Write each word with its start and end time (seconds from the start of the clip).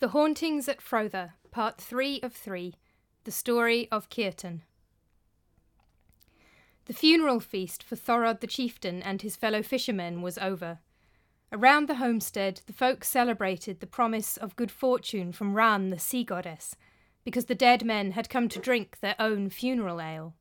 The 0.00 0.08
Hauntings 0.08 0.66
at 0.66 0.80
Frotha, 0.80 1.34
Part 1.50 1.78
3 1.78 2.20
of 2.22 2.32
3 2.32 2.74
The 3.24 3.30
Story 3.30 3.86
of 3.92 4.08
Kiartan. 4.08 4.62
The 6.86 6.94
funeral 6.94 7.38
feast 7.38 7.82
for 7.82 7.96
Thorod 7.96 8.40
the 8.40 8.46
chieftain 8.46 9.02
and 9.02 9.20
his 9.20 9.36
fellow 9.36 9.62
fishermen 9.62 10.22
was 10.22 10.38
over. 10.38 10.78
Around 11.52 11.86
the 11.86 11.96
homestead, 11.96 12.62
the 12.64 12.72
folk 12.72 13.04
celebrated 13.04 13.80
the 13.80 13.86
promise 13.86 14.38
of 14.38 14.56
good 14.56 14.70
fortune 14.70 15.32
from 15.32 15.52
Ran, 15.52 15.90
the 15.90 15.98
sea 15.98 16.24
goddess, 16.24 16.76
because 17.22 17.44
the 17.44 17.54
dead 17.54 17.84
men 17.84 18.12
had 18.12 18.30
come 18.30 18.48
to 18.48 18.58
drink 18.58 19.00
their 19.00 19.16
own 19.18 19.50
funeral 19.50 20.00
ale. 20.00 20.32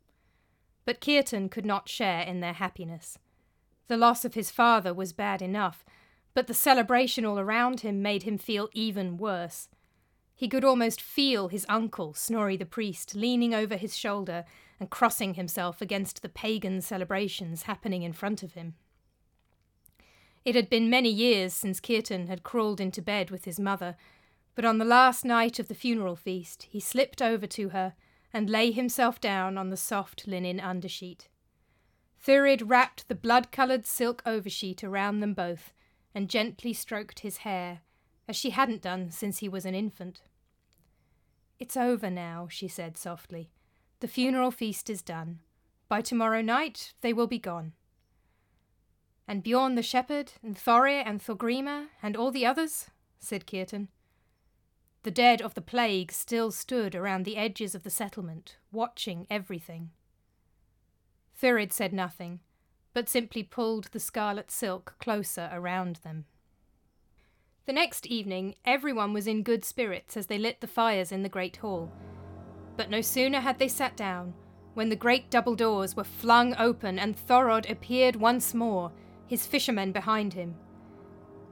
But 0.86 1.02
Kiartan 1.02 1.52
could 1.52 1.66
not 1.66 1.90
share 1.90 2.22
in 2.22 2.40
their 2.40 2.54
happiness. 2.54 3.18
The 3.90 3.98
loss 3.98 4.24
of 4.24 4.36
his 4.36 4.52
father 4.52 4.94
was 4.94 5.12
bad 5.12 5.42
enough, 5.42 5.84
but 6.34 6.48
the 6.48 6.54
celebration 6.54 7.26
all 7.26 7.40
around 7.40 7.82
him 7.82 8.02
made 8.02 8.24
him 8.24 8.38
feel 8.38 8.70
even 8.74 9.18
worse. 9.18 9.68
He 10.36 10.48
could 10.48 10.64
almost 10.64 11.02
feel 11.02 11.50
his 11.50 11.66
uncle, 11.68 12.14
Snorri 12.14 12.56
the 12.56 12.66
priest, 12.66 13.16
leaning 13.16 13.54
over 13.54 13.76
his 13.76 13.98
shoulder 13.98 14.46
and 14.80 14.90
crossing 14.90 15.34
himself 15.34 15.82
against 15.82 16.22
the 16.22 16.30
pagan 16.30 16.82
celebrations 16.82 17.64
happening 17.64 18.04
in 18.04 18.14
front 18.14 18.42
of 18.42 18.54
him. 18.54 18.76
It 20.46 20.56
had 20.56 20.70
been 20.70 20.90
many 20.90 21.10
years 21.10 21.54
since 21.54 21.82
Kiartan 21.82 22.28
had 22.28 22.44
crawled 22.44 22.80
into 22.80 23.02
bed 23.02 23.30
with 23.30 23.44
his 23.46 23.60
mother, 23.60 23.98
but 24.56 24.64
on 24.64 24.78
the 24.78 24.86
last 24.86 25.26
night 25.26 25.60
of 25.60 25.68
the 25.68 25.76
funeral 25.76 26.16
feast 26.16 26.64
he 26.70 26.80
slipped 26.80 27.22
over 27.22 27.46
to 27.48 27.70
her 27.70 27.96
and 28.32 28.50
lay 28.50 28.72
himself 28.72 29.20
down 29.20 29.58
on 29.58 29.70
the 29.70 29.78
soft 29.78 30.28
linen 30.28 30.60
undersheet. 30.60 31.28
Thurid 32.18 32.70
wrapped 32.70 33.08
the 33.08 33.16
blood 33.16 33.52
coloured 33.52 33.86
silk 33.86 34.22
oversheet 34.26 34.84
around 34.84 35.20
them 35.20 35.34
both 35.34 35.74
and 36.14 36.30
gently 36.30 36.74
stroked 36.74 37.20
his 37.20 37.38
hair, 37.38 37.82
as 38.28 38.36
she 38.36 38.52
hadn't 38.52 38.82
done 38.82 39.12
since 39.12 39.40
he 39.40 39.50
was 39.50 39.66
an 39.66 39.76
infant. 39.76 40.22
It's 41.60 41.78
over 41.78 42.10
now, 42.10 42.48
she 42.50 42.68
said 42.68 42.98
softly. 42.98 43.52
The 44.00 44.08
funeral 44.08 44.52
feast 44.52 44.90
is 44.90 45.02
done. 45.02 45.40
By 45.90 46.02
tomorrow 46.02 46.42
night 46.42 46.94
they 47.02 47.14
will 47.14 47.28
be 47.28 47.40
gone. 47.40 47.74
And 49.28 49.44
Bjorn 49.44 49.76
the 49.76 49.84
shepherd, 49.84 50.34
and 50.42 50.56
Thorir 50.56 51.04
and 51.06 51.22
Thorgrima, 51.22 51.88
and 52.02 52.16
all 52.16 52.32
the 52.32 52.46
others? 52.46 52.88
said 53.20 53.46
Kiartan. 53.46 53.90
The 55.04 55.12
dead 55.12 55.42
of 55.42 55.54
the 55.54 55.62
plague 55.62 56.12
still 56.12 56.52
stood 56.52 56.96
around 56.96 57.24
the 57.24 57.38
edges 57.38 57.76
of 57.76 57.84
the 57.84 57.90
settlement, 57.90 58.58
watching 58.72 59.28
everything. 59.30 59.92
Thurid 61.36 61.72
said 61.72 61.94
nothing, 61.94 62.42
but 62.94 63.10
simply 63.10 63.44
pulled 63.44 63.86
the 63.86 64.00
scarlet 64.00 64.52
silk 64.52 64.96
closer 65.00 65.50
around 65.52 65.98
them. 65.98 66.26
The 67.66 67.74
next 67.74 68.08
evening, 68.08 68.56
everyone 68.66 69.14
was 69.14 69.28
in 69.28 69.44
good 69.44 69.64
spirits 69.64 70.18
as 70.18 70.28
they 70.28 70.40
lit 70.40 70.60
the 70.60 70.68
fires 70.68 71.12
in 71.12 71.22
the 71.22 71.30
great 71.30 71.58
hall. 71.58 71.92
But 72.76 72.90
no 72.90 73.02
sooner 73.02 73.42
had 73.42 73.60
they 73.60 73.68
sat 73.68 73.96
down, 73.96 74.34
when 74.74 74.90
the 74.90 74.96
great 74.96 75.30
double 75.30 75.56
doors 75.56 75.96
were 75.96 76.04
flung 76.04 76.56
open 76.58 76.98
and 76.98 77.16
Thorod 77.16 77.70
appeared 77.70 78.16
once 78.16 78.54
more, 78.54 78.92
his 79.28 79.46
fishermen 79.46 79.92
behind 79.92 80.34
him. 80.34 80.56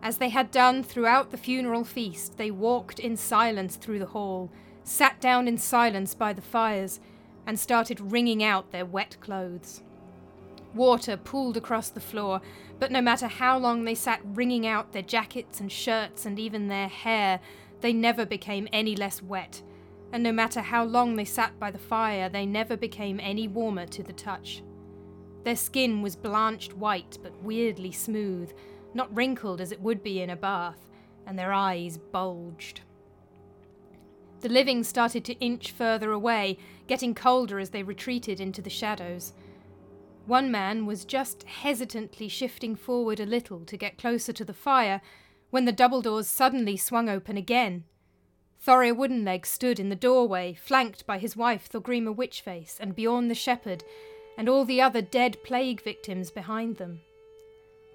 As 0.01 0.17
they 0.17 0.29
had 0.29 0.51
done 0.51 0.83
throughout 0.83 1.31
the 1.31 1.37
funeral 1.37 1.83
feast, 1.83 2.37
they 2.37 2.51
walked 2.51 2.99
in 2.99 3.17
silence 3.17 3.75
through 3.75 3.99
the 3.99 4.05
hall, 4.05 4.51
sat 4.83 5.19
down 5.19 5.47
in 5.47 5.57
silence 5.57 6.15
by 6.15 6.33
the 6.33 6.41
fires, 6.41 6.99
and 7.45 7.59
started 7.59 8.11
wringing 8.11 8.43
out 8.43 8.71
their 8.71 8.85
wet 8.85 9.17
clothes. 9.19 9.83
Water 10.77 11.17
pooled 11.17 11.57
across 11.57 11.89
the 11.89 11.99
floor, 11.99 12.39
but 12.79 12.91
no 12.91 13.01
matter 13.01 13.27
how 13.27 13.57
long 13.57 13.83
they 13.83 13.95
sat 13.95 14.21
wringing 14.23 14.67
out 14.67 14.93
their 14.93 15.01
jackets 15.01 15.59
and 15.59 15.71
shirts 15.71 16.25
and 16.25 16.37
even 16.37 16.67
their 16.67 16.87
hair, 16.87 17.39
they 17.81 17.91
never 17.91 18.25
became 18.25 18.67
any 18.71 18.95
less 18.95 19.21
wet, 19.21 19.61
and 20.13 20.21
no 20.21 20.31
matter 20.31 20.61
how 20.61 20.83
long 20.83 21.15
they 21.15 21.25
sat 21.25 21.59
by 21.59 21.71
the 21.71 21.79
fire, 21.79 22.29
they 22.29 22.45
never 22.45 22.77
became 22.77 23.19
any 23.21 23.47
warmer 23.47 23.87
to 23.87 24.03
the 24.03 24.13
touch. 24.13 24.63
Their 25.43 25.55
skin 25.55 26.01
was 26.01 26.15
blanched 26.15 26.73
white 26.73 27.17
but 27.23 27.41
weirdly 27.41 27.91
smooth, 27.91 28.51
not 28.93 29.15
wrinkled 29.15 29.61
as 29.61 29.71
it 29.71 29.81
would 29.81 30.03
be 30.03 30.21
in 30.21 30.29
a 30.29 30.35
bath, 30.35 30.87
and 31.25 31.39
their 31.39 31.53
eyes 31.53 31.97
bulged. 31.97 32.81
The 34.41 34.49
living 34.49 34.83
started 34.83 35.25
to 35.25 35.39
inch 35.39 35.71
further 35.71 36.11
away, 36.11 36.59
getting 36.85 37.15
colder 37.15 37.59
as 37.59 37.71
they 37.71 37.81
retreated 37.81 38.39
into 38.39 38.61
the 38.61 38.69
shadows. 38.69 39.33
One 40.27 40.51
man 40.51 40.85
was 40.85 41.05
just 41.05 41.43
hesitantly 41.43 42.27
shifting 42.27 42.75
forward 42.75 43.21
a 43.21 43.25
little 43.25 43.61
to 43.61 43.77
get 43.77 43.97
closer 43.97 44.33
to 44.33 44.43
the 44.43 44.53
fire 44.53 44.99
when 45.51 45.63
the 45.63 45.71
double 45.71 46.01
doors 46.01 46.27
suddenly 46.27 46.75
swung 46.75 47.07
open 47.07 47.37
again. 47.37 47.85
Thorir 48.61 48.93
Woodenleg 48.93 49.45
stood 49.45 49.79
in 49.79 49.87
the 49.87 49.95
doorway, 49.95 50.53
flanked 50.53 51.07
by 51.07 51.17
his 51.17 51.37
wife 51.37 51.69
Thorgrima 51.69 52.13
Witchface 52.13 52.77
and 52.77 52.93
Bjorn 52.93 53.29
the 53.29 53.35
shepherd, 53.35 53.85
and 54.37 54.49
all 54.49 54.65
the 54.65 54.81
other 54.81 55.01
dead 55.01 55.37
plague 55.45 55.81
victims 55.81 56.29
behind 56.29 56.75
them. 56.75 56.99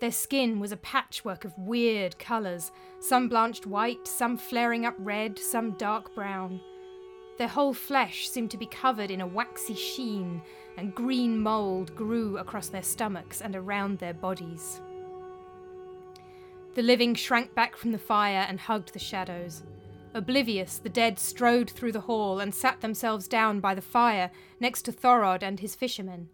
Their 0.01 0.11
skin 0.11 0.59
was 0.59 0.73
a 0.73 0.79
patchwork 0.79 1.45
of 1.45 1.59
weird 1.59 2.19
colours, 2.19 2.73
some 2.99 3.29
blanched 3.29 3.67
white, 3.67 4.09
some 4.09 4.39
flaring 4.39 4.87
up 4.87 4.95
red, 4.99 5.39
some 5.39 5.73
dark 5.73 6.15
brown. 6.15 6.63
Their 7.37 7.49
whole 7.49 7.75
flesh 7.75 8.29
seemed 8.31 8.51
to 8.53 8.57
be 8.57 8.67
covered 8.67 9.11
in 9.11 9.21
a 9.21 9.27
waxy 9.27 9.75
sheen, 9.75 10.41
and 10.77 10.95
green 10.95 11.39
mould 11.39 11.95
grew 11.95 12.39
across 12.39 12.69
their 12.69 12.83
stomachs 12.83 13.41
and 13.41 13.55
around 13.55 13.99
their 13.99 14.15
bodies. 14.15 14.81
The 16.75 16.83
living 16.83 17.15
shrank 17.15 17.55
back 17.55 17.77
from 17.77 17.93
the 17.93 17.99
fire 17.99 18.47
and 18.49 18.59
hugged 18.59 18.93
the 18.93 18.99
shadows. 18.99 19.63
Oblivious, 20.15 20.79
the 20.79 20.89
dead 20.89 21.19
strode 21.19 21.71
through 21.71 21.93
the 21.93 22.01
hall 22.01 22.41
and 22.41 22.55
sat 22.55 22.81
themselves 22.81 23.29
down 23.29 23.61
by 23.61 23.75
the 23.75 23.83
fire 23.83 24.31
next 24.61 24.83
to 24.83 24.93
Thorod 24.93 25.43
and 25.43 25.61
his 25.61 25.75
fishermen. 25.75 26.29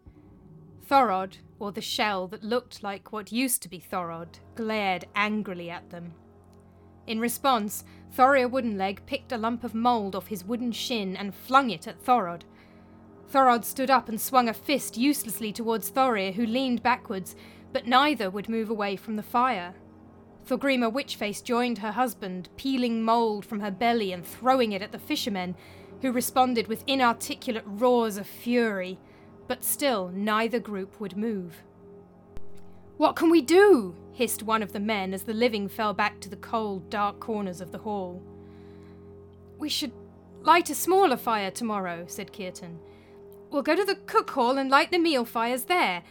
Thorod, 0.89 1.39
or 1.59 1.73
the 1.73 1.81
shell 1.81 2.29
that 2.29 2.43
looked 2.43 2.83
like 2.83 3.13
what 3.13 3.33
used 3.33 3.63
to 3.63 3.69
be 3.69 3.79
Thorod, 3.79 4.39
glared 4.55 5.07
angrily 5.15 5.71
at 5.71 5.91
them. 5.91 6.15
In 7.07 7.21
response, 7.21 7.85
Thorir 8.15 8.51
Woodenleg 8.51 9.07
picked 9.07 9.33
a 9.33 9.39
lump 9.39 9.65
of 9.65 9.75
mould 9.75 10.15
off 10.15 10.27
his 10.27 10.45
wooden 10.45 10.73
shin 10.73 11.17
and 11.17 11.35
flung 11.35 11.71
it 11.71 11.87
at 11.87 12.03
Thorod. 12.05 12.45
Thorod 13.31 13.65
stood 13.65 13.91
up 13.91 14.09
and 14.09 14.21
swung 14.21 14.49
a 14.49 14.55
fist 14.55 14.97
uselessly 14.97 15.53
towards 15.53 15.91
Thorir, 15.91 16.33
who 16.33 16.47
leaned 16.47 16.83
backwards, 16.83 17.37
but 17.73 17.87
neither 17.87 18.31
would 18.31 18.49
move 18.49 18.71
away 18.71 18.97
from 18.97 19.17
the 19.17 19.23
fire. 19.23 19.75
Thorgrima 20.47 20.91
Witchface 20.91 21.45
joined 21.45 21.79
her 21.79 21.93
husband, 21.93 22.49
peeling 22.57 23.03
mould 23.03 23.45
from 23.45 23.61
her 23.61 23.71
belly 23.71 24.13
and 24.13 24.25
throwing 24.25 24.73
it 24.73 24.81
at 24.81 24.93
the 24.93 24.99
fishermen, 24.99 25.55
who 26.01 26.11
responded 26.11 26.69
with 26.69 26.85
inarticulate 26.87 27.65
roars 27.67 28.17
of 28.17 28.27
fury, 28.27 28.99
but 29.47 29.63
still 29.63 30.09
neither 30.15 30.59
group 30.59 30.99
would 31.01 31.17
move. 31.17 31.63
What 32.97 33.15
can 33.15 33.31
we 33.31 33.43
do? 33.43 33.95
hissed 34.13 34.43
one 34.43 34.63
of 34.63 34.73
the 34.73 34.81
men 34.81 35.15
as 35.15 35.23
the 35.23 35.35
living 35.35 35.69
fell 35.69 35.93
back 35.93 36.19
to 36.21 36.29
the 36.29 36.37
cold, 36.37 36.91
dark 36.91 37.21
corners 37.21 37.61
of 37.61 37.71
the 37.71 37.79
hall. 37.79 38.23
We 39.59 39.69
should 39.69 39.93
light 40.43 40.71
a 40.71 40.75
smaller 40.75 41.17
fire 41.17 41.51
tomorrow, 41.51 42.05
said 42.09 42.33
Kiartan. 42.33 42.79
We'll 43.51 43.63
go 43.63 43.75
to 43.75 43.85
the 43.85 43.95
cook 43.95 44.31
hall 44.31 44.59
and 44.59 44.71
light 44.71 44.91
the 44.91 44.99
meal 44.99 45.25
fires 45.25 45.65
there. 45.65 46.03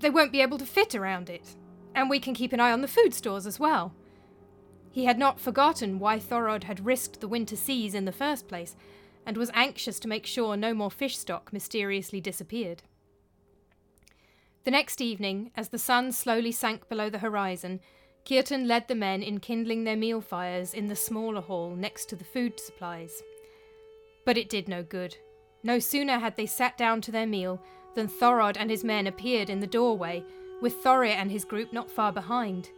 They 0.00 0.10
won't 0.10 0.32
be 0.32 0.40
able 0.40 0.58
to 0.58 0.66
fit 0.66 0.94
around 0.94 1.30
it. 1.30 1.54
And 1.94 2.10
we 2.10 2.20
can 2.20 2.34
keep 2.34 2.52
an 2.52 2.60
eye 2.60 2.72
on 2.72 2.80
the 2.80 2.88
food 2.88 3.14
stores 3.14 3.46
as 3.46 3.60
well. 3.60 3.94
He 4.90 5.04
had 5.04 5.18
not 5.18 5.40
forgotten 5.40 5.98
why 5.98 6.18
Thorod 6.18 6.64
had 6.64 6.84
risked 6.84 7.20
the 7.20 7.28
winter 7.28 7.56
seas 7.56 7.94
in 7.94 8.04
the 8.04 8.12
first 8.12 8.48
place, 8.48 8.74
and 9.24 9.36
was 9.36 9.50
anxious 9.54 10.00
to 10.00 10.08
make 10.08 10.26
sure 10.26 10.56
no 10.56 10.74
more 10.74 10.90
fish 10.90 11.16
stock 11.16 11.52
mysteriously 11.52 12.20
disappeared. 12.20 12.82
The 14.64 14.70
next 14.70 15.00
evening, 15.00 15.52
as 15.56 15.68
the 15.68 15.78
sun 15.78 16.12
slowly 16.12 16.52
sank 16.52 16.88
below 16.88 17.08
the 17.08 17.18
horizon, 17.18 17.80
Kiartan 18.24 18.66
led 18.66 18.88
the 18.88 18.94
men 18.94 19.22
in 19.22 19.40
kindling 19.40 19.84
their 19.84 19.96
meal 19.96 20.20
fires 20.20 20.74
in 20.74 20.88
the 20.88 20.96
smaller 20.96 21.40
hall 21.40 21.74
next 21.74 22.08
to 22.10 22.16
the 22.16 22.24
food 22.24 22.58
supplies. 22.58 23.22
But 24.24 24.36
it 24.36 24.48
did 24.48 24.68
no 24.68 24.82
good. 24.82 25.16
No 25.62 25.78
sooner 25.78 26.18
had 26.18 26.36
they 26.36 26.46
sat 26.46 26.78
down 26.78 27.00
to 27.02 27.12
their 27.12 27.26
meal 27.26 27.60
than 27.94 28.08
Thorod 28.08 28.56
and 28.58 28.70
his 28.70 28.84
men 28.84 29.06
appeared 29.06 29.50
in 29.50 29.60
the 29.60 29.66
doorway, 29.66 30.24
with 30.60 30.82
Thorir 30.82 31.14
and 31.14 31.30
his 31.30 31.44
group 31.44 31.72
not 31.72 31.90
far 31.90 32.12
behind. 32.12 32.70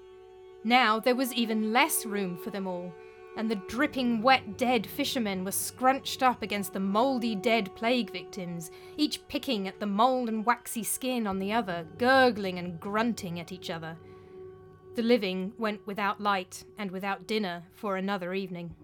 Now 0.65 1.01
there 1.01 1.15
was 1.15 1.33
even 1.35 1.73
less 1.73 2.07
room 2.07 2.37
for 2.37 2.51
them 2.51 2.67
all, 2.67 2.93
and 3.37 3.51
the 3.51 3.61
dripping 3.69 4.23
wet 4.23 4.57
dead 4.57 4.87
fishermen 4.87 5.45
were 5.45 5.53
scrunched 5.53 6.23
up 6.23 6.43
against 6.43 6.73
the 6.73 6.81
mouldy 6.81 7.35
dead 7.35 7.75
plague 7.75 8.13
victims, 8.13 8.71
each 8.97 9.27
picking 9.29 9.67
at 9.67 9.81
the 9.81 9.87
mould 9.87 10.29
and 10.29 10.45
waxy 10.45 10.85
skin 10.85 11.27
on 11.27 11.39
the 11.39 11.53
other, 11.53 11.87
gurgling 11.99 12.59
and 12.59 12.79
grunting 12.79 13.41
at 13.41 13.53
each 13.53 13.71
other. 13.71 13.97
The 14.95 15.03
living 15.03 15.53
went 15.59 15.87
without 15.87 16.21
light 16.21 16.65
and 16.79 16.91
without 16.91 17.27
dinner 17.27 17.63
for 17.75 17.97
another 17.97 18.35
evening. 18.35 18.75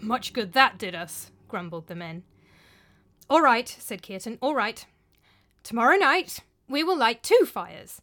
Much 0.00 0.32
good 0.32 0.52
that 0.52 0.78
did 0.78 0.94
us, 0.94 1.30
grumbled 1.48 1.86
the 1.86 1.94
men. 1.94 2.22
All 3.28 3.42
right, 3.42 3.68
said 3.68 4.02
Kiartan, 4.02 4.38
all 4.40 4.54
right. 4.54 4.86
Tomorrow 5.62 5.96
night 5.96 6.40
we 6.68 6.84
will 6.84 6.96
light 6.96 7.22
two 7.22 7.44
fires. 7.44 8.00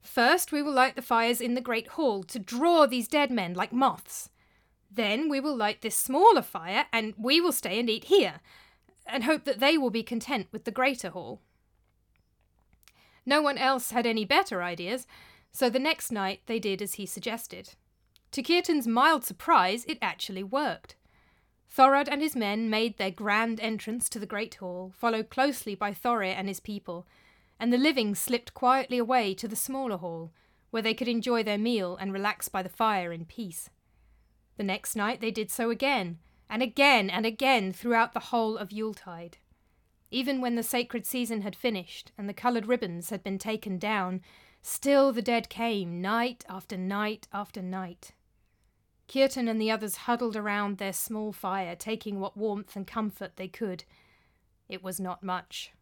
First, 0.00 0.52
we 0.52 0.62
will 0.62 0.72
light 0.72 0.96
the 0.96 1.02
fires 1.02 1.40
in 1.40 1.54
the 1.54 1.60
great 1.60 1.88
hall 1.88 2.22
to 2.24 2.38
draw 2.38 2.86
these 2.86 3.08
dead 3.08 3.30
men 3.30 3.54
like 3.54 3.72
moths. 3.72 4.30
Then 4.90 5.28
we 5.28 5.40
will 5.40 5.56
light 5.56 5.82
this 5.82 5.96
smaller 5.96 6.42
fire, 6.42 6.86
and 6.92 7.14
we 7.18 7.40
will 7.40 7.52
stay 7.52 7.78
and 7.78 7.90
eat 7.90 8.04
here, 8.04 8.40
and 9.04 9.24
hope 9.24 9.44
that 9.44 9.60
they 9.60 9.76
will 9.76 9.90
be 9.90 10.02
content 10.02 10.46
with 10.52 10.64
the 10.64 10.70
greater 10.70 11.10
hall. 11.10 11.40
No 13.24 13.42
one 13.42 13.58
else 13.58 13.90
had 13.90 14.06
any 14.06 14.24
better 14.24 14.62
ideas, 14.62 15.06
so 15.52 15.68
the 15.68 15.78
next 15.78 16.12
night 16.12 16.40
they 16.46 16.58
did 16.58 16.80
as 16.80 16.94
he 16.94 17.06
suggested. 17.06 17.74
To 18.32 18.42
Kiartan's 18.42 18.86
mild 18.86 19.24
surprise, 19.24 19.84
it 19.86 19.98
actually 20.00 20.42
worked. 20.42 20.95
Thorod 21.76 22.08
and 22.08 22.22
his 22.22 22.34
men 22.34 22.70
made 22.70 22.96
their 22.96 23.10
grand 23.10 23.60
entrance 23.60 24.08
to 24.08 24.18
the 24.18 24.24
great 24.24 24.54
hall, 24.54 24.94
followed 24.96 25.28
closely 25.28 25.74
by 25.74 25.92
Thorir 25.92 26.34
and 26.34 26.48
his 26.48 26.58
people, 26.58 27.06
and 27.60 27.70
the 27.70 27.76
living 27.76 28.14
slipped 28.14 28.54
quietly 28.54 28.96
away 28.96 29.34
to 29.34 29.46
the 29.46 29.56
smaller 29.56 29.98
hall, 29.98 30.32
where 30.70 30.80
they 30.80 30.94
could 30.94 31.06
enjoy 31.06 31.42
their 31.42 31.58
meal 31.58 31.94
and 31.96 32.14
relax 32.14 32.48
by 32.48 32.62
the 32.62 32.70
fire 32.70 33.12
in 33.12 33.26
peace. 33.26 33.68
The 34.56 34.64
next 34.64 34.96
night 34.96 35.20
they 35.20 35.30
did 35.30 35.50
so 35.50 35.68
again, 35.68 36.18
and 36.48 36.62
again 36.62 37.10
and 37.10 37.26
again 37.26 37.74
throughout 37.74 38.14
the 38.14 38.30
whole 38.30 38.56
of 38.56 38.72
Yuletide. 38.72 39.36
Even 40.10 40.40
when 40.40 40.54
the 40.54 40.62
sacred 40.62 41.04
season 41.04 41.42
had 41.42 41.54
finished 41.54 42.10
and 42.16 42.26
the 42.26 42.32
coloured 42.32 42.64
ribbons 42.64 43.10
had 43.10 43.22
been 43.22 43.38
taken 43.38 43.76
down, 43.76 44.22
still 44.62 45.12
the 45.12 45.20
dead 45.20 45.50
came, 45.50 46.00
night 46.00 46.42
after 46.48 46.78
night 46.78 47.28
after 47.34 47.60
night. 47.60 48.12
Kiartan 49.08 49.48
and 49.48 49.60
the 49.60 49.70
others 49.70 49.96
huddled 49.96 50.36
around 50.36 50.78
their 50.78 50.92
small 50.92 51.32
fire, 51.32 51.76
taking 51.76 52.20
what 52.20 52.36
warmth 52.36 52.74
and 52.74 52.86
comfort 52.86 53.36
they 53.36 53.48
could. 53.48 53.84
It 54.68 54.82
was 54.82 54.98
not 54.98 55.22
much. 55.22 55.72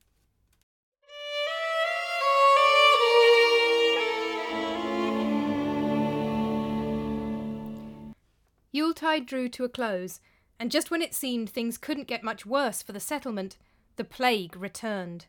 Yuletide 8.72 9.24
drew 9.24 9.48
to 9.50 9.64
a 9.64 9.68
close, 9.68 10.20
and 10.58 10.70
just 10.70 10.90
when 10.90 11.00
it 11.00 11.14
seemed 11.14 11.48
things 11.48 11.78
couldn't 11.78 12.08
get 12.08 12.24
much 12.24 12.44
worse 12.44 12.82
for 12.82 12.92
the 12.92 12.98
settlement, 12.98 13.56
the 13.96 14.04
plague 14.04 14.56
returned. 14.56 15.26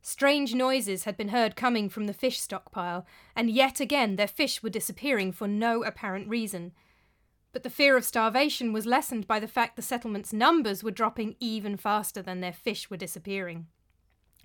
Strange 0.00 0.54
noises 0.54 1.04
had 1.04 1.16
been 1.16 1.28
heard 1.28 1.56
coming 1.56 1.88
from 1.88 2.06
the 2.06 2.12
fish 2.12 2.40
stockpile, 2.40 3.06
and 3.36 3.50
yet 3.50 3.80
again 3.80 4.16
their 4.16 4.26
fish 4.26 4.62
were 4.62 4.70
disappearing 4.70 5.30
for 5.30 5.46
no 5.46 5.84
apparent 5.84 6.26
reason. 6.26 6.72
But 7.54 7.62
the 7.62 7.70
fear 7.70 7.96
of 7.96 8.04
starvation 8.04 8.72
was 8.72 8.84
lessened 8.84 9.28
by 9.28 9.38
the 9.38 9.46
fact 9.46 9.76
the 9.76 9.80
settlement's 9.82 10.32
numbers 10.32 10.82
were 10.82 10.90
dropping 10.90 11.36
even 11.38 11.76
faster 11.76 12.20
than 12.20 12.40
their 12.40 12.52
fish 12.52 12.90
were 12.90 12.96
disappearing. 12.96 13.68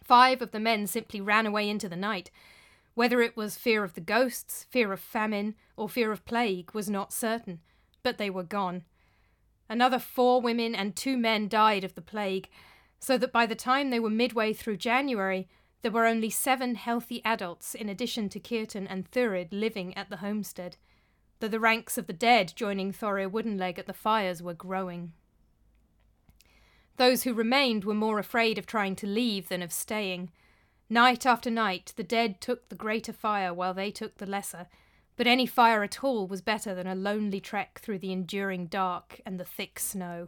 Five 0.03 0.44
of 0.44 0.51
the 0.51 0.59
men 0.59 0.85
simply 0.85 1.19
ran 1.19 1.47
away 1.47 1.67
into 1.67 1.89
the 1.89 1.95
night. 1.95 2.29
Whether 2.94 3.19
it 3.21 3.35
was 3.35 3.57
fear 3.57 3.83
of 3.83 3.95
the 3.95 4.01
ghosts, 4.01 4.67
fear 4.69 4.94
of 4.94 5.00
famine, 5.00 5.56
or 5.75 5.89
fear 5.89 6.11
of 6.11 6.23
plague 6.23 6.71
was 6.75 6.88
not 6.88 7.11
certain, 7.11 7.61
but 8.03 8.19
they 8.19 8.29
were 8.29 8.44
gone. 8.44 8.83
Another 9.67 9.97
four 9.97 10.39
women 10.39 10.75
and 10.75 10.95
two 10.95 11.17
men 11.17 11.47
died 11.47 11.83
of 11.83 11.95
the 11.95 12.01
plague, 12.01 12.47
so 13.00 13.17
that 13.17 13.31
by 13.31 13.47
the 13.47 13.56
time 13.56 13.89
they 13.89 14.00
were 14.00 14.11
midway 14.11 14.53
through 14.53 14.77
January, 14.77 15.47
there 15.81 15.91
were 15.91 16.06
only 16.06 16.29
seven 16.29 16.75
healthy 16.75 17.23
adults 17.25 17.73
in 17.73 17.89
addition 17.89 18.29
to 18.29 18.39
Kiartan 18.39 18.85
and 18.88 19.09
Thurid 19.09 19.51
living 19.51 19.97
at 19.97 20.11
the 20.11 20.17
homestead, 20.17 20.77
though 21.39 21.47
the 21.47 21.59
ranks 21.59 21.97
of 21.97 22.07
the 22.07 22.13
dead 22.13 22.53
joining 22.56 22.91
Thorir 22.91 23.30
Woodenleg 23.30 23.80
at 23.80 23.88
the 23.88 23.94
fires 23.94 24.41
were 24.41 24.53
growing. 24.53 25.13
Those 26.97 27.24
who 27.24 27.33
remained 27.33 27.86
were 27.86 27.94
more 27.94 28.19
afraid 28.19 28.57
of 28.57 28.65
trying 28.65 28.95
to 28.97 29.07
leave 29.07 29.47
than 29.47 29.62
of 29.62 29.71
staying. 29.71 30.31
Night 30.89 31.25
after 31.25 31.50
night, 31.50 31.94
the 31.95 32.03
dead 32.03 32.41
took 32.41 32.68
the 32.68 32.75
greater 32.75 33.13
fire 33.13 33.53
while 33.53 33.74
they 33.74 33.89
took 33.89 34.18
the 34.18 34.25
lesser, 34.25 34.68
but 35.15 35.27
any 35.27 35.45
fire 35.45 35.83
at 35.83 36.03
all 36.03 36.27
was 36.27 36.41
better 36.41 36.75
than 36.75 36.88
a 36.88 36.95
lonely 36.95 37.39
trek 37.39 37.80
through 37.81 38.00
the 38.00 38.12
enduring 38.12 38.65
dark 38.65 39.21
and 39.25 39.39
the 39.39 39.45
thick 39.45 39.80
snow. 39.80 40.27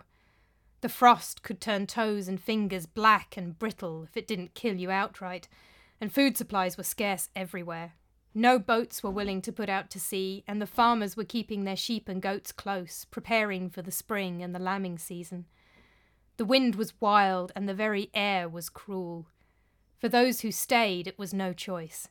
The 0.82 0.90
frost 0.90 1.44
could 1.44 1.60
turn 1.60 1.88
toes 1.88 2.28
and 2.28 2.42
fingers 2.42 2.86
black 2.86 3.36
and 3.36 3.58
brittle 3.58 4.04
if 4.04 4.16
it 4.16 4.28
didn't 4.28 4.54
kill 4.54 4.76
you 4.76 4.90
outright, 4.90 5.48
and 6.00 6.12
food 6.12 6.38
supplies 6.38 6.78
were 6.78 6.84
scarce 6.84 7.30
everywhere. 7.36 7.94
No 8.34 8.60
boats 8.60 9.04
were 9.04 9.12
willing 9.12 9.42
to 9.42 9.52
put 9.52 9.68
out 9.68 9.90
to 9.90 10.00
sea, 10.00 10.44
and 10.48 10.62
the 10.62 10.68
farmers 10.68 11.18
were 11.18 11.26
keeping 11.26 11.64
their 11.64 11.76
sheep 11.76 12.08
and 12.08 12.22
goats 12.22 12.52
close, 12.52 13.06
preparing 13.06 13.70
for 13.70 13.82
the 13.82 13.92
spring 13.92 14.42
and 14.42 14.56
the 14.56 14.60
lambing 14.60 14.98
season. 14.98 15.46
The 16.38 16.46
wind 16.46 16.76
was 16.76 17.00
wild, 17.02 17.52
and 17.56 17.68
the 17.68 17.74
very 17.74 18.10
air 18.14 18.48
was 18.48 18.70
cruel. 18.70 19.28
For 20.00 20.08
those 20.08 20.42
who 20.42 20.52
stayed, 20.52 21.08
it 21.08 21.20
was 21.20 21.34
no 21.34 21.54
choice. 21.54 22.08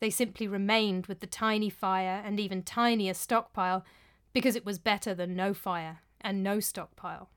They 0.00 0.10
simply 0.10 0.46
remained 0.46 1.06
with 1.06 1.20
the 1.20 1.26
tiny 1.26 1.70
fire 1.70 2.22
and 2.24 2.38
even 2.38 2.62
tinier 2.62 3.14
stockpile 3.14 3.84
because 4.32 4.56
it 4.56 4.64
was 4.64 4.78
better 4.78 5.14
than 5.14 5.36
no 5.36 5.54
fire 5.54 6.00
and 6.20 6.42
no 6.42 6.60
stockpile. 6.60 7.30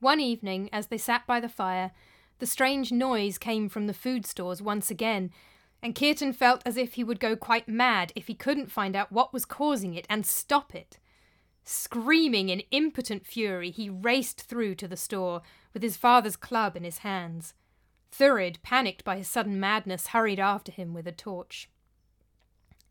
One 0.00 0.20
evening, 0.20 0.68
as 0.72 0.86
they 0.86 0.98
sat 0.98 1.26
by 1.26 1.40
the 1.40 1.48
fire, 1.48 1.92
the 2.38 2.46
strange 2.46 2.92
noise 2.92 3.38
came 3.38 3.68
from 3.68 3.86
the 3.86 3.94
food 3.94 4.24
stores 4.24 4.62
once 4.62 4.90
again, 4.90 5.30
and 5.82 5.94
Kiartan 5.94 6.34
felt 6.34 6.62
as 6.66 6.76
if 6.76 6.94
he 6.94 7.04
would 7.04 7.20
go 7.20 7.36
quite 7.36 7.68
mad 7.68 8.12
if 8.16 8.26
he 8.26 8.34
couldn't 8.34 8.70
find 8.70 8.96
out 8.96 9.12
what 9.12 9.32
was 9.32 9.44
causing 9.44 9.94
it 9.94 10.06
and 10.10 10.26
stop 10.26 10.74
it. 10.74 10.98
Screaming 11.64 12.48
in 12.48 12.62
impotent 12.70 13.26
fury, 13.26 13.70
he 13.70 13.90
raced 13.90 14.42
through 14.42 14.74
to 14.76 14.88
the 14.88 14.96
store 14.96 15.42
with 15.72 15.82
his 15.82 15.96
father's 15.96 16.36
club 16.36 16.76
in 16.76 16.84
his 16.84 16.98
hands. 16.98 17.54
Thurid, 18.10 18.58
panicked 18.62 19.04
by 19.04 19.18
his 19.18 19.28
sudden 19.28 19.60
madness, 19.60 20.08
hurried 20.08 20.40
after 20.40 20.72
him 20.72 20.94
with 20.94 21.06
a 21.06 21.12
torch. 21.12 21.68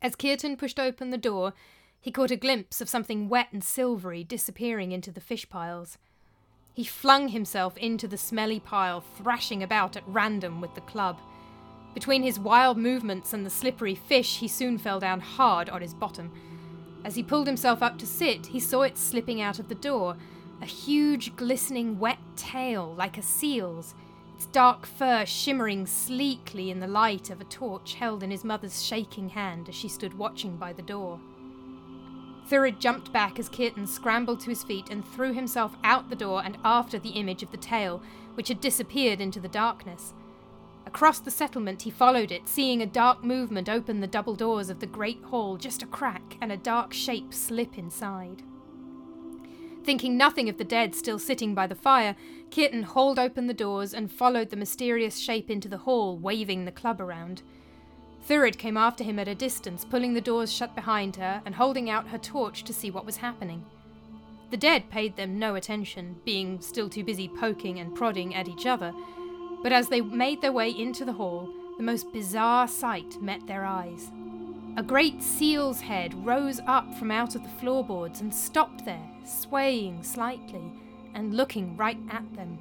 As 0.00 0.14
Kiartan 0.14 0.56
pushed 0.56 0.78
open 0.78 1.10
the 1.10 1.18
door, 1.18 1.54
he 2.00 2.12
caught 2.12 2.30
a 2.30 2.36
glimpse 2.36 2.80
of 2.80 2.88
something 2.88 3.28
wet 3.28 3.48
and 3.52 3.64
silvery 3.64 4.22
disappearing 4.22 4.92
into 4.92 5.10
the 5.10 5.20
fish 5.20 5.48
piles. 5.48 5.98
He 6.72 6.84
flung 6.84 7.28
himself 7.28 7.76
into 7.76 8.06
the 8.06 8.16
smelly 8.16 8.60
pile, 8.60 9.00
thrashing 9.00 9.62
about 9.62 9.96
at 9.96 10.06
random 10.06 10.60
with 10.60 10.76
the 10.76 10.80
club. 10.82 11.18
Between 11.94 12.22
his 12.22 12.38
wild 12.38 12.78
movements 12.78 13.32
and 13.32 13.44
the 13.44 13.50
slippery 13.50 13.94
fish, 13.94 14.38
he 14.38 14.48
soon 14.48 14.78
fell 14.78 15.00
down 15.00 15.20
hard 15.20 15.68
on 15.68 15.82
his 15.82 15.94
bottom. 15.94 16.30
As 17.04 17.14
he 17.14 17.22
pulled 17.22 17.46
himself 17.46 17.82
up 17.82 17.98
to 17.98 18.06
sit, 18.06 18.46
he 18.46 18.60
saw 18.60 18.82
it 18.82 18.98
slipping 18.98 19.40
out 19.40 19.58
of 19.58 19.68
the 19.68 19.74
door, 19.74 20.16
a 20.60 20.66
huge, 20.66 21.36
glistening, 21.36 21.98
wet 21.98 22.18
tail 22.36 22.94
like 22.96 23.16
a 23.16 23.22
seal's 23.22 23.94
its 24.38 24.46
dark 24.46 24.86
fur 24.86 25.26
shimmering 25.26 25.84
sleekly 25.84 26.70
in 26.70 26.78
the 26.78 26.86
light 26.86 27.28
of 27.28 27.40
a 27.40 27.44
torch 27.44 27.94
held 27.94 28.22
in 28.22 28.30
his 28.30 28.44
mother's 28.44 28.84
shaking 28.84 29.30
hand 29.30 29.68
as 29.68 29.74
she 29.74 29.88
stood 29.88 30.16
watching 30.16 30.56
by 30.56 30.72
the 30.72 30.80
door. 30.80 31.18
Thurid 32.46 32.78
jumped 32.78 33.12
back 33.12 33.40
as 33.40 33.48
Kiartan 33.48 33.88
scrambled 33.88 34.38
to 34.38 34.50
his 34.50 34.62
feet 34.62 34.90
and 34.90 35.04
threw 35.04 35.32
himself 35.32 35.74
out 35.82 36.08
the 36.08 36.14
door 36.14 36.40
and 36.44 36.56
after 36.64 37.00
the 37.00 37.18
image 37.18 37.42
of 37.42 37.50
the 37.50 37.56
tail, 37.56 38.00
which 38.34 38.46
had 38.46 38.60
disappeared 38.60 39.20
into 39.20 39.40
the 39.40 39.48
darkness. 39.48 40.14
Across 40.88 41.20
the 41.20 41.30
settlement 41.30 41.82
he 41.82 41.90
followed 41.90 42.32
it, 42.32 42.48
seeing 42.48 42.80
a 42.80 42.86
dark 42.86 43.22
movement 43.22 43.68
open 43.68 44.00
the 44.00 44.06
double 44.06 44.34
doors 44.34 44.70
of 44.70 44.80
the 44.80 44.86
great 44.86 45.22
hall 45.22 45.58
just 45.58 45.82
a 45.82 45.86
crack 45.86 46.38
and 46.40 46.50
a 46.50 46.56
dark 46.56 46.94
shape 46.94 47.34
slip 47.34 47.76
inside. 47.76 48.42
Thinking 49.84 50.16
nothing 50.16 50.48
of 50.48 50.56
the 50.56 50.64
dead 50.64 50.94
still 50.94 51.18
sitting 51.18 51.54
by 51.54 51.66
the 51.66 51.74
fire, 51.74 52.16
Kiartan 52.48 52.84
hauled 52.84 53.18
open 53.18 53.48
the 53.48 53.52
doors 53.52 53.92
and 53.92 54.10
followed 54.10 54.48
the 54.48 54.56
mysterious 54.56 55.18
shape 55.18 55.50
into 55.50 55.68
the 55.68 55.76
hall, 55.76 56.16
waving 56.16 56.64
the 56.64 56.72
club 56.72 57.02
around. 57.02 57.42
Thurid 58.22 58.56
came 58.56 58.78
after 58.78 59.04
him 59.04 59.18
at 59.18 59.28
a 59.28 59.34
distance, 59.34 59.84
pulling 59.84 60.14
the 60.14 60.22
doors 60.22 60.50
shut 60.50 60.74
behind 60.74 61.16
her 61.16 61.42
and 61.44 61.54
holding 61.54 61.90
out 61.90 62.08
her 62.08 62.18
torch 62.18 62.64
to 62.64 62.72
see 62.72 62.90
what 62.90 63.04
was 63.04 63.18
happening. 63.18 63.62
The 64.50 64.56
dead 64.56 64.88
paid 64.88 65.16
them 65.16 65.38
no 65.38 65.54
attention, 65.54 66.16
being 66.24 66.62
still 66.62 66.88
too 66.88 67.04
busy 67.04 67.28
poking 67.28 67.78
and 67.78 67.94
prodding 67.94 68.34
at 68.34 68.48
each 68.48 68.64
other, 68.64 68.94
but 69.62 69.72
as 69.72 69.88
they 69.88 70.00
made 70.00 70.40
their 70.40 70.52
way 70.52 70.70
into 70.70 71.04
the 71.04 71.12
hall, 71.12 71.48
the 71.76 71.82
most 71.82 72.12
bizarre 72.12 72.68
sight 72.68 73.20
met 73.20 73.46
their 73.46 73.64
eyes. 73.64 74.10
A 74.76 74.82
great 74.82 75.22
seal's 75.22 75.80
head 75.80 76.14
rose 76.24 76.60
up 76.66 76.94
from 76.94 77.10
out 77.10 77.34
of 77.34 77.42
the 77.42 77.48
floorboards 77.60 78.20
and 78.20 78.32
stopped 78.32 78.84
there, 78.84 79.08
swaying 79.24 80.02
slightly 80.02 80.72
and 81.14 81.34
looking 81.34 81.76
right 81.76 81.98
at 82.10 82.34
them. 82.34 82.58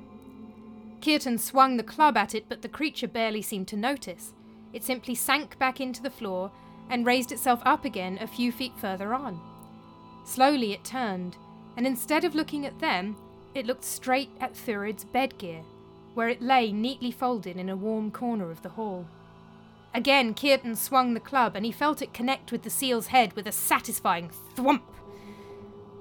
Kiartan 1.02 1.40
swung 1.40 1.78
the 1.78 1.84
club 1.84 2.18
at 2.18 2.34
it, 2.34 2.46
but 2.50 2.62
the 2.62 2.70
creature 2.70 3.08
barely 3.08 3.42
seemed 3.42 3.68
to 3.68 3.78
notice. 3.78 4.34
It 4.74 4.84
simply 4.84 5.16
sank 5.16 5.60
back 5.60 5.80
into 5.80 6.02
the 6.02 6.10
floor 6.10 6.52
and 6.90 7.06
raised 7.06 7.32
itself 7.32 7.62
up 7.66 7.86
again 7.86 8.18
a 8.20 8.28
few 8.28 8.52
feet 8.52 8.74
further 8.78 9.14
on. 9.14 9.40
Slowly 10.26 10.74
it 10.74 10.84
turned, 10.84 11.38
and 11.76 11.86
instead 11.86 12.24
of 12.24 12.36
looking 12.36 12.66
at 12.66 12.80
them, 12.80 13.16
it 13.54 13.66
looked 13.66 13.86
straight 13.86 14.32
at 14.40 14.56
Thurid's 14.56 15.06
bed 15.06 15.38
gear, 15.38 15.64
where 16.18 16.30
it 16.30 16.42
lay 16.42 16.72
neatly 16.72 17.12
folded 17.12 17.58
in 17.58 17.70
a 17.70 17.76
warm 17.76 18.10
corner 18.10 18.50
of 18.50 18.64
the 18.64 18.70
hall. 18.70 19.06
Again, 19.94 20.34
Kiartan 20.34 20.76
swung 20.76 21.14
the 21.14 21.20
club, 21.20 21.56
and 21.56 21.64
he 21.64 21.72
felt 21.72 22.02
it 22.02 22.12
connect 22.12 22.52
with 22.52 22.64
the 22.64 22.72
seal's 22.72 23.08
head 23.08 23.34
with 23.34 23.46
a 23.46 23.52
satisfying 23.52 24.32
thwump. 24.56 24.82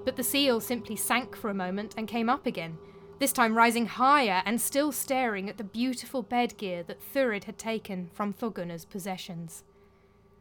But 0.06 0.16
the 0.16 0.22
seal 0.22 0.62
simply 0.62 0.96
sank 0.96 1.36
for 1.36 1.50
a 1.50 1.54
moment 1.54 1.92
and 1.98 2.08
came 2.08 2.30
up 2.30 2.46
again, 2.46 2.78
this 3.18 3.30
time 3.30 3.58
rising 3.58 3.84
higher 3.84 4.42
and 4.46 4.58
still 4.58 4.90
staring 4.90 5.50
at 5.50 5.58
the 5.58 5.64
beautiful 5.64 6.22
bed 6.22 6.56
gear 6.56 6.82
that 6.84 7.02
Thurid 7.02 7.44
had 7.44 7.58
taken 7.58 8.08
from 8.14 8.32
Thorgunna's 8.32 8.86
possessions. 8.86 9.64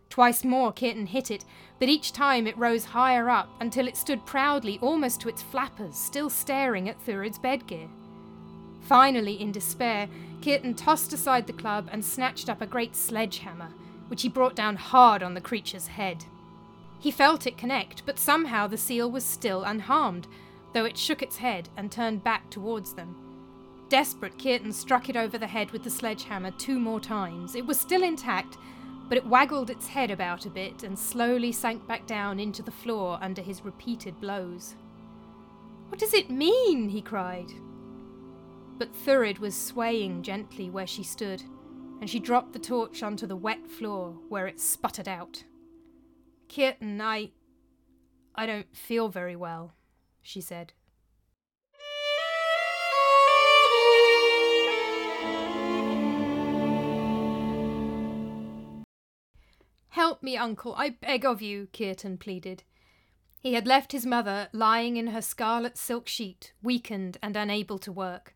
Twice 0.10 0.46
more 0.46 0.72
Kiartan 0.72 1.10
hit 1.10 1.30
it, 1.30 1.44
but 1.80 1.90
each 1.90 2.14
time 2.14 2.48
it 2.48 2.58
rose 2.58 2.86
higher 2.86 3.30
up 3.30 3.50
until 3.60 3.90
it 3.90 3.98
stood 3.98 4.26
proudly 4.26 4.80
almost 4.82 5.20
to 5.20 5.28
its 5.28 5.42
flappers, 5.42 5.98
still 5.98 6.30
staring 6.30 6.88
at 6.88 7.02
Thurid's 7.02 7.38
bedgear. 7.38 7.90
Finally, 8.86 9.42
in 9.42 9.52
despair, 9.52 10.08
Kiartan 10.42 10.78
tossed 10.78 11.12
aside 11.12 11.48
the 11.48 11.54
club 11.54 11.90
and 11.92 12.06
snatched 12.06 12.50
up 12.50 12.62
a 12.62 12.68
great 12.68 12.96
sledgehammer, 12.96 13.70
which 14.10 14.22
he 14.22 14.30
brought 14.30 14.56
down 14.56 14.76
hard 14.76 15.24
on 15.24 15.34
the 15.34 15.42
creature's 15.42 15.88
head. 15.88 16.26
He 17.00 17.10
felt 17.10 17.48
it 17.48 17.58
connect, 17.58 18.06
but 18.06 18.20
somehow 18.20 18.68
the 18.68 18.78
seal 18.78 19.10
was 19.10 19.26
still 19.26 19.64
unharmed, 19.64 20.28
though 20.74 20.86
it 20.86 20.98
shook 20.98 21.24
its 21.24 21.38
head 21.38 21.70
and 21.76 21.92
turned 21.92 22.24
back 22.24 22.50
towards 22.52 22.94
them. 22.94 23.16
Desperate, 23.90 24.38
Kiartan 24.38 24.74
struck 24.74 25.10
it 25.10 25.16
over 25.16 25.38
the 25.38 25.48
head 25.48 25.72
with 25.72 25.84
the 25.84 25.90
sledgehammer 25.90 26.52
two 26.52 26.80
more 26.80 27.00
times. 27.00 27.56
It 27.56 27.66
was 27.66 27.80
still 27.80 28.04
intact, 28.04 28.58
but 29.10 29.18
it 29.18 29.26
waggled 29.26 29.72
its 29.72 29.88
head 29.88 30.12
about 30.12 30.46
a 30.46 30.50
bit 30.50 30.84
and 30.84 30.98
slowly 30.98 31.52
sank 31.52 31.88
back 31.88 32.06
down 32.06 32.40
into 32.40 32.62
the 32.62 32.72
floor 32.72 33.18
under 33.22 33.42
his 33.42 33.66
repeated 33.66 34.20
blows. 34.22 34.76
What 35.90 36.00
does 36.00 36.14
it 36.14 36.30
mean? 36.30 36.90
he 36.90 37.02
cried. 37.02 37.52
But 38.78 38.94
Thurid 38.94 39.40
was 39.40 39.56
swaying 39.56 40.24
gently 40.24 40.70
where 40.70 40.88
she 40.88 41.04
stood, 41.04 41.42
and 42.02 42.10
she 42.10 42.20
dropped 42.20 42.52
the 42.52 42.60
torch 42.60 43.02
onto 43.04 43.26
the 43.26 43.36
wet 43.36 43.66
floor 43.68 44.18
where 44.28 44.48
it 44.48 44.60
sputtered 44.60 45.08
out. 45.08 45.44
Kiartan, 46.50 47.00
I. 47.02 47.32
I 48.36 48.46
don't 48.46 48.76
feel 48.76 49.08
very 49.08 49.36
well, 49.36 49.76
she 50.22 50.42
said. 50.42 50.74
Help 59.90 60.22
me, 60.22 60.36
uncle, 60.36 60.76
I 60.78 60.90
beg 60.90 61.24
of 61.24 61.42
you, 61.42 61.70
Kiartan 61.72 62.20
pleaded. 62.20 62.64
He 63.40 63.54
had 63.54 63.66
left 63.66 63.94
his 63.94 64.06
mother 64.06 64.50
lying 64.52 64.98
in 64.98 65.08
her 65.08 65.22
scarlet 65.22 65.78
silk 65.78 66.10
sheet, 66.10 66.52
weakened 66.62 67.18
and 67.24 67.38
unable 67.38 67.80
to 67.80 67.94
work. 67.94 68.36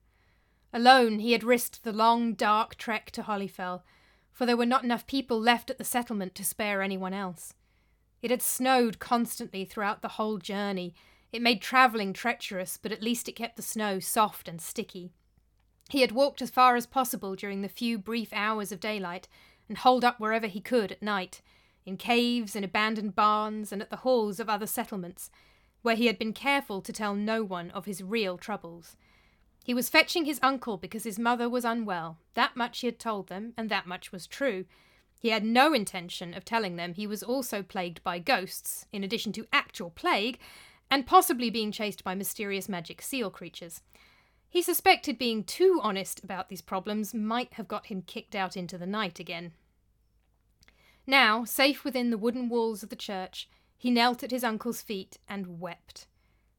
Alone, 0.72 1.20
he 1.20 1.32
had 1.32 1.44
risked 1.44 1.84
the 1.84 1.92
long, 1.92 2.34
dark 2.34 2.76
trek 2.76 3.10
to 3.12 3.24
Helgafell, 3.24 3.84
for 4.32 4.46
there 4.46 4.58
were 4.58 4.66
not 4.66 4.84
enough 4.84 5.08
people 5.08 5.40
left 5.40 5.70
at 5.70 5.78
the 5.78 5.84
settlement 5.84 6.36
to 6.36 6.46
spare 6.46 6.82
anyone 6.82 7.14
else. 7.14 7.54
It 8.22 8.32
had 8.32 8.42
snowed 8.42 9.00
constantly 9.00 9.66
throughout 9.66 10.02
the 10.02 10.10
whole 10.10 10.38
journey. 10.38 10.94
It 11.32 11.42
made 11.42 11.62
travelling 11.62 12.14
treacherous, 12.14 12.78
but 12.78 12.92
at 12.92 13.02
least 13.02 13.28
it 13.28 13.36
kept 13.36 13.56
the 13.56 13.62
snow 13.62 14.00
soft 14.00 14.48
and 14.48 14.62
sticky. 14.62 15.12
He 15.90 16.02
had 16.02 16.12
walked 16.12 16.42
as 16.42 16.52
far 16.52 16.76
as 16.76 16.86
possible 16.86 17.36
during 17.36 17.62
the 17.62 17.70
few 17.70 17.98
brief 17.98 18.32
hours 18.32 18.72
of 18.72 18.80
daylight, 18.80 19.28
and 19.68 19.78
holed 19.78 20.06
up 20.06 20.20
wherever 20.20 20.48
he 20.48 20.62
could 20.62 20.92
at 20.92 21.02
night, 21.02 21.42
in 21.86 21.98
caves, 21.98 22.56
in 22.56 22.64
abandoned 22.64 23.16
barns, 23.16 23.72
and 23.72 23.82
at 23.82 23.90
the 23.90 23.98
halls 23.98 24.40
of 24.40 24.50
other 24.50 24.68
settlements, 24.68 25.32
where 25.82 25.96
he 25.96 26.06
had 26.06 26.20
been 26.20 26.34
careful 26.34 26.82
to 26.82 26.94
tell 26.94 27.16
no 27.16 27.44
one 27.44 27.72
of 27.72 27.86
his 27.86 28.04
real 28.04 28.38
troubles. 28.38 28.98
He 29.70 29.76
was 29.76 29.88
fetching 29.88 30.26
his 30.26 30.40
uncle 30.42 30.78
because 30.78 31.04
his 31.04 31.20
mother 31.20 31.48
was 31.48 31.64
unwell. 31.64 32.18
That 32.34 32.58
much 32.58 32.80
he 32.80 32.88
had 32.88 32.98
told 32.98 33.28
them, 33.28 33.54
and 33.56 33.70
that 33.70 33.86
much 33.86 34.12
was 34.12 34.26
true. 34.26 34.66
He 35.20 35.30
had 35.30 35.44
no 35.44 35.74
intention 35.74 36.34
of 36.34 36.44
telling 36.44 36.76
them 36.76 36.96
he 36.96 37.06
was 37.06 37.22
also 37.22 37.62
plagued 37.62 38.04
by 38.04 38.18
ghosts, 38.18 38.88
in 38.92 39.04
addition 39.04 39.32
to 39.34 39.46
actual 39.54 39.92
plague, 39.92 40.40
and 40.90 41.06
possibly 41.06 41.52
being 41.52 41.72
chased 41.72 42.04
by 42.04 42.16
mysterious 42.16 42.68
magic 42.68 43.00
seal 43.00 43.30
creatures. 43.30 43.84
He 44.50 44.64
suspected 44.64 45.20
being 45.20 45.44
too 45.44 45.80
honest 45.84 46.24
about 46.24 46.50
these 46.50 46.64
problems 46.64 47.14
might 47.14 47.54
have 47.54 47.68
got 47.68 47.86
him 47.86 48.02
kicked 48.02 48.34
out 48.34 48.58
into 48.58 48.76
the 48.76 48.88
night 48.88 49.20
again. 49.20 49.52
Now, 51.06 51.46
safe 51.46 51.84
within 51.84 52.10
the 52.10 52.18
wooden 52.18 52.50
walls 52.50 52.82
of 52.82 52.90
the 52.90 52.96
church, 52.96 53.48
he 53.78 53.92
knelt 53.92 54.24
at 54.24 54.32
his 54.32 54.44
uncle's 54.44 54.82
feet 54.82 55.20
and 55.30 55.60
wept. 55.60 56.08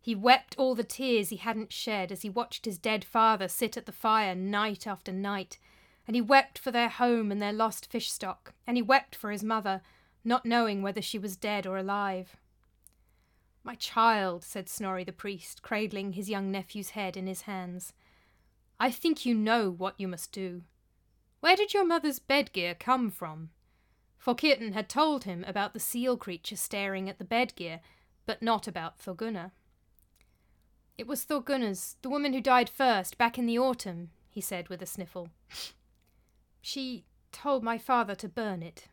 He 0.00 0.14
wept 0.14 0.54
all 0.57 0.75
the 0.75 0.83
tears 0.83 1.28
he 1.28 1.37
hadn't 1.37 1.73
shed 1.73 2.11
as 2.11 2.23
he 2.23 2.30
watched 2.30 2.64
his 2.64 2.78
dead 2.78 3.04
father 3.04 3.49
sit 3.49 3.76
at 3.76 3.87
the 3.87 3.92
fire 3.92 4.35
night 4.35 4.87
after 4.87 5.12
night, 5.12 5.59
and 6.07 6.16
he 6.16 6.23
wept 6.23 6.59
for 6.59 6.71
their 6.71 6.88
home 6.88 7.30
and 7.30 7.40
their 7.40 7.52
lost 7.52 7.90
fish 7.90 8.11
stock, 8.11 8.54
and 8.66 8.76
he 8.76 8.83
wept 8.83 9.14
for 9.14 9.30
his 9.30 9.45
mother, 9.45 9.83
not 10.25 10.47
knowing 10.47 10.80
whether 10.80 11.02
she 11.02 11.19
was 11.19 11.37
dead 11.37 11.66
or 11.66 11.76
alive. 11.76 12.37
My 13.62 13.75
child, 13.75 14.42
said 14.42 14.69
Snorri 14.71 15.04
the 15.04 15.12
priest, 15.12 15.61
cradling 15.61 16.14
his 16.14 16.30
young 16.30 16.50
nephew's 16.50 16.90
head 16.90 17.16
in 17.16 17.26
his 17.26 17.42
hands, 17.42 17.92
I 18.78 18.90
think 18.90 19.26
you 19.26 19.35
know 19.35 19.71
what 19.71 20.00
you 20.00 20.09
must 20.09 20.33
do. 20.33 20.62
Where 21.40 21.57
did 21.57 21.75
your 21.75 21.85
mother's 21.85 22.19
bedgear 22.19 22.75
come 22.75 23.11
from? 23.11 23.50
For 24.16 24.35
Kiartan 24.35 24.73
had 24.73 24.88
told 24.88 25.25
him 25.25 25.45
about 25.47 25.75
the 25.75 25.80
seal 25.80 26.16
creature 26.16 26.57
staring 26.57 27.09
at 27.09 27.19
the 27.19 27.25
bedgear, 27.25 27.80
but 28.25 28.42
not 28.42 28.66
about 28.66 28.99
Thorgunna. 28.99 29.52
It 31.00 31.07
was 31.07 31.25
Thorgunna's, 31.25 31.97
the 32.02 32.11
woman 32.11 32.35
who 32.35 32.42
died 32.42 32.69
first, 32.69 33.16
back 33.16 33.38
in 33.38 33.47
the 33.47 33.59
autumn, 33.59 34.11
he 34.28 34.42
said 34.42 34.69
with 34.69 34.83
a 34.83 34.87
sniffle. 34.87 35.30
She 36.61 37.07
told 37.33 37.64
my 37.64 37.78
father 37.78 38.14
to 38.16 38.28
burn 38.28 38.62
it. 38.62 38.88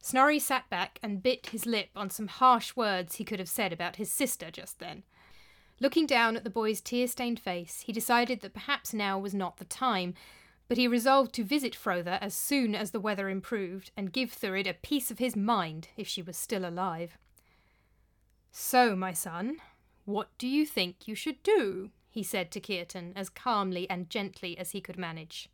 Snorri 0.00 0.40
sat 0.40 0.68
back 0.68 0.98
and 1.00 1.22
bit 1.22 1.50
his 1.50 1.64
lip 1.64 1.90
on 1.94 2.10
some 2.10 2.26
harsh 2.26 2.74
words 2.74 3.14
he 3.14 3.24
could 3.24 3.38
have 3.38 3.48
said 3.48 3.72
about 3.72 3.94
his 4.02 4.10
sister 4.10 4.50
just 4.50 4.80
then. 4.80 5.04
Looking 5.78 6.06
down 6.06 6.36
at 6.36 6.42
the 6.42 6.50
boy's 6.50 6.80
tear 6.80 7.06
stained 7.06 7.38
face, 7.38 7.82
he 7.86 7.92
decided 7.92 8.40
that 8.40 8.52
perhaps 8.52 8.92
now 8.92 9.20
was 9.20 9.34
not 9.34 9.58
the 9.58 9.64
time, 9.64 10.12
but 10.66 10.76
he 10.76 10.88
resolved 10.88 11.32
to 11.34 11.44
visit 11.44 11.76
Frotha 11.76 12.20
as 12.20 12.34
soon 12.34 12.74
as 12.74 12.90
the 12.90 12.98
weather 12.98 13.28
improved 13.28 13.92
and 13.96 14.12
give 14.12 14.32
Thurid 14.32 14.66
a 14.66 14.74
piece 14.74 15.12
of 15.12 15.20
his 15.20 15.36
mind 15.36 15.90
if 15.96 16.08
she 16.08 16.20
was 16.20 16.36
still 16.36 16.68
alive. 16.68 17.16
So, 18.50 18.96
my 18.96 19.12
son, 19.12 19.58
what 20.04 20.28
do 20.38 20.46
you 20.48 20.66
think 20.66 21.06
you 21.06 21.14
should 21.14 21.42
do? 21.42 21.90
he 22.10 22.22
said 22.22 22.50
to 22.50 22.60
Kiartan 22.60 23.12
as 23.16 23.30
calmly 23.30 23.88
and 23.88 24.10
gently 24.10 24.58
as 24.58 24.72
he 24.72 24.82
could 24.82 24.98
manage. 24.98 25.48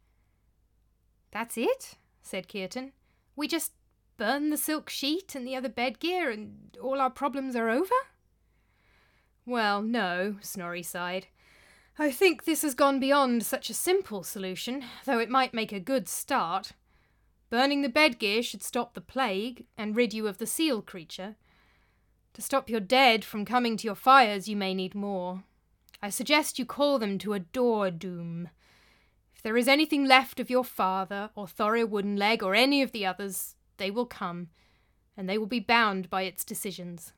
That's 1.31 1.57
it, 1.57 1.95
said 2.21 2.49
Kiartan. 2.49 2.91
We 3.37 3.47
just 3.47 3.73
burn 4.19 4.51
the 4.51 4.57
silk 4.57 4.91
sheet 4.91 5.35
and 5.35 5.47
the 5.47 5.57
other 5.57 5.69
bed 5.69 6.01
gear 6.01 6.31
and 6.31 6.77
all 6.83 7.01
our 7.01 7.11
problems 7.11 7.57
are 7.57 7.71
over? 7.71 7.95
Well, 9.47 9.81
no, 9.81 10.37
Snorri 10.43 10.83
sighed. 10.83 11.29
I 11.99 12.11
think 12.11 12.45
this 12.45 12.63
has 12.63 12.75
gone 12.75 13.01
beyond 13.01 13.45
such 13.45 13.71
a 13.71 13.75
simple 13.75 14.23
solution, 14.23 14.85
though 15.05 15.19
it 15.19 15.31
might 15.31 15.55
make 15.55 15.73
a 15.73 15.81
good 15.81 16.09
start. 16.09 16.73
Burning 17.51 17.81
the 17.83 17.89
bed 17.89 18.19
gear 18.19 18.43
should 18.43 18.63
stop 18.63 18.93
the 18.95 19.01
plague 19.01 19.65
and 19.77 19.97
rid 19.97 20.13
you 20.13 20.27
of 20.27 20.39
the 20.39 20.47
seal 20.47 20.83
creature, 20.83 21.37
to 22.35 22.43
stop 22.43 22.69
your 22.69 22.81
dead 22.81 23.25
from 23.25 23.45
coming 23.45 23.77
to 23.77 23.87
your 23.87 23.95
fires, 23.95 24.49
you 24.49 24.57
may 24.57 24.75
need 24.75 24.95
more. 24.95 25.43
I 26.01 26.11
suggest 26.11 26.59
you 26.59 26.65
call 26.65 26.99
them 26.99 27.19
to 27.19 27.35
a 27.35 27.41
door 27.41 27.91
doom. 27.91 28.51
If 29.35 29.43
there 29.43 29.57
is 29.57 29.69
anything 29.69 30.05
left 30.05 30.41
of 30.41 30.51
your 30.51 30.65
father, 30.65 31.31
or 31.35 31.47
Thorir 31.47 31.89
Woodenleg, 31.89 32.43
or 32.43 32.55
any 32.55 32.83
of 32.83 32.93
the 32.93 33.07
others, 33.07 33.57
they 33.77 33.91
will 33.91 34.07
come, 34.07 34.49
and 35.17 35.29
they 35.29 35.39
will 35.39 35.47
be 35.47 35.61
bound 35.61 36.11
by 36.11 36.23
its 36.23 36.45
decisions. 36.45 37.13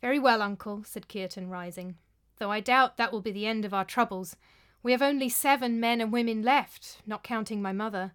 Very 0.00 0.18
well, 0.18 0.42
uncle, 0.42 0.82
said 0.84 1.08
Kiartan, 1.08 1.50
rising, 1.50 1.96
though 2.38 2.50
I 2.50 2.60
doubt 2.60 2.96
that 2.96 3.12
will 3.12 3.20
be 3.20 3.32
the 3.32 3.46
end 3.46 3.64
of 3.64 3.74
our 3.74 3.84
troubles. 3.84 4.36
We 4.82 4.92
have 4.92 5.02
only 5.02 5.28
seven 5.28 5.78
men 5.78 6.00
and 6.00 6.12
women 6.12 6.42
left, 6.42 6.98
not 7.06 7.22
counting 7.22 7.60
my 7.60 7.72
mother. 7.72 8.12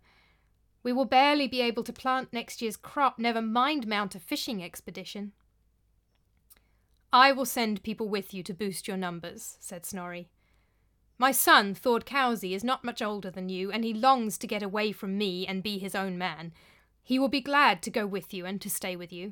We 0.82 0.94
will 0.94 1.06
barely 1.06 1.48
be 1.48 1.62
able 1.62 1.84
to 1.84 1.94
plant 1.94 2.34
next 2.34 2.62
year's 2.62 2.78
crop, 2.78 3.20
never 3.20 3.42
mind 3.42 3.88
mount 3.88 4.16
a 4.16 4.20
fishing 4.20 4.64
expedition. 4.64 5.34
I 7.16 7.32
will 7.32 7.46
send 7.46 7.82
people 7.82 8.10
with 8.10 8.34
you 8.34 8.44
to 8.44 8.54
boost 8.54 8.90
your 8.90 8.98
numbers, 8.98 9.56
said 9.62 9.86
Snorri. 9.86 10.28
My 11.18 11.32
son, 11.32 11.74
Thord 11.74 12.06
Kausi, 12.06 12.54
is 12.54 12.62
not 12.62 12.84
much 12.84 13.02
older 13.02 13.32
than 13.32 13.48
you, 13.48 13.72
and 13.72 13.86
he 13.86 13.94
longs 13.94 14.38
to 14.38 14.48
get 14.48 14.62
away 14.62 14.92
from 14.92 15.18
me 15.18 15.48
and 15.48 15.64
be 15.64 15.78
his 15.78 15.96
own 15.96 16.18
man. 16.18 16.52
He 17.02 17.18
will 17.18 17.30
be 17.30 17.40
glad 17.40 17.82
to 17.84 17.90
go 17.90 18.06
with 18.06 18.34
you 18.34 18.46
and 18.46 18.60
to 18.60 18.70
stay 18.70 18.98
with 18.98 19.14
you. 19.14 19.32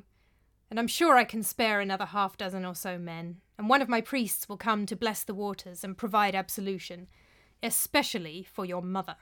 And 0.70 0.80
I'm 0.80 0.86
sure 0.86 1.18
I 1.18 1.24
can 1.24 1.42
spare 1.42 1.78
another 1.78 2.06
half 2.06 2.38
dozen 2.38 2.64
or 2.64 2.74
so 2.74 2.98
men, 2.98 3.42
and 3.58 3.68
one 3.68 3.82
of 3.82 3.88
my 3.90 4.00
priests 4.00 4.48
will 4.48 4.56
come 4.56 4.86
to 4.86 4.96
bless 4.96 5.22
the 5.22 5.34
waters 5.34 5.84
and 5.84 5.94
provide 5.94 6.34
absolution, 6.34 7.06
especially 7.62 8.46
for 8.50 8.64
your 8.64 8.80
mother. 8.80 9.16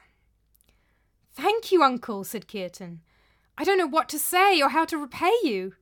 Thank 1.35 1.73
you, 1.73 1.83
uncle, 1.83 2.23
said 2.23 2.47
Kiartan. 2.47 2.99
I 3.59 3.65
don't 3.65 3.79
know 3.79 3.89
what 3.89 4.09
to 4.11 4.21
say 4.21 4.63
or 4.63 4.69
how 4.69 4.85
to 4.85 4.99
repay 4.99 5.35
you. 5.43 5.75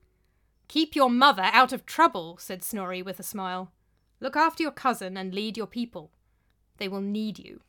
Keep 0.70 0.94
your 0.94 1.10
mother 1.10 1.50
out 1.52 1.72
of 1.72 1.84
trouble, 1.84 2.36
said 2.38 2.62
Snorri 2.62 3.02
with 3.02 3.18
a 3.18 3.24
smile. 3.24 3.72
Look 4.20 4.36
after 4.36 4.62
your 4.62 4.70
cousin 4.70 5.16
and 5.16 5.34
lead 5.34 5.56
your 5.56 5.66
people. 5.66 6.12
They 6.76 6.86
will 6.86 7.00
need 7.00 7.40
you. 7.40 7.62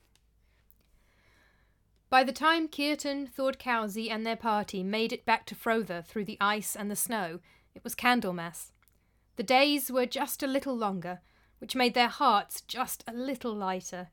By 2.12 2.24
the 2.24 2.32
time 2.32 2.68
Kiartan, 2.68 3.28
Thord 3.28 3.58
Kausi, 3.58 4.12
and 4.12 4.24
their 4.24 4.36
party 4.36 4.84
made 4.84 5.12
it 5.12 5.26
back 5.26 5.48
to 5.48 5.56
Frotha 5.56 6.06
through 6.06 6.26
the 6.26 6.38
ice 6.40 6.76
and 6.76 6.92
the 6.92 6.96
snow, 6.96 7.40
it 7.74 7.84
was 7.84 7.96
Candlemas. 7.96 8.72
The 9.36 9.42
days 9.42 9.92
were 9.92 10.06
just 10.06 10.44
a 10.44 10.48
little 10.48 10.78
longer, 10.78 11.22
which 11.58 11.76
made 11.76 11.96
their 11.96 12.08
hearts 12.08 12.62
just 12.62 13.04
a 13.08 13.14
little 13.14 13.56
lighter, 13.56 14.10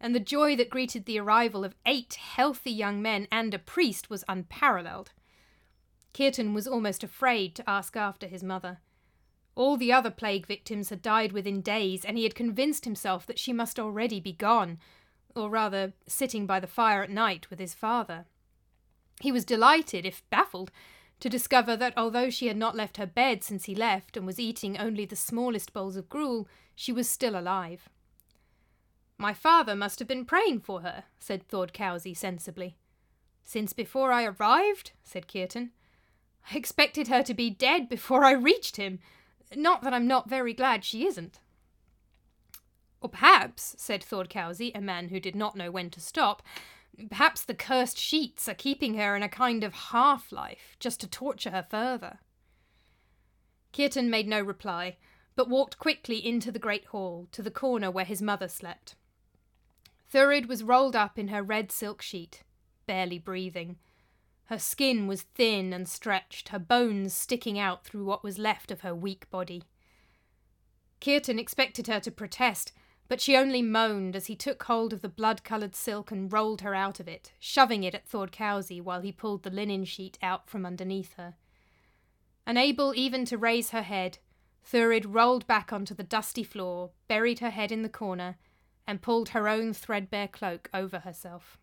and 0.00 0.14
the 0.14 0.18
joy 0.18 0.56
that 0.56 0.70
greeted 0.70 1.04
the 1.04 1.20
arrival 1.20 1.62
of 1.62 1.74
eight 1.84 2.14
healthy 2.14 2.72
young 2.72 3.02
men 3.02 3.28
and 3.30 3.52
a 3.52 3.58
priest 3.58 4.08
was 4.08 4.24
unparalleled. 4.30 5.12
Kiartan 6.12 6.54
was 6.54 6.66
almost 6.66 7.04
afraid 7.04 7.54
to 7.54 7.70
ask 7.70 7.96
after 7.96 8.26
his 8.26 8.42
mother. 8.42 8.78
All 9.54 9.76
the 9.76 9.92
other 9.92 10.10
plague 10.10 10.46
victims 10.46 10.90
had 10.90 11.02
died 11.02 11.32
within 11.32 11.60
days, 11.60 12.04
and 12.04 12.16
he 12.16 12.24
had 12.24 12.34
convinced 12.34 12.84
himself 12.84 13.26
that 13.26 13.38
she 13.38 13.52
must 13.52 13.78
already 13.78 14.20
be 14.20 14.32
gone, 14.32 14.78
or 15.34 15.50
rather, 15.50 15.92
sitting 16.06 16.46
by 16.46 16.60
the 16.60 16.66
fire 16.66 17.02
at 17.02 17.10
night 17.10 17.50
with 17.50 17.58
his 17.58 17.74
father. 17.74 18.26
He 19.20 19.30
was 19.30 19.44
delighted, 19.44 20.06
if 20.06 20.28
baffled, 20.30 20.70
to 21.20 21.28
discover 21.28 21.76
that 21.76 21.92
although 21.96 22.30
she 22.30 22.46
had 22.46 22.56
not 22.56 22.74
left 22.74 22.96
her 22.96 23.06
bed 23.06 23.44
since 23.44 23.66
he 23.66 23.74
left 23.74 24.16
and 24.16 24.26
was 24.26 24.40
eating 24.40 24.78
only 24.78 25.04
the 25.04 25.16
smallest 25.16 25.72
bowls 25.72 25.96
of 25.96 26.08
gruel, 26.08 26.48
she 26.74 26.92
was 26.92 27.08
still 27.08 27.38
alive. 27.38 27.88
My 29.18 29.34
father 29.34 29.76
must 29.76 29.98
have 29.98 30.08
been 30.08 30.24
praying 30.24 30.60
for 30.60 30.80
her, 30.80 31.04
said 31.18 31.46
Thordkausi 31.46 32.16
sensibly. 32.16 32.78
Since 33.44 33.74
before 33.74 34.12
I 34.12 34.24
arrived, 34.24 34.92
said 35.04 35.28
Kiartan. 35.28 35.70
I 36.52 36.56
expected 36.56 37.08
her 37.08 37.22
to 37.22 37.34
be 37.34 37.50
dead 37.50 37.88
before 37.88 38.24
I 38.24 38.32
reached 38.32 38.76
him. 38.76 39.00
Not 39.54 39.82
that 39.82 39.92
I'm 39.92 40.06
not 40.06 40.28
very 40.28 40.54
glad 40.54 40.84
she 40.84 41.06
isn't. 41.06 41.40
Or 43.00 43.08
perhaps, 43.08 43.74
said 43.78 44.02
Thordkausi, 44.02 44.72
a 44.74 44.80
man 44.80 45.08
who 45.08 45.20
did 45.20 45.34
not 45.34 45.56
know 45.56 45.70
when 45.70 45.90
to 45.90 46.00
stop, 46.00 46.42
perhaps 47.08 47.42
the 47.44 47.54
cursed 47.54 47.98
sheets 47.98 48.48
are 48.48 48.54
keeping 48.54 48.94
her 48.94 49.16
in 49.16 49.22
a 49.22 49.28
kind 49.28 49.64
of 49.64 49.72
half 49.72 50.30
life, 50.30 50.76
just 50.78 51.00
to 51.00 51.08
torture 51.08 51.50
her 51.50 51.66
further. 51.68 52.18
Kiartan 53.72 54.08
made 54.08 54.28
no 54.28 54.40
reply, 54.40 54.96
but 55.34 55.48
walked 55.48 55.78
quickly 55.78 56.24
into 56.24 56.52
the 56.52 56.58
great 56.58 56.86
hall, 56.86 57.26
to 57.32 57.42
the 57.42 57.50
corner 57.50 57.90
where 57.90 58.04
his 58.04 58.20
mother 58.20 58.48
slept. 58.48 58.96
Thurid 60.10 60.46
was 60.46 60.64
rolled 60.64 60.96
up 60.96 61.18
in 61.18 61.28
her 61.28 61.42
red 61.42 61.72
silk 61.72 62.02
sheet, 62.02 62.42
barely 62.86 63.18
breathing. 63.18 63.76
Her 64.50 64.58
skin 64.58 65.06
was 65.06 65.22
thin 65.22 65.72
and 65.72 65.88
stretched, 65.88 66.48
her 66.48 66.58
bones 66.58 67.14
sticking 67.14 67.56
out 67.56 67.84
through 67.84 68.04
what 68.04 68.24
was 68.24 68.36
left 68.36 68.72
of 68.72 68.80
her 68.80 68.92
weak 68.92 69.30
body. 69.30 69.62
Kiartan 71.00 71.38
expected 71.38 71.86
her 71.86 72.00
to 72.00 72.10
protest, 72.10 72.72
but 73.06 73.20
she 73.20 73.36
only 73.36 73.62
moaned 73.62 74.16
as 74.16 74.26
he 74.26 74.34
took 74.34 74.64
hold 74.64 74.92
of 74.92 75.02
the 75.02 75.08
blood 75.08 75.44
coloured 75.44 75.76
silk 75.76 76.10
and 76.10 76.32
rolled 76.32 76.62
her 76.62 76.74
out 76.74 76.98
of 76.98 77.06
it, 77.06 77.30
shoving 77.38 77.84
it 77.84 77.94
at 77.94 78.08
Thordkausi 78.08 78.82
while 78.82 79.02
he 79.02 79.12
pulled 79.12 79.44
the 79.44 79.50
linen 79.50 79.84
sheet 79.84 80.18
out 80.20 80.50
from 80.50 80.66
underneath 80.66 81.14
her. 81.14 81.36
Unable 82.44 82.92
even 82.96 83.24
to 83.26 83.38
raise 83.38 83.70
her 83.70 83.82
head, 83.82 84.18
Thurid 84.64 85.06
rolled 85.06 85.46
back 85.46 85.72
onto 85.72 85.94
the 85.94 86.02
dusty 86.02 86.42
floor, 86.42 86.90
buried 87.06 87.38
her 87.38 87.50
head 87.50 87.70
in 87.70 87.82
the 87.82 87.88
corner, 87.88 88.36
and 88.84 89.00
pulled 89.00 89.28
her 89.28 89.46
own 89.46 89.72
threadbare 89.72 90.26
cloak 90.26 90.68
over 90.74 90.98
herself. 90.98 91.56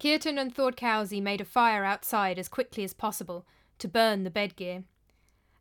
Kiartan 0.00 0.38
and 0.38 0.54
Thordkausi 0.54 1.22
made 1.22 1.40
a 1.40 1.44
fire 1.44 1.84
outside 1.84 2.38
as 2.38 2.48
quickly 2.48 2.84
as 2.84 2.92
possible 2.92 3.46
to 3.78 3.88
burn 3.88 4.24
the 4.24 4.30
bedgear. 4.30 4.84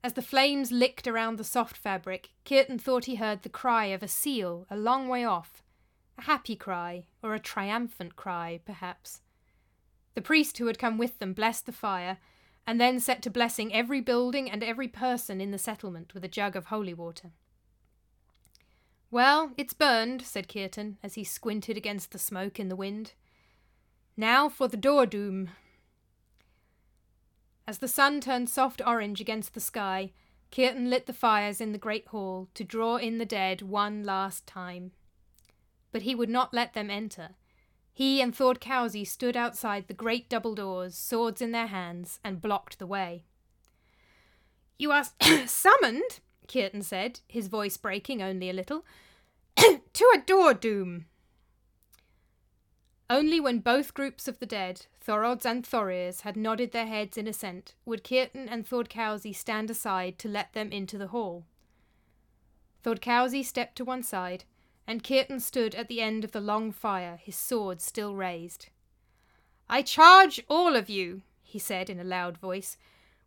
As 0.04 0.13
the 0.13 0.22
flames 0.22 0.72
licked 0.72 1.08
around 1.08 1.38
the 1.38 1.44
soft 1.44 1.78
fabric, 1.78 2.32
Kiartan 2.46 2.80
thought 2.80 3.06
he 3.06 3.16
heard 3.16 3.44
the 3.44 3.50
cry 3.50 3.86
of 3.86 4.04
a 4.04 4.08
seal 4.08 4.66
a 4.70 4.75
long 4.75 5.08
way 5.08 5.24
off. 5.24 5.63
A 6.18 6.24
happy 6.24 6.56
cry, 6.56 7.06
or 7.22 7.34
a 7.34 7.39
triumphant 7.39 8.15
cry, 8.15 8.60
perhaps. 8.65 9.22
The 10.13 10.22
priest 10.22 10.58
who 10.58 10.67
had 10.67 10.78
come 10.78 10.98
with 10.98 11.19
them 11.19 11.34
blessed 11.34 11.65
the 11.65 11.72
fire, 11.72 12.17
and 12.67 12.80
then 12.80 13.00
set 13.00 13.22
to 13.24 13.30
blessing 13.30 13.74
every 13.74 14.02
building 14.02 14.50
and 14.50 14.63
every 14.63 14.88
person 14.88 15.41
in 15.41 15.52
the 15.52 15.58
settlement 15.58 16.13
with 16.13 16.24
a 16.24 16.30
jug 16.30 16.56
of 16.56 16.65
holy 16.65 16.93
water. 16.93 17.32
Well, 19.10 19.52
it's 19.58 19.74
burned, 19.74 20.22
said 20.24 20.48
Kiartan 20.48 20.98
as 21.04 21.15
he 21.15 21.24
squinted 21.24 21.78
against 21.78 22.12
the 22.12 22.19
smoke 22.19 22.60
in 22.60 22.69
the 22.69 22.76
wind. 22.76 23.13
Now 24.15 24.47
for 24.47 24.67
the 24.67 24.78
door 24.78 25.06
doom. 25.06 25.49
As 27.67 27.80
the 27.80 27.88
sun 27.88 28.21
turned 28.21 28.49
soft 28.49 28.82
orange 28.86 29.19
against 29.19 29.54
the 29.54 29.60
sky, 29.60 30.12
Kiartan 30.52 30.89
lit 30.89 31.08
the 31.08 31.13
fires 31.13 31.60
in 31.60 31.71
the 31.71 31.80
great 31.80 32.08
hall 32.10 32.47
to 32.54 32.63
draw 32.63 32.97
in 32.97 33.17
the 33.17 33.26
dead 33.26 33.63
one 33.63 34.04
last 34.04 34.45
time. 34.45 34.91
But 35.91 36.04
he 36.04 36.13
would 36.13 36.30
not 36.30 36.54
let 36.54 36.73
them 36.73 36.91
enter. 36.91 37.30
He 37.91 38.21
and 38.21 38.36
Thordkausi 38.36 39.06
stood 39.06 39.36
outside 39.36 39.88
the 39.88 39.93
great 39.93 40.30
double 40.30 40.54
doors, 40.54 40.95
swords 40.95 41.41
in 41.41 41.52
their 41.52 41.67
hands, 41.67 42.19
and 42.23 42.41
blocked 42.41 42.78
the 42.78 42.88
way. 42.88 43.23
You 44.78 44.91
are 44.91 45.06
summoned, 45.47 46.19
Kiartan 46.47 46.84
said, 46.84 47.21
his 47.28 47.47
voice 47.47 47.78
breaking 47.78 48.21
only 48.21 48.49
a 48.49 48.54
little, 48.54 48.86
to 49.58 50.12
a 50.13 50.21
door 50.23 50.54
doom. 50.54 51.06
Only 53.13 53.39
when 53.39 53.60
both 53.60 53.93
groups 53.93 54.28
of 54.28 54.39
the 54.39 54.47
dead, 54.47 54.88
Thorods 54.99 55.45
and 55.45 55.63
Thorir, 55.63 56.19
had 56.21 56.36
nodded 56.36 56.71
their 56.71 56.88
heads 56.88 57.15
in 57.15 57.28
assent, 57.28 57.76
would 57.86 58.04
Kiartan 58.04 58.47
and 58.49 58.67
Thordkausi 58.67 59.36
stand 59.36 59.69
aside 59.69 60.17
to 60.17 60.28
let 60.28 60.54
them 60.54 60.71
into 60.71 60.97
the 60.97 61.10
hall. 61.10 61.45
Thordkausi 62.84 63.45
stepped 63.45 63.76
to 63.76 63.86
one 63.86 64.02
side, 64.02 64.45
and 64.88 65.04
Kiartan 65.04 65.41
stood 65.41 65.76
at 65.76 65.89
the 65.89 66.02
end 66.02 66.23
of 66.23 66.32
the 66.32 66.41
long 66.41 66.71
fire, 66.71 67.19
his 67.21 67.36
sword 67.36 67.82
still 67.82 68.15
raised. 68.15 68.69
I 69.69 69.84
charge 69.84 70.43
all 70.49 70.76
of 70.76 70.89
you, 70.89 71.21
he 71.43 71.60
said 71.60 71.91
in 71.91 71.99
a 71.99 72.04
loud 72.04 72.39
voice, 72.39 72.78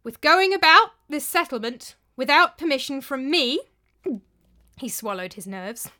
with 0.02 0.20
going 0.20 0.52
about 0.52 0.94
this 1.08 1.24
settlement 1.24 1.94
without 2.16 2.58
permission 2.58 3.00
from 3.00 3.30
me. 3.30 3.60
he 4.78 4.88
swallowed 4.88 5.34
his 5.34 5.46
nerves. 5.46 5.92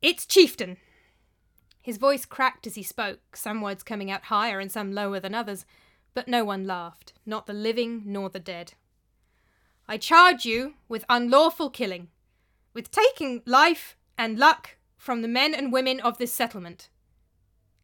It's 0.00 0.24
chieftain. 0.24 0.78
His 1.88 1.96
voice 1.96 2.26
cracked 2.26 2.66
as 2.66 2.74
he 2.74 2.82
spoke, 2.82 3.34
some 3.34 3.62
words 3.62 3.82
coming 3.82 4.10
out 4.10 4.24
higher 4.24 4.60
and 4.60 4.70
some 4.70 4.92
lower 4.92 5.18
than 5.18 5.34
others, 5.34 5.64
but 6.12 6.28
no 6.28 6.44
one 6.44 6.66
laughed, 6.66 7.14
not 7.24 7.46
the 7.46 7.54
living 7.54 8.02
nor 8.04 8.28
the 8.28 8.38
dead. 8.38 8.74
I 9.88 9.96
charge 9.96 10.44
you 10.44 10.74
with 10.86 11.06
unlawful 11.08 11.70
killing, 11.70 12.08
with 12.74 12.90
taking 12.90 13.40
life 13.46 13.96
and 14.18 14.38
luck 14.38 14.76
from 14.98 15.22
the 15.22 15.28
men 15.28 15.54
and 15.54 15.72
women 15.72 15.98
of 16.00 16.18
this 16.18 16.30
settlement. 16.30 16.90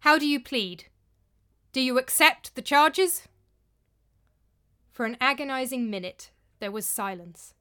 How 0.01 0.19
do 0.19 0.27
you 0.27 0.39
plead? 0.39 0.85
Do 1.73 1.81
you 1.81 1.99
accept 1.99 2.57
the 2.57 2.61
charges? 2.61 3.23
For 4.93 5.07
an 5.07 5.17
agonizing 5.19 5.89
minute 5.89 6.31
there 6.61 6.71
was 6.71 6.85
silence. 6.85 7.55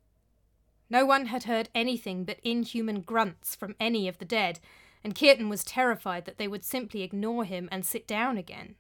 No 0.90 1.06
one 1.06 1.28
had 1.28 1.46
heard 1.46 1.70
anything 1.74 2.26
but 2.26 2.42
inhuman 2.44 3.00
grunts 3.00 3.56
from 3.56 3.78
any 3.80 4.10
of 4.10 4.18
the 4.18 4.26
dead, 4.26 4.60
and 5.04 5.16
Kiartan 5.16 5.50
was 5.50 5.64
terrified 5.64 6.26
that 6.26 6.38
they 6.38 6.48
would 6.48 6.64
simply 6.64 7.02
ignore 7.02 7.44
him 7.44 7.68
and 7.72 7.86
sit 7.86 8.08
down 8.08 8.38
again. 8.38 8.76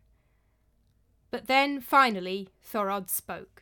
But 1.31 1.47
then, 1.47 1.81
finally, 1.81 2.49
Thorod 2.63 3.09
spoke. 3.09 3.62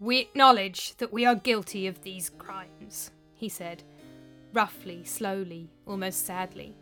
We 0.00 0.18
acknowledge 0.18 0.96
that 0.96 1.12
we 1.12 1.24
are 1.24 1.34
guilty 1.34 1.86
of 1.86 2.02
these 2.02 2.30
crimes, 2.30 3.10
he 3.34 3.48
said, 3.48 3.84
roughly, 4.52 5.04
slowly, 5.04 5.70
almost 5.86 6.26
sadly. 6.26 6.74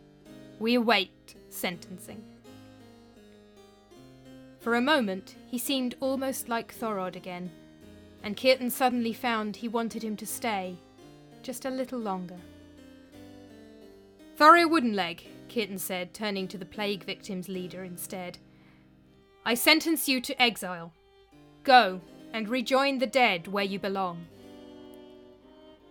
We 0.59 0.75
await 0.75 1.35
sentencing. 1.49 2.23
For 4.59 4.75
a 4.75 4.81
moment, 4.81 5.35
he 5.45 5.57
seemed 5.57 5.95
almost 5.99 6.47
like 6.47 6.73
Thorod 6.73 7.15
again, 7.15 7.51
and 8.23 8.37
Kiartan 8.37 8.71
suddenly 8.71 9.13
found 9.13 9.57
he 9.57 9.67
wanted 9.67 10.03
him 10.03 10.15
to 10.17 10.25
stay 10.25 10.77
just 11.43 11.65
a 11.65 11.69
little 11.69 11.99
longer. 11.99 12.39
Thorir 14.37 14.67
Woodenleg, 14.67 15.21
Kiartan 15.47 15.79
said, 15.79 16.13
turning 16.13 16.47
to 16.47 16.57
the 16.57 16.65
plague 16.65 17.03
victims' 17.03 17.47
leader 17.47 17.83
instead. 17.83 18.39
I 19.45 19.53
sentence 19.53 20.07
you 20.07 20.21
to 20.21 20.41
exile. 20.41 20.91
Go 21.63 22.01
and 22.33 22.49
rejoin 22.49 22.97
the 22.97 23.07
dead 23.07 23.47
where 23.47 23.63
you 23.63 23.77
belong. 23.77 24.25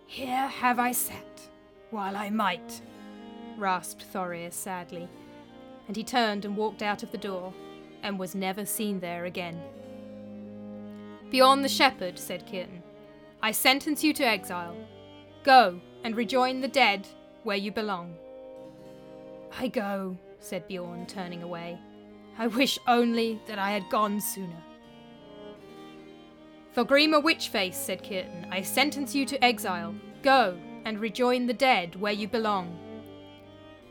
Here 0.07 0.47
have 0.47 0.77
I 0.77 0.91
sat, 0.91 1.41
while 1.89 2.17
I 2.17 2.29
might, 2.29 2.81
rasped 3.57 4.05
Thorir 4.13 4.51
sadly, 4.51 5.07
and 5.87 5.95
he 5.95 6.03
turned 6.03 6.43
and 6.43 6.57
walked 6.57 6.81
out 6.83 7.01
of 7.01 7.11
the 7.11 7.17
door, 7.17 7.53
and 8.03 8.19
was 8.19 8.35
never 8.35 8.65
seen 8.65 8.99
there 8.99 9.23
again. 9.23 9.61
Bjorn 11.29 11.61
the 11.61 11.69
shepherd, 11.69 12.19
said 12.19 12.45
Kiartan, 12.45 12.81
I 13.41 13.51
sentence 13.51 14.03
you 14.03 14.13
to 14.13 14.25
exile. 14.25 14.75
Go 15.43 15.79
and 16.03 16.15
rejoin 16.15 16.59
the 16.59 16.67
dead 16.67 17.07
where 17.43 17.57
you 17.57 17.71
belong. 17.71 18.15
I 19.59 19.67
go, 19.67 20.17
said 20.39 20.67
Bjorn, 20.67 21.05
turning 21.05 21.43
away. 21.43 21.79
I 22.37 22.47
wish 22.47 22.79
only 22.87 23.39
that 23.47 23.59
I 23.59 23.71
had 23.71 23.89
gone 23.89 24.19
sooner. 24.19 24.63
Thorgrima 26.75 27.21
Witchface, 27.21 27.75
said 27.75 28.03
Kiartan, 28.03 28.47
I 28.51 28.61
sentence 28.63 29.13
you 29.13 29.25
to 29.27 29.43
exile. 29.43 29.93
Go 30.23 30.57
and 30.85 30.99
rejoin 30.99 31.45
the 31.45 31.53
dead 31.53 31.95
where 31.95 32.13
you 32.13 32.27
belong. 32.27 32.77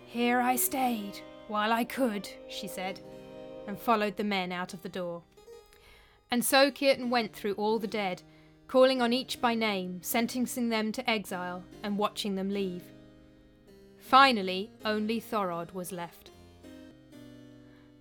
Here 0.05 0.40
I 0.40 0.57
stayed, 0.57 1.20
while 1.46 1.72
I 1.72 1.85
could, 1.85 2.29
she 2.48 2.66
said, 2.66 3.01
and 3.66 3.79
followed 3.79 4.16
the 4.16 4.25
men 4.25 4.51
out 4.51 4.75
of 4.75 4.83
the 4.83 4.88
door. 4.88 5.22
And 6.31 6.44
so 6.44 6.70
Kiartan 6.70 7.09
went 7.09 7.33
through 7.35 7.55
all 7.55 7.79
the 7.79 7.87
dead, 7.87 8.22
calling 8.66 9.01
on 9.01 9.12
each 9.12 9.40
by 9.40 9.55
name, 9.55 10.03
sentencing 10.03 10.70
them 10.70 10.90
to 10.92 11.09
exile, 11.09 11.62
and 11.83 11.96
watching 11.96 12.35
them 12.35 12.51
leave. 12.51 12.91
Finally, 14.12 14.68
only 14.85 15.18
Thorod 15.18 15.72
was 15.72 15.90
left. 15.90 16.33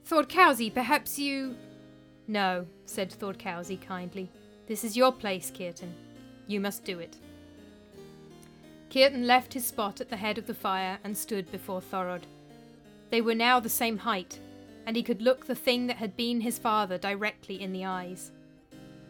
Thordkausi, 0.05 0.73
perhaps 0.73 1.17
you. 1.17 1.55
No, 2.27 2.67
said 2.85 3.11
Thordkausi 3.11 3.79
kindly. 3.79 4.29
This 4.67 4.83
is 4.83 4.97
your 4.97 5.13
place, 5.13 5.49
Kiartan. 5.49 5.93
You 6.47 6.59
must 6.59 6.83
do 6.83 6.99
it. 6.99 7.15
Kiartan 8.89 9.25
left 9.25 9.53
his 9.53 9.65
spot 9.65 10.01
at 10.01 10.09
the 10.09 10.17
head 10.17 10.37
of 10.37 10.47
the 10.47 10.53
fire 10.53 10.99
and 11.01 11.17
stood 11.17 11.49
before 11.49 11.79
Thorod. 11.79 12.23
They 13.09 13.21
were 13.21 13.33
now 13.33 13.61
the 13.61 13.69
same 13.69 13.99
height, 13.99 14.37
and 14.85 14.97
he 14.97 15.03
could 15.03 15.21
look 15.21 15.45
the 15.45 15.55
thing 15.55 15.87
that 15.87 15.95
had 15.95 16.17
been 16.17 16.41
his 16.41 16.59
father 16.59 16.97
directly 16.97 17.61
in 17.61 17.71
the 17.71 17.85
eyes. 17.85 18.31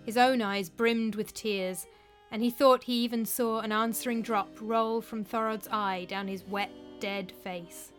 His 0.05 0.17
own 0.17 0.39
eyes 0.39 0.69
brimmed 0.69 1.15
with 1.15 1.33
tears, 1.33 1.87
and 2.29 2.43
he 2.43 2.51
thought 2.51 2.83
he 2.83 3.03
even 3.03 3.25
saw 3.25 3.61
an 3.61 3.71
answering 3.71 4.21
drop 4.21 4.49
roll 4.61 5.01
from 5.01 5.25
Thorod's 5.25 5.67
eye 5.71 6.05
down 6.07 6.27
his 6.27 6.43
wet, 6.43 6.69
dead 7.01 7.33
face. 7.43 7.91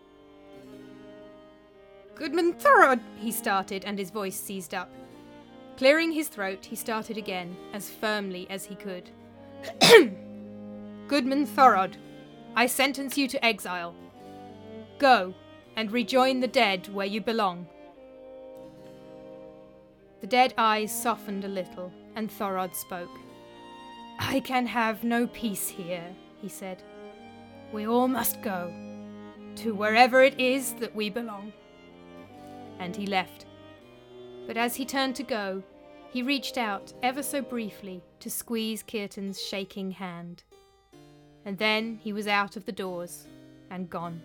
Goodman 2.14 2.54
Thorod, 2.54 3.00
he 3.18 3.32
started, 3.32 3.84
and 3.84 3.98
his 3.98 4.10
voice 4.10 4.38
seized 4.38 4.74
up. 4.74 4.88
Clearing 5.76 6.12
his 6.12 6.28
throat, 6.28 6.64
he 6.64 6.76
started 6.76 7.18
again, 7.18 7.56
as 7.72 7.90
firmly 7.90 8.46
as 8.48 8.64
he 8.64 8.76
could. 8.76 9.10
Goodman 11.08 11.46
Thorod, 11.46 11.96
I 12.54 12.66
sentence 12.66 13.18
you 13.18 13.26
to 13.26 13.44
exile. 13.44 13.94
Go, 14.98 15.34
and 15.74 15.90
rejoin 15.90 16.40
the 16.40 16.46
dead 16.46 16.88
where 16.94 17.06
you 17.06 17.20
belong. 17.20 17.66
The 20.20 20.28
dead 20.28 20.54
eyes 20.56 20.92
softened 20.92 21.44
a 21.44 21.48
little, 21.48 21.92
and 22.14 22.30
Thorod 22.30 22.76
spoke. 22.76 23.18
I 24.20 24.38
can 24.38 24.66
have 24.66 25.02
no 25.02 25.26
peace 25.26 25.68
here, 25.68 26.14
he 26.40 26.48
said. 26.48 26.84
We 27.72 27.86
all 27.86 28.06
must 28.06 28.42
go, 28.42 28.72
to 29.56 29.74
wherever 29.74 30.22
it 30.22 30.38
is 30.38 30.74
that 30.74 30.94
we 30.94 31.10
belong. 31.10 31.52
And 32.78 32.96
he 32.96 33.06
left. 33.06 33.46
But 34.46 34.56
as 34.56 34.74
he 34.74 34.84
turned 34.84 35.14
to 35.16 35.22
go, 35.22 35.62
he 36.10 36.22
reached 36.22 36.58
out 36.58 36.92
ever 37.02 37.22
so 37.22 37.40
briefly 37.40 38.02
to 38.20 38.30
squeeze 38.30 38.82
Kiartan's 38.82 39.40
shaking 39.40 39.92
hand. 39.92 40.42
And 41.44 41.58
then 41.58 41.98
he 42.02 42.12
was 42.12 42.26
out 42.26 42.56
of 42.56 42.66
the 42.66 42.72
doors 42.72 43.26
and 43.70 43.88
gone. 43.88 44.20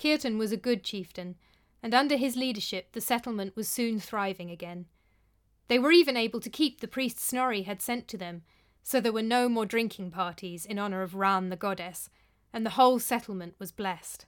Kiartan 0.00 0.38
was 0.38 0.50
a 0.50 0.56
good 0.56 0.82
chieftain, 0.82 1.36
and 1.82 1.92
under 1.92 2.16
his 2.16 2.34
leadership 2.34 2.92
the 2.92 3.02
settlement 3.02 3.54
was 3.54 3.68
soon 3.68 4.00
thriving 4.00 4.50
again. 4.50 4.86
They 5.68 5.78
were 5.78 5.92
even 5.92 6.16
able 6.16 6.40
to 6.40 6.48
keep 6.48 6.80
the 6.80 6.88
priest 6.88 7.20
Snorri 7.20 7.62
had 7.62 7.82
sent 7.82 8.08
to 8.08 8.16
them, 8.16 8.40
so 8.82 8.98
there 8.98 9.12
were 9.12 9.20
no 9.20 9.46
more 9.46 9.66
drinking 9.66 10.10
parties 10.10 10.64
in 10.64 10.78
honour 10.78 11.02
of 11.02 11.14
Ran 11.14 11.50
the 11.50 11.56
goddess, 11.56 12.08
and 12.50 12.64
the 12.64 12.70
whole 12.70 12.98
settlement 12.98 13.56
was 13.58 13.72
blessed. 13.72 14.24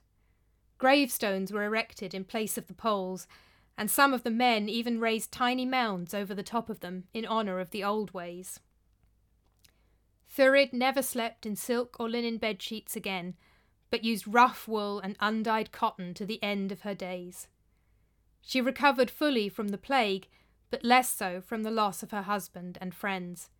Gravestones 0.77 1.51
were 1.51 1.63
erected 1.63 2.13
in 2.13 2.23
place 2.23 2.55
of 2.55 2.67
the 2.67 2.75
poles, 2.75 3.27
and 3.75 3.89
some 3.89 4.13
of 4.13 4.21
the 4.21 4.29
men 4.29 4.69
even 4.69 4.99
raised 4.99 5.31
tiny 5.31 5.65
mounds 5.65 6.13
over 6.13 6.35
the 6.35 6.43
top 6.43 6.69
of 6.69 6.81
them 6.81 7.05
in 7.15 7.25
honour 7.25 7.59
of 7.59 7.71
the 7.71 7.83
old 7.83 8.13
ways. 8.13 8.59
Thurid 10.29 10.71
never 10.71 11.01
slept 11.01 11.47
in 11.47 11.55
silk 11.55 11.99
or 11.99 12.07
linen 12.07 12.37
bed 12.37 12.61
sheets 12.61 12.95
again, 12.95 13.33
but 13.93 14.03
used 14.03 14.27
rough 14.27 14.67
wool 14.67 14.99
and 15.01 15.15
undyed 15.19 15.71
cotton 15.71 16.15
to 16.15 16.25
the 16.25 16.41
end 16.41 16.71
of 16.71 16.81
her 16.81 16.95
days. 16.95 17.47
She 18.41 18.59
recovered 18.59 19.11
fully 19.11 19.49
from 19.49 19.67
the 19.67 19.77
plague, 19.77 20.29
but 20.71 20.83
less 20.83 21.11
so 21.11 21.41
from 21.41 21.61
the 21.61 21.69
loss 21.69 22.01
of 22.01 22.09
her 22.09 22.23
husband 22.23 22.79
and 22.81 22.95
friends. 22.95 23.51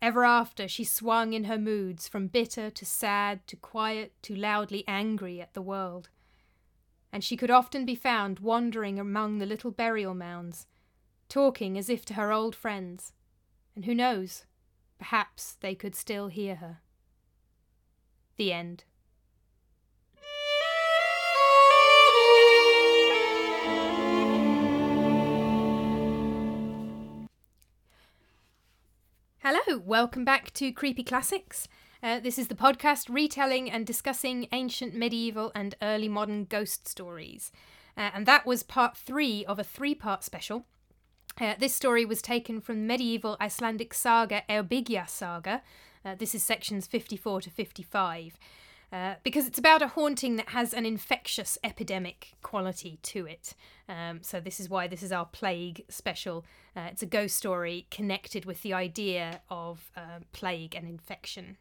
Ever 0.00 0.24
after 0.24 0.68
she 0.68 0.84
swung 0.84 1.34
in 1.34 1.44
her 1.44 1.58
moods 1.58 2.08
from 2.08 2.28
bitter 2.28 2.70
to 2.70 2.86
sad 2.86 3.46
to 3.46 3.56
quiet 3.56 4.14
to 4.22 4.34
loudly 4.34 4.84
angry 4.88 5.38
at 5.38 5.52
the 5.52 5.60
world. 5.60 6.08
And 7.12 7.22
she 7.22 7.36
could 7.36 7.50
often 7.50 7.84
be 7.84 7.94
found 7.94 8.38
wandering 8.38 8.98
among 8.98 9.36
the 9.36 9.44
little 9.44 9.70
burial 9.70 10.14
mounds, 10.14 10.66
talking 11.28 11.76
as 11.76 11.90
if 11.90 12.06
to 12.06 12.14
her 12.14 12.32
old 12.32 12.56
friends, 12.56 13.12
and 13.76 13.84
who 13.84 13.94
knows, 13.94 14.46
perhaps 14.96 15.58
they 15.60 15.74
could 15.74 15.94
still 15.94 16.28
hear 16.28 16.54
her. 16.54 16.78
The 18.36 18.50
end. 18.50 18.84
Hello, 29.50 29.78
welcome 29.78 30.26
back 30.26 30.52
to 30.52 30.70
Creepy 30.72 31.02
Classics. 31.02 31.68
Uh, 32.02 32.20
this 32.20 32.38
is 32.38 32.48
the 32.48 32.54
podcast 32.54 33.08
retelling 33.08 33.70
and 33.70 33.86
discussing 33.86 34.46
ancient, 34.52 34.94
medieval, 34.94 35.52
and 35.54 35.74
early 35.80 36.06
modern 36.06 36.44
ghost 36.44 36.86
stories. 36.86 37.50
Uh, 37.96 38.10
and 38.12 38.26
that 38.26 38.44
was 38.44 38.62
part 38.62 38.94
three 38.94 39.46
of 39.46 39.58
a 39.58 39.64
three 39.64 39.94
part 39.94 40.22
special. 40.22 40.66
Uh, 41.40 41.54
this 41.58 41.74
story 41.74 42.04
was 42.04 42.20
taken 42.20 42.60
from 42.60 42.76
the 42.76 42.86
medieval 42.86 43.38
Icelandic 43.40 43.94
saga 43.94 44.42
Eyrbyggja 44.50 45.08
saga. 45.08 45.62
Uh, 46.04 46.14
this 46.14 46.34
is 46.34 46.42
sections 46.42 46.86
54 46.86 47.40
to 47.40 47.50
55. 47.50 48.38
Uh, 48.90 49.14
because 49.22 49.46
it's 49.46 49.58
about 49.58 49.82
a 49.82 49.88
haunting 49.88 50.36
that 50.36 50.48
has 50.50 50.72
an 50.72 50.86
infectious 50.86 51.58
epidemic 51.62 52.32
quality 52.42 52.98
to 53.02 53.26
it. 53.26 53.54
Um, 53.86 54.20
so, 54.22 54.40
this 54.40 54.60
is 54.60 54.70
why 54.70 54.86
this 54.88 55.02
is 55.02 55.12
our 55.12 55.26
plague 55.26 55.84
special. 55.90 56.46
Uh, 56.74 56.88
it's 56.90 57.02
a 57.02 57.06
ghost 57.06 57.36
story 57.36 57.86
connected 57.90 58.46
with 58.46 58.62
the 58.62 58.72
idea 58.72 59.42
of 59.50 59.90
uh, 59.94 60.20
plague 60.32 60.74
and 60.74 60.88
infection. 60.88 61.58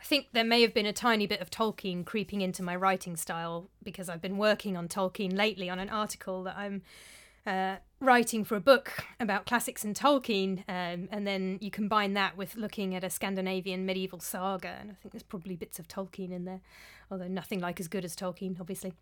I 0.00 0.04
think 0.04 0.28
there 0.32 0.44
may 0.44 0.62
have 0.62 0.74
been 0.74 0.86
a 0.86 0.92
tiny 0.92 1.26
bit 1.26 1.40
of 1.40 1.50
Tolkien 1.50 2.04
creeping 2.04 2.40
into 2.40 2.62
my 2.62 2.76
writing 2.76 3.16
style 3.16 3.68
because 3.82 4.08
I've 4.08 4.22
been 4.22 4.38
working 4.38 4.76
on 4.76 4.86
Tolkien 4.86 5.36
lately 5.36 5.68
on 5.68 5.78
an 5.78 5.88
article 5.88 6.44
that 6.44 6.56
I'm 6.56 6.82
uh, 7.48 7.76
writing 7.98 8.44
for 8.44 8.56
a 8.56 8.60
book 8.60 8.92
about 9.18 9.46
classics 9.46 9.82
and 9.82 9.96
Tolkien, 9.96 10.58
um, 10.68 11.08
and 11.10 11.26
then 11.26 11.58
you 11.62 11.70
combine 11.70 12.12
that 12.12 12.36
with 12.36 12.56
looking 12.56 12.94
at 12.94 13.02
a 13.02 13.10
Scandinavian 13.10 13.86
medieval 13.86 14.20
saga, 14.20 14.76
and 14.80 14.90
I 14.90 14.94
think 14.94 15.12
there's 15.12 15.22
probably 15.22 15.56
bits 15.56 15.78
of 15.78 15.88
Tolkien 15.88 16.30
in 16.30 16.44
there, 16.44 16.60
although 17.10 17.26
nothing 17.26 17.60
like 17.60 17.80
as 17.80 17.88
good 17.88 18.04
as 18.04 18.14
Tolkien, 18.14 18.60
obviously. 18.60 18.92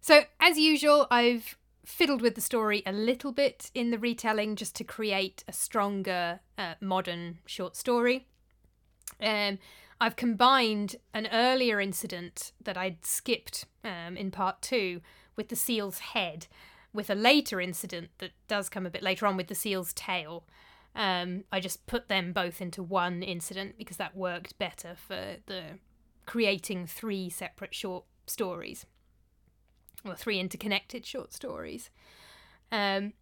So, 0.00 0.22
as 0.38 0.56
usual, 0.56 1.08
I've 1.10 1.58
fiddled 1.84 2.22
with 2.22 2.36
the 2.36 2.40
story 2.40 2.82
a 2.86 2.92
little 2.92 3.32
bit 3.32 3.70
in 3.74 3.90
the 3.90 3.98
retelling 3.98 4.54
just 4.54 4.76
to 4.76 4.84
create 4.84 5.42
a 5.48 5.52
stronger 5.52 6.40
uh, 6.56 6.74
modern 6.80 7.38
short 7.44 7.76
story. 7.76 8.26
Um, 9.20 9.58
I've 10.00 10.16
combined 10.16 10.96
an 11.12 11.28
earlier 11.32 11.80
incident 11.80 12.52
that 12.62 12.76
I'd 12.76 13.04
skipped 13.04 13.66
um, 13.82 14.16
in 14.16 14.30
part 14.30 14.62
two 14.62 15.00
with 15.36 15.48
the 15.48 15.56
seal's 15.56 15.98
head 15.98 16.46
with 16.94 17.10
a 17.10 17.14
later 17.14 17.60
incident 17.60 18.08
that 18.18 18.30
does 18.48 18.70
come 18.70 18.86
a 18.86 18.90
bit 18.90 19.02
later 19.02 19.26
on 19.26 19.36
with 19.36 19.48
the 19.48 19.54
seal's 19.54 19.92
tail. 19.92 20.44
Um, 20.94 21.44
I 21.50 21.58
just 21.58 21.86
put 21.86 22.08
them 22.08 22.32
both 22.32 22.60
into 22.60 22.82
one 22.82 23.22
incident 23.22 23.76
because 23.76 23.96
that 23.96 24.16
worked 24.16 24.56
better 24.58 24.94
for 24.96 25.36
the 25.46 25.62
creating 26.24 26.86
three 26.86 27.28
separate 27.28 27.74
short 27.74 28.04
stories, 28.26 28.86
or 30.04 30.14
three 30.14 30.38
interconnected 30.38 31.04
short 31.04 31.34
stories. 31.34 31.90
Um, 32.70 33.12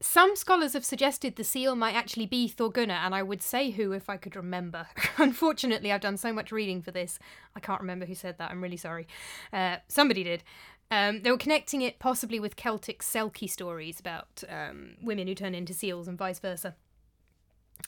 some 0.00 0.36
scholars 0.36 0.74
have 0.74 0.84
suggested 0.84 1.36
the 1.36 1.44
seal 1.44 1.74
might 1.74 1.94
actually 1.94 2.26
be 2.26 2.48
Thorgunna, 2.48 2.98
and 3.04 3.14
I 3.14 3.22
would 3.22 3.42
say 3.42 3.70
who 3.70 3.92
if 3.92 4.10
I 4.10 4.18
could 4.18 4.36
remember. 4.36 4.86
Unfortunately, 5.18 5.90
I've 5.90 6.02
done 6.02 6.18
so 6.18 6.32
much 6.32 6.52
reading 6.52 6.82
for 6.82 6.90
this, 6.90 7.18
I 7.54 7.60
can't 7.60 7.80
remember 7.80 8.04
who 8.04 8.14
said 8.14 8.36
that. 8.38 8.50
I'm 8.50 8.62
really 8.62 8.76
sorry. 8.76 9.08
Uh, 9.52 9.76
somebody 9.88 10.22
did. 10.22 10.42
Um, 10.90 11.22
they 11.22 11.30
were 11.30 11.36
connecting 11.38 11.82
it 11.82 11.98
possibly 11.98 12.38
with 12.38 12.56
Celtic 12.56 13.02
Selkie 13.02 13.50
stories 13.50 13.98
about 13.98 14.44
um, 14.48 14.96
women 15.02 15.26
who 15.26 15.34
turn 15.34 15.54
into 15.54 15.74
seals 15.74 16.06
and 16.06 16.16
vice 16.16 16.38
versa. 16.38 16.76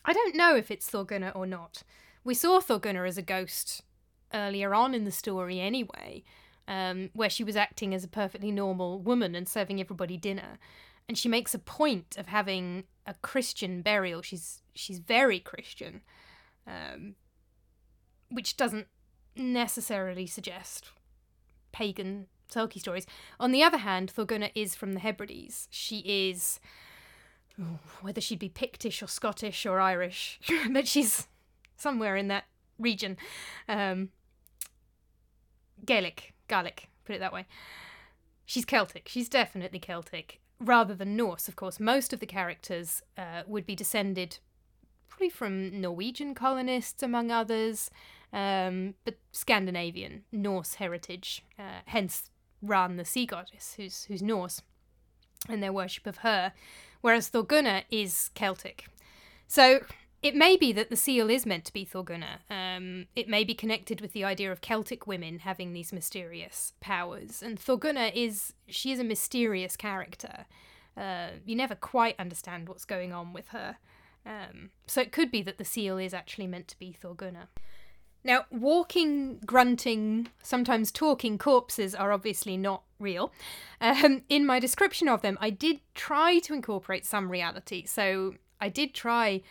I 0.05 0.13
don't 0.13 0.37
know 0.37 0.57
if 0.57 0.71
it's 0.71 0.91
Thorgunna 0.91 1.33
or 1.35 1.47
not. 1.47 1.83
We 2.25 2.35
saw 2.35 2.61
Thorgunna 2.61 3.07
as 3.07 3.17
a 3.17 3.23
ghost 3.23 3.83
earlier 4.35 4.75
on 4.75 4.95
in 4.95 5.05
the 5.05 5.13
story 5.13 5.61
anyway, 5.61 6.25
um, 6.67 7.11
where 7.15 7.31
she 7.31 7.45
was 7.45 7.57
acting 7.57 7.95
as 7.95 8.05
a 8.05 8.09
perfectly 8.09 8.51
normal 8.51 9.01
woman 9.01 9.35
and 9.35 9.49
serving 9.49 9.81
everybody 9.81 10.17
dinner. 10.17 10.59
And 11.09 11.17
she 11.17 11.29
makes 11.29 11.55
a 11.55 11.59
point 11.59 12.17
of 12.19 12.27
having 12.27 12.85
a 13.07 13.15
Christian 13.23 13.81
burial. 13.81 14.21
She's 14.21 14.61
she's 14.75 14.99
very 14.99 15.41
Christian, 15.41 16.03
um, 16.67 17.15
which 18.31 18.57
doesn't 18.57 18.89
necessarily 19.35 20.27
suggest 20.27 20.91
pagan 21.73 22.27
Selkie 22.51 22.81
stories. 22.81 23.07
On 23.39 23.53
the 23.53 23.63
other 23.63 23.79
hand, 23.79 24.13
Thorgunna 24.15 24.51
is 24.55 24.75
from 24.75 24.93
the 24.95 25.01
Hebrides. 25.01 25.69
She 25.71 25.99
is, 26.29 26.61
whether 28.01 28.21
she'd 28.21 28.39
be 28.39 28.49
Pictish 28.49 29.03
or 29.03 29.07
Scottish 29.07 29.67
or 29.67 29.81
Irish, 29.81 30.41
but 30.71 30.89
she's 30.89 31.27
somewhere 31.77 32.17
in 32.17 32.29
that 32.29 32.45
region. 32.79 33.17
Um, 33.69 34.11
Gaelic, 35.85 36.35
Gaelic, 36.49 36.89
put 37.05 37.17
it 37.17 37.21
that 37.21 37.33
way. 37.33 37.47
She's 38.47 38.65
Celtic. 38.65 39.09
She's 39.09 39.29
definitely 39.29 39.79
Celtic. 39.79 40.41
rather 40.59 40.95
than 40.95 41.17
Norse, 41.17 41.49
of 41.49 41.57
course. 41.57 41.79
Most 41.79 42.13
of 42.13 42.21
the 42.21 42.27
characters 42.27 43.03
uh, 43.17 43.43
would 43.47 43.67
be 43.67 43.77
descended 43.77 44.39
probably 45.09 45.29
from 45.31 45.81
Norwegian 45.81 46.35
colonists, 46.35 47.03
among 47.03 47.31
others, 47.31 47.91
um, 48.33 48.95
but 49.05 49.19
Scandinavian, 49.33 50.25
Norse 50.31 50.75
heritage, 50.75 51.45
uh, 51.59 51.81
hence 51.87 52.31
Ran, 52.63 52.97
the 52.97 53.05
sea 53.05 53.27
goddess, 53.27 53.75
who's, 53.77 54.05
who's 54.05 54.23
Norse, 54.23 54.63
and 55.49 55.63
their 55.63 55.73
worship 55.73 56.07
of 56.07 56.19
her, 56.19 56.53
whereas 57.01 57.31
Thorgunna 57.31 57.85
is 57.91 58.31
Celtic. 58.35 58.87
So 59.47 59.81
it 60.23 60.35
may 60.35 60.57
be 60.57 60.73
that 60.73 60.91
the 60.91 60.97
seal 60.97 61.31
is 61.31 61.47
meant 61.47 61.65
to 61.67 61.73
be 61.73 61.87
Thorgunna. 61.87 62.41
Um, 62.51 63.07
it 63.15 63.29
may 63.29 63.45
be 63.45 63.55
connected 63.55 64.01
with 64.01 64.13
the 64.13 64.25
idea 64.25 64.51
of 64.51 64.61
Celtic 64.61 65.07
women 65.07 65.41
having 65.41 65.73
these 65.73 65.93
mysterious 65.93 66.73
powers. 66.81 67.43
And 67.43 67.59
Thorgunna 67.59 68.13
is 68.15 68.53
she 68.67 68.91
is 68.91 68.99
a 68.99 69.05
mysterious 69.05 69.77
character. 69.77 70.47
Uh, 70.97 71.29
you 71.47 71.55
never 71.55 71.77
quite 71.77 72.17
understand 72.19 72.69
what's 72.69 72.85
going 72.85 73.13
on 73.13 73.33
with 73.33 73.49
her. 73.49 73.77
Um, 74.27 74.71
so 74.87 75.01
it 75.01 75.13
could 75.13 75.31
be 75.31 75.43
that 75.43 75.57
the 75.59 75.65
seal 75.65 75.99
is 75.99 76.13
actually 76.13 76.49
meant 76.49 76.67
to 76.69 76.79
be 76.79 76.97
Thorgunna. 77.01 77.47
Now, 78.25 78.45
walking, 78.51 79.39
grunting, 79.47 80.29
sometimes 80.43 80.91
talking 80.91 81.39
corpses 81.39 81.95
are 81.95 82.13
obviously 82.13 82.57
not 82.57 82.83
real. 82.99 83.33
Um, 83.81 84.23
in 84.29 84.45
my 84.45 84.59
description 84.59 85.09
of 85.09 85.23
them, 85.23 85.39
I 85.41 85.51
did 85.51 85.81
try 85.95 86.39
to 86.41 86.55
incorporate 86.55 87.07
some 87.07 87.31
reality. 87.31 87.87
So 87.87 88.35
I 88.61 88.69
did 88.69 88.93
try 88.93 89.43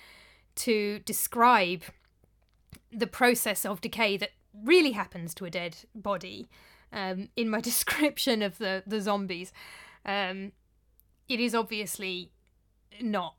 to 0.55 0.99
describe 0.99 1.83
the 2.91 3.07
process 3.07 3.65
of 3.65 3.81
decay 3.81 4.17
that 4.17 4.31
really 4.53 4.91
happens 4.91 5.33
to 5.35 5.45
a 5.45 5.49
dead 5.49 5.77
body 5.95 6.49
um, 6.91 7.29
in 7.35 7.49
my 7.49 7.61
description 7.71 8.41
of 8.41 8.57
the, 8.57 8.83
the 8.85 9.01
zombies. 9.01 9.53
Um, 10.05 10.51
it 11.29 11.39
is 11.39 11.55
obviously 11.55 12.31
not 13.01 13.35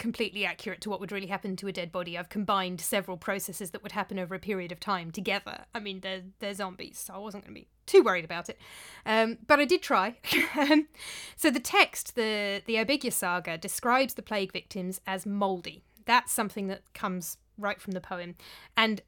completely 0.00 0.44
accurate 0.44 0.80
to 0.80 0.90
what 0.90 0.98
would 0.98 1.12
really 1.12 1.28
happen 1.28 1.54
to 1.54 1.68
a 1.68 1.72
dead 1.72 1.92
body. 1.92 2.18
I've 2.18 2.30
combined 2.30 2.80
several 2.80 3.16
processes 3.16 3.70
that 3.70 3.82
would 3.84 3.92
happen 3.92 4.18
over 4.18 4.34
a 4.34 4.40
period 4.40 4.72
of 4.72 4.80
time 4.80 5.12
together. 5.12 5.66
I 5.74 5.78
mean, 5.78 6.00
they're, 6.00 6.22
they're 6.40 6.54
zombies, 6.54 6.98
so 6.98 7.14
I 7.14 7.18
wasn't 7.18 7.44
going 7.44 7.54
to 7.54 7.60
be 7.60 7.68
too 7.86 8.02
worried 8.02 8.24
about 8.24 8.48
it. 8.48 8.58
Um, 9.06 9.38
but 9.46 9.60
I 9.60 9.66
did 9.66 9.82
try. 9.82 10.16
so 11.36 11.50
the 11.50 11.60
text, 11.60 12.16
the, 12.16 12.62
the 12.66 12.74
Eyrbyggja 12.74 13.12
saga, 13.12 13.58
describes 13.58 14.14
the 14.14 14.22
plague 14.22 14.52
victims 14.52 15.00
as 15.06 15.26
mouldy. 15.26 15.84
That's 16.06 16.32
something 16.32 16.66
that 16.68 16.92
comes 16.94 17.36
right 17.58 17.80
from 17.80 17.92
the 17.92 18.00
poem. 18.00 18.36
And 18.76 19.02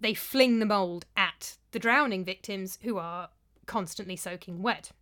they 0.00 0.14
fling 0.14 0.58
the 0.58 0.66
mould 0.66 1.06
at 1.16 1.56
the 1.72 1.78
drowning 1.78 2.24
victims 2.24 2.78
who 2.82 2.98
are 2.98 3.30
constantly 3.66 4.16
soaking 4.16 4.62
wet. 4.62 4.92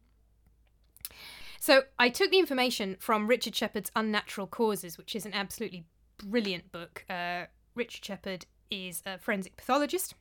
So 1.63 1.85
I 1.97 2.09
took 2.09 2.33
the 2.33 2.41
information 2.41 2.97
from 2.99 3.29
Richard 3.29 3.55
Shepherd's 3.55 3.93
Unnatural 3.95 4.49
Causes, 4.49 4.99
which 4.99 5.15
is 5.15 5.25
an 5.25 5.33
absolutely 5.33 5.85
brilliant 6.19 6.73
book. 6.73 7.05
Uh, 7.09 7.45
Richard 7.77 8.05
Shepherd 8.05 8.47
is 8.69 9.01
a 9.07 9.17
forensic 9.17 9.57
pathologist. 9.57 10.17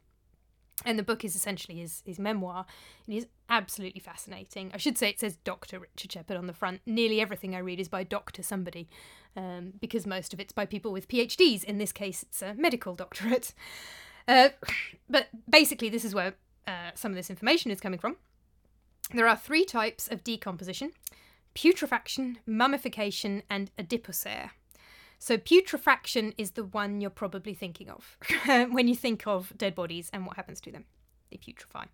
And 0.85 0.99
the 0.99 1.03
book 1.03 1.25
is 1.25 1.35
essentially 1.35 1.79
his, 1.79 2.03
his 2.05 2.19
memoir. 2.19 2.67
It 3.07 3.15
is 3.15 3.25
absolutely 3.49 4.01
fascinating. 4.01 4.69
I 4.71 4.77
should 4.77 4.99
say 4.99 5.09
it 5.09 5.19
says 5.19 5.37
Dr. 5.37 5.79
Richard 5.79 6.11
Shepherd 6.11 6.37
on 6.37 6.45
the 6.45 6.53
front. 6.53 6.81
Nearly 6.85 7.19
everything 7.19 7.55
I 7.55 7.59
read 7.59 7.79
is 7.79 7.89
by 7.89 8.03
Dr. 8.03 8.43
somebody 8.43 8.87
um, 9.35 9.73
because 9.81 10.05
most 10.05 10.35
of 10.35 10.39
it's 10.39 10.53
by 10.53 10.67
people 10.67 10.91
with 10.91 11.07
PhDs. 11.07 11.63
In 11.63 11.79
this 11.79 11.91
case, 11.91 12.21
it's 12.21 12.43
a 12.43 12.53
medical 12.53 12.93
doctorate. 12.93 13.55
Uh, 14.27 14.49
but 15.09 15.29
basically, 15.49 15.89
this 15.89 16.05
is 16.05 16.13
where 16.13 16.35
uh, 16.67 16.91
some 16.93 17.11
of 17.11 17.15
this 17.15 17.31
information 17.31 17.71
is 17.71 17.81
coming 17.81 17.97
from. 17.97 18.17
There 19.13 19.27
are 19.27 19.35
three 19.35 19.65
types 19.65 20.07
of 20.07 20.23
decomposition 20.23 20.91
putrefaction, 21.53 22.39
mummification, 22.45 23.43
and 23.49 23.71
adipocere. 23.77 24.51
So, 25.19 25.37
putrefaction 25.37 26.33
is 26.37 26.51
the 26.51 26.63
one 26.63 26.99
you're 26.99 27.11
probably 27.11 27.53
thinking 27.53 27.89
of 27.89 28.17
when 28.71 28.87
you 28.87 28.95
think 28.95 29.27
of 29.27 29.53
dead 29.55 29.75
bodies 29.75 30.09
and 30.11 30.25
what 30.25 30.35
happens 30.35 30.59
to 30.61 30.71
them. 30.71 30.85
They 31.29 31.37
putrefy. 31.37 31.85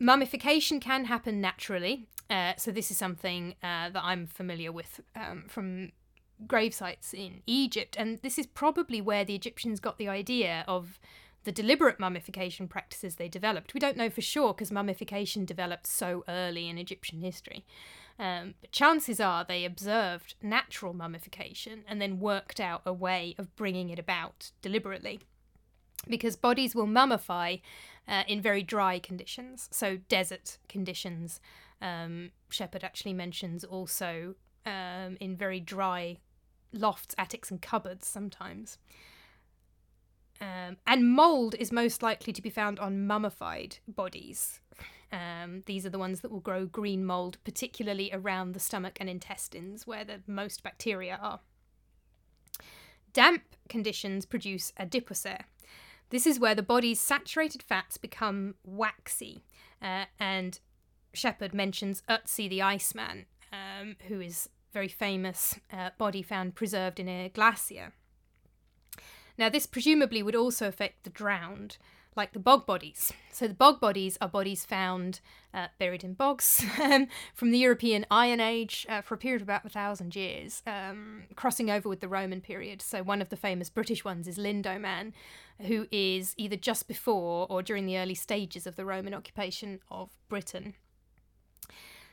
Mummification 0.00 0.80
can 0.80 1.04
happen 1.04 1.40
naturally. 1.40 2.08
Uh, 2.30 2.54
so, 2.56 2.70
this 2.70 2.90
is 2.90 2.96
something 2.96 3.56
uh, 3.62 3.90
that 3.90 4.02
I'm 4.02 4.26
familiar 4.26 4.72
with 4.72 5.00
um, 5.14 5.44
from 5.48 5.92
grave 6.46 6.74
sites 6.74 7.12
in 7.12 7.42
Egypt, 7.46 7.94
and 7.98 8.18
this 8.20 8.38
is 8.38 8.46
probably 8.46 9.00
where 9.00 9.24
the 9.24 9.34
Egyptians 9.34 9.78
got 9.78 9.98
the 9.98 10.08
idea 10.08 10.64
of 10.66 10.98
the 11.44 11.52
deliberate 11.52 12.00
mummification 12.00 12.66
practices 12.66 13.16
they 13.16 13.28
developed. 13.28 13.74
We 13.74 13.80
don't 13.80 13.96
know 13.96 14.10
for 14.10 14.22
sure 14.22 14.52
because 14.52 14.72
mummification 14.72 15.44
developed 15.44 15.86
so 15.86 16.24
early 16.26 16.68
in 16.68 16.78
Egyptian 16.78 17.20
history. 17.20 17.64
Um, 18.18 18.54
but 18.60 18.70
chances 18.70 19.18
are 19.18 19.44
they 19.44 19.64
observed 19.64 20.34
natural 20.40 20.94
mummification 20.94 21.84
and 21.88 22.00
then 22.00 22.20
worked 22.20 22.60
out 22.60 22.82
a 22.86 22.92
way 22.92 23.34
of 23.38 23.54
bringing 23.56 23.90
it 23.90 23.98
about 23.98 24.52
deliberately. 24.62 25.20
Because 26.08 26.36
bodies 26.36 26.74
will 26.74 26.86
mummify 26.86 27.60
uh, 28.06 28.22
in 28.28 28.40
very 28.40 28.62
dry 28.62 28.98
conditions, 28.98 29.68
so 29.72 29.96
desert 30.08 30.58
conditions. 30.68 31.40
Um, 31.80 32.30
Shepherd 32.50 32.84
actually 32.84 33.14
mentions 33.14 33.64
also 33.64 34.34
um, 34.66 35.16
in 35.20 35.36
very 35.36 35.60
dry 35.60 36.18
lofts, 36.72 37.14
attics, 37.18 37.50
and 37.50 37.60
cupboards 37.60 38.06
sometimes. 38.06 38.78
Um, 40.40 40.76
and 40.86 41.08
mold 41.08 41.54
is 41.58 41.72
most 41.72 42.02
likely 42.02 42.32
to 42.32 42.42
be 42.42 42.50
found 42.50 42.78
on 42.78 43.06
mummified 43.06 43.78
bodies. 43.86 44.60
Um, 45.12 45.62
these 45.66 45.86
are 45.86 45.90
the 45.90 45.98
ones 45.98 46.20
that 46.20 46.30
will 46.30 46.40
grow 46.40 46.66
green 46.66 47.04
mold, 47.04 47.38
particularly 47.44 48.10
around 48.12 48.52
the 48.52 48.60
stomach 48.60 48.98
and 49.00 49.08
intestines, 49.08 49.86
where 49.86 50.04
the 50.04 50.20
most 50.26 50.62
bacteria 50.62 51.18
are. 51.20 51.40
Damp 53.12 53.42
conditions 53.68 54.26
produce 54.26 54.72
adipocere. 54.78 55.44
This 56.10 56.26
is 56.26 56.40
where 56.40 56.54
the 56.54 56.62
body's 56.62 57.00
saturated 57.00 57.62
fats 57.62 57.96
become 57.96 58.54
waxy, 58.64 59.44
uh, 59.80 60.04
and 60.18 60.58
Shepherd 61.12 61.54
mentions 61.54 62.02
Ötzi 62.08 62.48
the 62.48 62.62
Iceman, 62.62 63.26
um, 63.52 63.96
who 64.08 64.20
is 64.20 64.48
very 64.72 64.88
famous 64.88 65.58
uh, 65.72 65.90
body 65.96 66.22
found 66.22 66.56
preserved 66.56 66.98
in 66.98 67.08
a 67.08 67.28
glacier. 67.28 67.92
Now, 69.38 69.48
this 69.48 69.66
presumably 69.66 70.22
would 70.22 70.36
also 70.36 70.68
affect 70.68 71.04
the 71.04 71.10
drowned, 71.10 71.78
like 72.16 72.32
the 72.32 72.38
bog 72.38 72.66
bodies. 72.66 73.12
So, 73.32 73.48
the 73.48 73.54
bog 73.54 73.80
bodies 73.80 74.16
are 74.20 74.28
bodies 74.28 74.64
found 74.64 75.20
uh, 75.52 75.68
buried 75.78 76.04
in 76.04 76.14
bogs 76.14 76.64
um, 76.82 77.08
from 77.34 77.50
the 77.50 77.58
European 77.58 78.06
Iron 78.10 78.40
Age 78.40 78.86
uh, 78.88 79.00
for 79.00 79.14
a 79.14 79.18
period 79.18 79.42
of 79.42 79.46
about 79.46 79.64
a 79.64 79.68
thousand 79.68 80.14
years, 80.14 80.62
um, 80.66 81.24
crossing 81.36 81.70
over 81.70 81.88
with 81.88 82.00
the 82.00 82.08
Roman 82.08 82.40
period. 82.40 82.82
So, 82.82 83.02
one 83.02 83.20
of 83.20 83.28
the 83.28 83.36
famous 83.36 83.70
British 83.70 84.04
ones 84.04 84.28
is 84.28 84.38
Lindow 84.38 84.80
Man, 84.80 85.12
who 85.62 85.86
is 85.90 86.34
either 86.36 86.56
just 86.56 86.88
before 86.88 87.46
or 87.48 87.62
during 87.62 87.86
the 87.86 87.98
early 87.98 88.14
stages 88.14 88.66
of 88.66 88.76
the 88.76 88.84
Roman 88.84 89.14
occupation 89.14 89.80
of 89.90 90.10
Britain. 90.28 90.74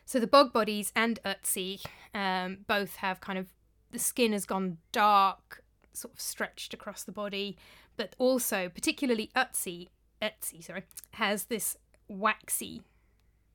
So 0.05 0.19
the 0.19 0.27
bog 0.27 0.51
bodies 0.51 0.91
and 0.93 1.21
Ötzi 1.23 1.81
um, 2.13 2.65
both 2.67 2.97
have 2.97 3.21
kind 3.21 3.39
of 3.39 3.47
the 3.91 3.99
skin 3.99 4.33
has 4.33 4.45
gone 4.45 4.77
dark, 4.91 5.63
sort 5.93 6.13
of 6.13 6.19
stretched 6.19 6.73
across 6.73 7.03
the 7.03 7.11
body, 7.11 7.57
but 8.01 8.15
also 8.17 8.67
particularly 8.67 9.29
Ötzi, 9.35 9.87
Ötzi, 10.23 10.63
sorry, 10.63 10.81
has 11.11 11.43
this 11.43 11.77
waxy 12.07 12.81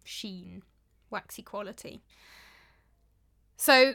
sheen, 0.04 0.62
waxy 1.10 1.42
quality. 1.42 2.00
So 3.56 3.94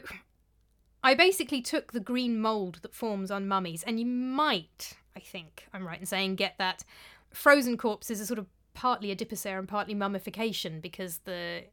I 1.02 1.14
basically 1.14 1.62
took 1.62 1.92
the 1.92 2.00
green 2.00 2.38
mold 2.38 2.80
that 2.82 2.94
forms 2.94 3.30
on 3.30 3.48
mummies, 3.48 3.82
and 3.82 3.98
you 3.98 4.04
might, 4.04 4.98
I 5.16 5.20
think 5.20 5.68
I'm 5.72 5.86
right 5.86 5.98
in 5.98 6.04
saying, 6.04 6.36
get 6.36 6.56
that 6.58 6.84
frozen 7.32 7.78
corpses 7.78 8.20
are 8.20 8.26
sort 8.26 8.38
of 8.38 8.44
partly 8.74 9.14
adipocere 9.14 9.58
and 9.58 9.66
partly 9.66 9.94
mummification 9.94 10.80
because 10.80 11.20
the 11.24 11.64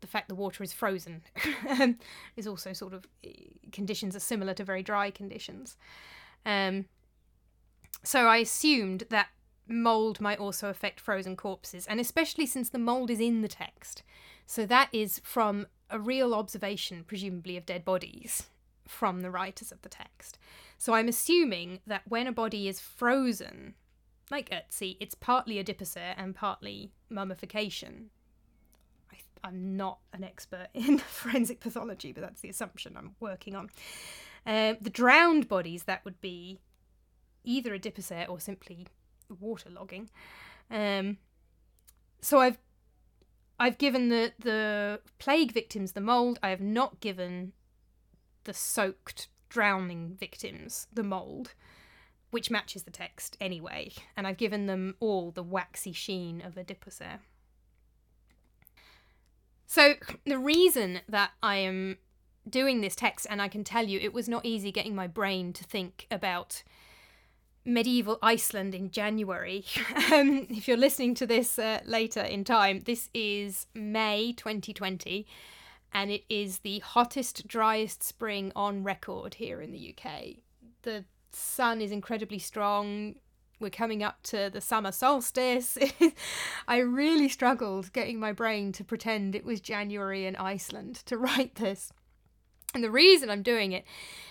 the 0.00 0.08
fact 0.08 0.28
the 0.28 0.34
water 0.34 0.64
is 0.64 0.72
frozen 0.72 1.22
is 2.36 2.48
also 2.48 2.72
sort 2.72 2.94
of 2.94 3.06
eh, 3.22 3.30
conditions 3.70 4.16
are 4.16 4.20
similar 4.20 4.54
to 4.54 4.64
very 4.64 4.82
dry 4.82 5.12
conditions. 5.12 5.76
Um, 6.44 6.86
so 8.02 8.26
I 8.26 8.38
assumed 8.38 9.04
that 9.10 9.28
mold 9.66 10.20
might 10.20 10.38
also 10.38 10.68
affect 10.68 11.00
frozen 11.00 11.36
corpses, 11.36 11.86
and 11.86 12.00
especially 12.00 12.46
since 12.46 12.68
the 12.68 12.78
mold 12.78 13.10
is 13.10 13.20
in 13.20 13.42
the 13.42 13.48
text. 13.48 14.02
So 14.46 14.64
that 14.66 14.88
is 14.92 15.20
from 15.24 15.66
a 15.90 15.98
real 15.98 16.34
observation, 16.34 17.04
presumably 17.06 17.56
of 17.56 17.66
dead 17.66 17.84
bodies, 17.84 18.48
from 18.86 19.20
the 19.20 19.30
writers 19.30 19.70
of 19.70 19.82
the 19.82 19.88
text. 19.88 20.38
So 20.78 20.94
I'm 20.94 21.08
assuming 21.08 21.80
that 21.86 22.02
when 22.06 22.26
a 22.26 22.32
body 22.32 22.68
is 22.68 22.80
frozen, 22.80 23.74
like 24.30 24.50
Ötzi, 24.50 24.96
it's 25.00 25.14
partly 25.14 25.62
adipocere 25.62 26.14
and 26.16 26.34
partly 26.34 26.92
mummification, 27.10 28.10
I'm 29.44 29.76
not 29.76 29.98
an 30.12 30.24
expert 30.24 30.68
in 30.74 30.98
forensic 30.98 31.60
pathology, 31.60 32.12
but 32.12 32.22
that's 32.22 32.40
the 32.40 32.48
assumption 32.48 32.96
I'm 32.96 33.14
working 33.20 33.54
on. 33.54 33.70
Uh, 34.46 34.74
the 34.80 34.90
drowned 34.90 35.48
bodies, 35.48 35.84
that 35.84 36.04
would 36.04 36.20
be 36.20 36.60
either 37.48 37.76
adipocere 37.76 38.28
or 38.28 38.38
simply 38.38 38.86
waterlogging. 39.42 40.08
Um, 40.70 41.16
so 42.20 42.40
I've 42.40 42.58
I've 43.58 43.78
given 43.78 44.08
the 44.08 44.32
the 44.38 45.00
plague 45.18 45.52
victims 45.52 45.92
the 45.92 46.00
mold. 46.00 46.38
I 46.42 46.50
have 46.50 46.60
not 46.60 47.00
given 47.00 47.52
the 48.44 48.54
soaked 48.54 49.28
drowning 49.48 50.16
victims 50.18 50.86
the 50.92 51.02
mold, 51.02 51.54
which 52.30 52.50
matches 52.50 52.84
the 52.84 52.90
text 52.90 53.36
anyway. 53.40 53.92
And 54.16 54.26
I've 54.26 54.36
given 54.36 54.66
them 54.66 54.94
all 55.00 55.30
the 55.30 55.42
waxy 55.42 55.92
sheen 55.92 56.40
of 56.40 56.54
Adipocere. 56.54 57.20
So 59.66 59.94
the 60.24 60.38
reason 60.38 61.00
that 61.08 61.32
I 61.42 61.56
am 61.56 61.98
doing 62.48 62.80
this 62.80 62.96
text, 62.96 63.26
and 63.28 63.42
I 63.42 63.48
can 63.48 63.64
tell 63.64 63.86
you, 63.86 63.98
it 64.00 64.14
was 64.14 64.28
not 64.28 64.46
easy 64.46 64.72
getting 64.72 64.94
my 64.94 65.06
brain 65.06 65.52
to 65.52 65.64
think 65.64 66.06
about 66.10 66.62
medieval 67.68 68.18
Iceland 68.22 68.74
in 68.74 68.90
January. 68.90 69.64
um, 70.12 70.46
if 70.50 70.66
you're 70.66 70.76
listening 70.76 71.14
to 71.16 71.26
this 71.26 71.58
uh, 71.58 71.80
later 71.84 72.20
in 72.20 72.42
time, 72.42 72.82
this 72.86 73.10
is 73.14 73.66
May 73.74 74.32
2020, 74.32 75.26
and 75.92 76.10
it 76.10 76.24
is 76.28 76.60
the 76.60 76.80
hottest, 76.80 77.46
driest 77.46 78.02
spring 78.02 78.50
on 78.56 78.82
record 78.82 79.34
here 79.34 79.60
in 79.60 79.70
the 79.70 79.94
UK. 79.94 80.38
The 80.82 81.04
sun 81.30 81.80
is 81.80 81.92
incredibly 81.92 82.38
strong. 82.38 83.16
We're 83.60 83.70
coming 83.70 84.02
up 84.02 84.22
to 84.24 84.50
the 84.52 84.60
summer 84.60 84.92
solstice. 84.92 85.76
I 86.68 86.78
really 86.78 87.28
struggled 87.28 87.92
getting 87.92 88.18
my 88.18 88.32
brain 88.32 88.72
to 88.72 88.84
pretend 88.84 89.34
it 89.34 89.44
was 89.44 89.60
January 89.60 90.26
in 90.26 90.36
Iceland 90.36 90.96
to 91.06 91.18
write 91.18 91.56
this. 91.56 91.92
And 92.78 92.84
the 92.84 92.92
reason 92.92 93.28
I'm 93.28 93.42
doing 93.42 93.72
it 93.72 93.84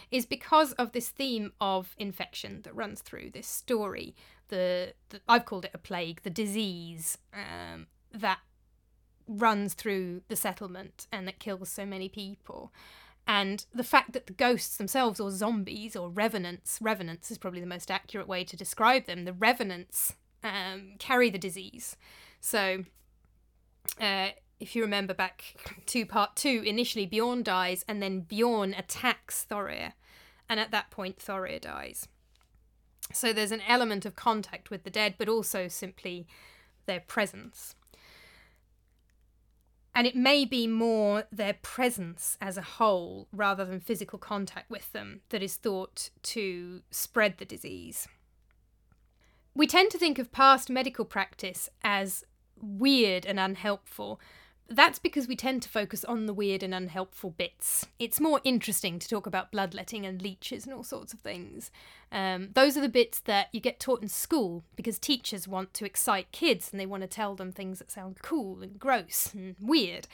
is 0.09 0.25
because 0.25 0.71
of 0.73 0.93
this 0.93 1.09
theme 1.09 1.51
of 1.59 1.93
infection 1.97 2.61
that 2.61 2.73
runs 2.73 3.01
through 3.01 3.31
this 3.31 3.45
story. 3.45 4.15
The, 4.47 4.93
the 5.09 5.19
I've 5.27 5.43
called 5.43 5.65
it 5.65 5.71
a 5.73 5.77
plague, 5.77 6.21
the 6.23 6.29
disease 6.29 7.17
um, 7.33 7.87
that 8.13 8.39
runs 9.27 9.73
through 9.73 10.21
the 10.29 10.37
settlement 10.37 11.07
and 11.11 11.27
that 11.27 11.39
kills 11.39 11.67
so 11.67 11.85
many 11.85 12.07
people. 12.07 12.71
And 13.27 13.65
the 13.75 13.83
fact 13.83 14.13
that 14.13 14.27
the 14.27 14.33
ghosts 14.33 14.77
themselves, 14.77 15.19
or 15.19 15.29
zombies, 15.29 15.97
or 15.97 16.07
revenants, 16.09 16.79
revenants 16.81 17.29
is 17.29 17.37
probably 17.37 17.59
the 17.59 17.65
most 17.65 17.91
accurate 17.91 18.29
way 18.29 18.45
to 18.45 18.55
describe 18.55 19.07
them, 19.07 19.25
the 19.25 19.33
revenants 19.33 20.15
um, 20.41 20.93
carry 20.99 21.29
the 21.29 21.37
disease. 21.37 21.97
So 22.39 22.85
uh, 23.99 24.29
if 24.59 24.75
you 24.75 24.81
remember 24.81 25.13
back 25.13 25.55
to 25.87 26.05
part 26.05 26.35
two, 26.35 26.63
initially 26.65 27.05
Bjorn 27.05 27.43
dies 27.43 27.85
and 27.87 28.01
then 28.01 28.21
Bjorn 28.21 28.73
attacks 28.73 29.45
Thorir, 29.49 29.93
and 30.49 30.59
at 30.59 30.71
that 30.71 30.89
point 30.91 31.19
Thorir 31.19 31.61
dies. 31.61 32.07
So 33.13 33.31
there's 33.31 33.51
an 33.51 33.61
element 33.67 34.05
of 34.05 34.15
contact 34.15 34.69
with 34.69 34.83
the 34.83 34.89
dead, 34.89 35.15
but 35.17 35.29
also 35.29 35.67
simply 35.67 36.27
their 36.85 36.99
presence. 36.99 37.75
And 39.93 40.05
it 40.05 40.15
may 40.15 40.45
be 40.45 40.67
more 40.67 41.23
their 41.31 41.55
presence 41.61 42.37
as 42.39 42.57
a 42.57 42.61
whole 42.61 43.27
rather 43.31 43.65
than 43.65 43.79
physical 43.79 44.19
contact 44.19 44.69
with 44.69 44.91
them 44.91 45.21
that 45.29 45.41
is 45.41 45.55
thought 45.55 46.11
to 46.23 46.81
spread 46.91 47.37
the 47.37 47.45
disease. 47.45 48.07
We 49.55 49.65
tend 49.65 49.89
to 49.91 49.97
think 49.97 50.19
of 50.19 50.31
past 50.31 50.69
medical 50.69 51.03
practice 51.03 51.67
as 51.83 52.23
weird 52.61 53.25
and 53.25 53.39
unhelpful, 53.39 54.19
that's 54.69 54.99
because 54.99 55.27
we 55.27 55.35
tend 55.35 55.61
to 55.63 55.69
focus 55.69 56.03
on 56.05 56.25
the 56.25 56.33
weird 56.33 56.61
and 56.63 56.73
unhelpful 56.73 57.31
bits. 57.31 57.85
It's 57.99 58.19
more 58.19 58.41
interesting 58.43 58.99
to 58.99 59.07
talk 59.07 59.25
about 59.25 59.51
bloodletting 59.51 60.05
and 60.05 60.21
leeches 60.21 60.65
and 60.65 60.73
all 60.73 60.83
sorts 60.83 61.13
of 61.13 61.19
things. 61.19 61.71
Um, 62.11 62.49
those 62.53 62.77
are 62.77 62.81
the 62.81 62.89
bits 62.89 63.19
that 63.21 63.47
you 63.53 63.59
get 63.59 63.79
taught 63.79 64.01
in 64.01 64.09
school 64.09 64.63
because 64.75 64.99
teachers 64.99 65.47
want 65.47 65.73
to 65.75 65.85
excite 65.85 66.31
kids 66.31 66.69
and 66.71 66.79
they 66.79 66.85
want 66.85 67.01
to 67.01 67.07
tell 67.07 67.35
them 67.35 67.51
things 67.51 67.79
that 67.79 67.91
sound 67.91 68.21
cool 68.21 68.61
and 68.61 68.79
gross 68.79 69.33
and 69.33 69.55
weird. 69.59 70.07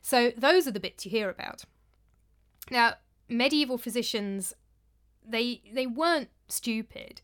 So 0.00 0.32
those 0.36 0.66
are 0.66 0.72
the 0.72 0.80
bits 0.80 1.04
you 1.04 1.10
hear 1.10 1.28
about. 1.28 1.64
Now, 2.70 2.94
medieval 3.28 3.78
physicians, 3.78 4.54
they 5.26 5.62
they 5.72 5.86
weren't 5.86 6.30
stupid, 6.48 7.20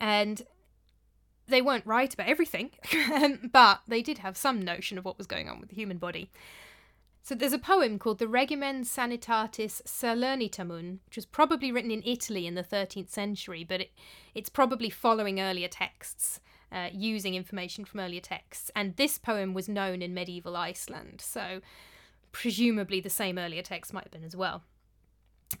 and 0.00 0.42
they 1.46 1.62
weren't 1.62 1.86
right 1.86 2.12
about 2.12 2.28
everything, 2.28 2.70
um, 3.12 3.50
but 3.52 3.80
they 3.86 4.02
did 4.02 4.18
have 4.18 4.36
some 4.36 4.62
notion 4.62 4.98
of 4.98 5.04
what 5.04 5.18
was 5.18 5.26
going 5.26 5.48
on 5.48 5.60
with 5.60 5.68
the 5.68 5.74
human 5.74 5.98
body. 5.98 6.30
So 7.22 7.34
there's 7.34 7.54
a 7.54 7.58
poem 7.58 7.98
called 7.98 8.18
the 8.18 8.28
Regimen 8.28 8.82
Sanitatis 8.84 9.80
Salernitanum, 9.86 10.98
which 11.06 11.16
was 11.16 11.24
probably 11.24 11.72
written 11.72 11.90
in 11.90 12.02
Italy 12.04 12.46
in 12.46 12.54
the 12.54 12.62
13th 12.62 13.08
century, 13.08 13.64
but 13.64 13.80
it, 13.80 13.92
it's 14.34 14.50
probably 14.50 14.90
following 14.90 15.40
earlier 15.40 15.68
texts, 15.68 16.40
uh, 16.70 16.88
using 16.92 17.34
information 17.34 17.86
from 17.86 18.00
earlier 18.00 18.20
texts. 18.20 18.70
And 18.76 18.96
this 18.96 19.16
poem 19.16 19.54
was 19.54 19.70
known 19.70 20.02
in 20.02 20.12
medieval 20.12 20.54
Iceland, 20.54 21.22
so 21.22 21.62
presumably 22.30 23.00
the 23.00 23.08
same 23.08 23.38
earlier 23.38 23.62
text 23.62 23.94
might 23.94 24.04
have 24.04 24.12
been 24.12 24.24
as 24.24 24.36
well. 24.36 24.62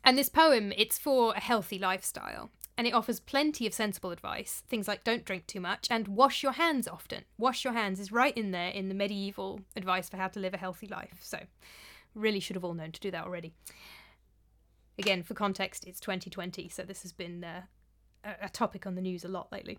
And 0.04 0.18
this 0.18 0.28
poem, 0.28 0.70
it's 0.76 0.98
for 0.98 1.32
a 1.32 1.40
healthy 1.40 1.78
lifestyle 1.78 2.50
and 2.76 2.86
it 2.86 2.94
offers 2.94 3.20
plenty 3.20 3.66
of 3.66 3.74
sensible 3.74 4.10
advice. 4.10 4.62
Things 4.68 4.88
like 4.88 5.04
don't 5.04 5.24
drink 5.24 5.46
too 5.46 5.60
much 5.60 5.86
and 5.90 6.08
wash 6.08 6.42
your 6.42 6.52
hands 6.52 6.88
often. 6.88 7.24
Wash 7.38 7.64
your 7.64 7.72
hands 7.72 8.00
is 8.00 8.10
right 8.10 8.36
in 8.36 8.50
there 8.50 8.70
in 8.70 8.88
the 8.88 8.94
medieval 8.94 9.60
advice 9.76 10.08
for 10.08 10.16
how 10.16 10.28
to 10.28 10.40
live 10.40 10.54
a 10.54 10.58
healthy 10.58 10.86
life. 10.86 11.18
So, 11.22 11.40
really 12.14 12.40
should 12.40 12.56
have 12.56 12.64
all 12.64 12.74
known 12.74 12.92
to 12.92 13.00
do 13.00 13.10
that 13.10 13.24
already. 13.24 13.54
Again, 14.98 15.22
for 15.22 15.34
context, 15.34 15.84
it's 15.86 16.00
2020, 16.00 16.68
so 16.68 16.82
this 16.82 17.02
has 17.02 17.12
been 17.12 17.44
uh, 17.44 17.62
a 18.40 18.48
topic 18.48 18.86
on 18.86 18.94
the 18.94 19.02
news 19.02 19.24
a 19.24 19.28
lot 19.28 19.50
lately. 19.50 19.78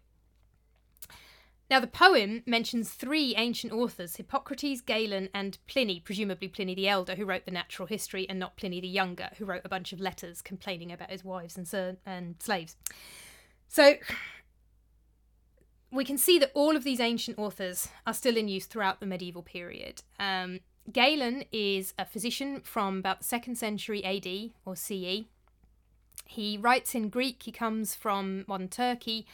Now, 1.69 1.79
the 1.79 1.87
poem 1.87 2.43
mentions 2.45 2.91
three 2.91 3.33
ancient 3.35 3.73
authors 3.73 4.17
Hippocrates, 4.17 4.81
Galen, 4.81 5.29
and 5.33 5.57
Pliny, 5.67 5.99
presumably 5.99 6.47
Pliny 6.47 6.75
the 6.75 6.87
Elder, 6.87 7.15
who 7.15 7.25
wrote 7.25 7.45
the 7.45 7.51
natural 7.51 7.87
history, 7.87 8.29
and 8.29 8.37
not 8.37 8.55
Pliny 8.55 8.79
the 8.79 8.87
Younger, 8.87 9.29
who 9.37 9.45
wrote 9.45 9.63
a 9.65 9.69
bunch 9.69 9.91
of 9.91 9.99
letters 9.99 10.41
complaining 10.41 10.91
about 10.91 11.09
his 11.09 11.23
wives 11.23 11.57
and, 11.57 11.67
ser- 11.67 11.97
and 12.05 12.35
slaves. 12.39 12.75
So, 13.67 13.95
we 15.91 16.05
can 16.05 16.19
see 16.19 16.37
that 16.37 16.51
all 16.53 16.75
of 16.75 16.83
these 16.83 16.99
ancient 16.99 17.39
authors 17.39 17.89
are 18.05 18.13
still 18.13 18.37
in 18.37 18.47
use 18.47 18.67
throughout 18.67 18.99
the 18.99 19.07
medieval 19.07 19.41
period. 19.41 20.03
Um, 20.19 20.59
Galen 20.91 21.45
is 21.51 21.95
a 21.97 22.05
physician 22.05 22.61
from 22.61 22.99
about 22.99 23.19
the 23.19 23.25
second 23.25 23.57
century 23.57 24.03
AD 24.05 24.51
or 24.65 24.75
CE. 24.75 25.25
He 26.27 26.57
writes 26.57 26.93
in 26.93 27.09
Greek, 27.09 27.43
he 27.43 27.51
comes 27.51 27.95
from 27.95 28.45
modern 28.47 28.67
Turkey 28.67 29.25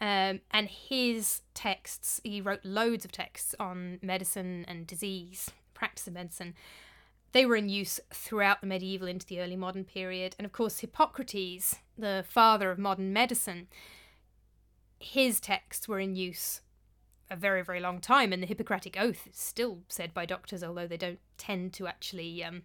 um, 0.00 0.40
and 0.50 0.68
his 0.68 1.42
texts, 1.52 2.20
he 2.24 2.40
wrote 2.40 2.64
loads 2.64 3.04
of 3.04 3.12
texts 3.12 3.54
on 3.60 3.98
medicine 4.02 4.64
and 4.66 4.86
disease, 4.86 5.50
practice 5.74 6.06
of 6.06 6.14
medicine. 6.14 6.54
They 7.32 7.44
were 7.46 7.56
in 7.56 7.68
use 7.68 8.00
throughout 8.12 8.60
the 8.60 8.66
medieval 8.66 9.06
into 9.06 9.26
the 9.26 9.40
early 9.40 9.56
modern 9.56 9.84
period. 9.84 10.34
And 10.38 10.46
of 10.46 10.52
course, 10.52 10.80
Hippocrates, 10.80 11.76
the 11.98 12.24
father 12.26 12.70
of 12.70 12.78
modern 12.78 13.12
medicine, 13.12 13.68
his 14.98 15.38
texts 15.38 15.86
were 15.86 16.00
in 16.00 16.16
use 16.16 16.62
a 17.30 17.36
very, 17.36 17.62
very 17.62 17.78
long 17.78 18.00
time. 18.00 18.32
And 18.32 18.42
the 18.42 18.46
Hippocratic 18.46 18.96
Oath 18.98 19.28
is 19.28 19.36
still 19.36 19.80
said 19.88 20.12
by 20.14 20.26
doctors, 20.26 20.64
although 20.64 20.86
they 20.86 20.96
don't 20.96 21.20
tend 21.38 21.72
to 21.74 21.86
actually 21.86 22.42
um, 22.42 22.62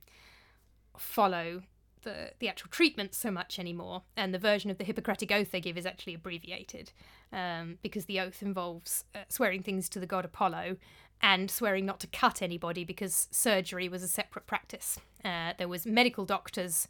follow 0.97 1.63
the, 2.06 2.32
the 2.39 2.47
actual 2.47 2.70
treatment 2.70 3.14
so 3.14 3.30
much 3.30 3.60
anymore, 3.60 4.03
and 4.16 4.34
the 4.34 4.39
version 4.39 4.72
of 4.72 4.78
the 4.78 4.86
Hippocratic 4.86 5.32
Oath 5.32 5.51
they 5.51 5.60
give 5.60 5.78
is 5.78 5.86
actually 5.86 6.14
abbreviated 6.14 6.93
um, 7.34 7.78
because 7.82 8.06
the 8.06 8.20
oath 8.22 8.41
involves 8.41 9.03
uh, 9.14 9.20
swearing 9.28 9.62
things 9.62 9.89
to 9.89 9.99
the 9.99 10.08
god 10.08 10.24
Apollo 10.24 10.78
and 11.22 11.51
swearing 11.51 11.86
not 11.86 11.99
to 11.99 12.08
cut 12.08 12.41
anybody 12.41 12.84
because 12.84 13.28
surgery 13.32 13.89
was 13.89 14.03
a 14.03 14.08
separate 14.08 14.47
practice. 14.47 14.99
Uh, 15.24 15.53
there 15.58 15.68
was 15.68 15.86
medical 15.86 16.26
doctors 16.26 16.88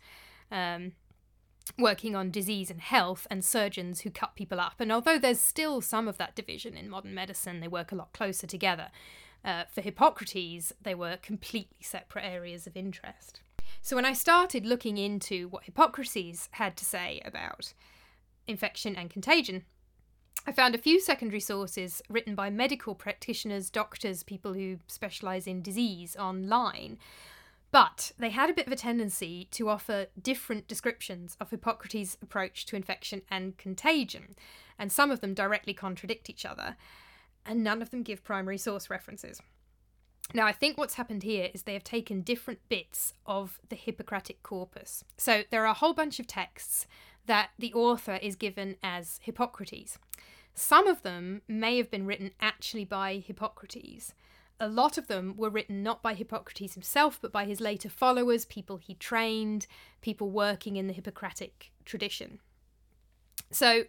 um, 0.52 0.92
working 1.78 2.16
on 2.16 2.32
disease 2.32 2.70
and 2.70 2.82
health 2.82 3.28
and 3.30 3.44
surgeons 3.44 4.02
who 4.02 4.10
cut 4.10 4.36
people 4.36 4.60
up. 4.60 4.76
And 4.80 4.92
although 4.92 5.20
there's 5.20 5.40
still 5.40 5.82
some 5.82 6.08
of 6.08 6.18
that 6.18 6.36
division 6.36 6.76
in 6.76 6.90
modern 6.90 7.14
medicine, 7.14 7.60
they 7.60 7.68
work 7.68 7.92
a 7.92 7.96
lot 7.96 8.14
closer 8.14 8.48
together. 8.48 8.90
Uh, 9.44 9.64
for 9.72 9.82
Hippocrates, 9.82 10.74
they 10.82 10.96
were 10.96 11.18
completely 11.18 11.78
separate 11.82 12.26
areas 12.26 12.66
of 12.66 12.76
interest. 12.76 13.42
So 13.86 13.96
when 13.96 14.04
I 14.04 14.14
started 14.14 14.66
looking 14.66 14.98
into 14.98 15.48
what 15.50 15.66
Hippocrates 15.66 16.50
had 16.54 16.76
to 16.78 16.84
say 16.84 17.22
about 17.24 17.72
infection 18.48 18.96
and 18.96 19.12
contagion, 19.12 19.64
I 20.48 20.54
found 20.54 20.74
a 20.74 20.80
few 20.80 21.00
secondary 21.00 21.40
sources 21.40 22.02
written 22.10 22.34
by 22.34 22.50
medical 22.50 22.96
practitioners, 22.96 23.70
doctors, 23.70 24.24
people 24.24 24.56
who 24.56 24.80
specialise 24.88 25.46
in 25.46 25.62
disease 25.62 26.16
online. 26.16 26.98
But 27.70 28.12
they 28.18 28.32
had 28.32 28.50
a 28.50 28.56
bit 28.56 28.66
of 28.66 28.74
a 28.74 28.76
tendency 28.76 29.48
to 29.52 29.70
offer 29.70 30.08
different 30.20 30.68
descriptions 30.68 31.38
of 31.40 31.52
Hippocrates' 31.52 32.18
approach 32.24 32.66
to 32.66 32.76
infection 32.76 33.22
and 33.30 33.56
contagion, 33.56 34.36
and 34.80 34.92
some 34.92 35.12
of 35.12 35.22
them 35.22 35.36
directly 35.36 35.76
contradict 35.76 36.28
each 36.28 36.44
other, 36.44 36.76
and 37.46 37.64
none 37.64 37.84
of 37.84 37.92
them 37.92 38.02
give 38.02 38.24
primary 38.24 38.58
source 38.58 38.90
references. 38.90 39.44
Now, 40.34 40.46
I 40.48 40.52
think 40.52 40.78
what's 40.78 40.96
happened 40.96 41.24
here 41.24 41.50
is 41.54 41.64
they 41.64 41.74
have 41.74 41.84
taken 41.84 42.22
different 42.22 42.60
bits 42.68 43.14
of 43.26 43.60
the 43.70 43.76
Hippocratic 43.76 44.42
corpus. 44.44 45.04
So 45.18 45.44
there 45.50 45.64
are 45.64 45.72
a 45.72 45.74
whole 45.74 45.94
bunch 45.94 46.20
of 46.20 46.28
texts 46.28 46.88
that 47.26 47.52
the 47.58 47.74
author 47.74 48.16
is 48.22 48.36
given 48.36 48.76
as 48.84 49.20
Hippocrates. 49.22 49.98
Some 50.54 50.88
of 50.88 51.04
them 51.04 51.42
may 51.48 51.78
have 51.78 51.92
been 51.92 52.06
written 52.06 52.32
actually 52.40 52.86
by 52.86 53.24
Hippocrates. 53.26 54.14
A 54.60 54.70
lot 54.70 54.98
of 54.98 55.08
them 55.08 55.36
were 55.36 55.50
written 55.50 55.84
not 55.84 56.02
by 56.02 56.14
Hippocrates 56.14 56.74
himself, 56.74 57.20
but 57.22 57.32
by 57.32 57.46
his 57.46 57.60
later 57.60 57.90
followers, 57.90 58.46
people 58.46 58.78
he 58.78 58.96
trained, 58.96 59.68
people 60.02 60.30
working 60.30 60.78
in 60.78 60.88
the 60.88 60.94
Hippocratic 60.94 61.72
tradition. 61.84 62.40
So 63.52 63.84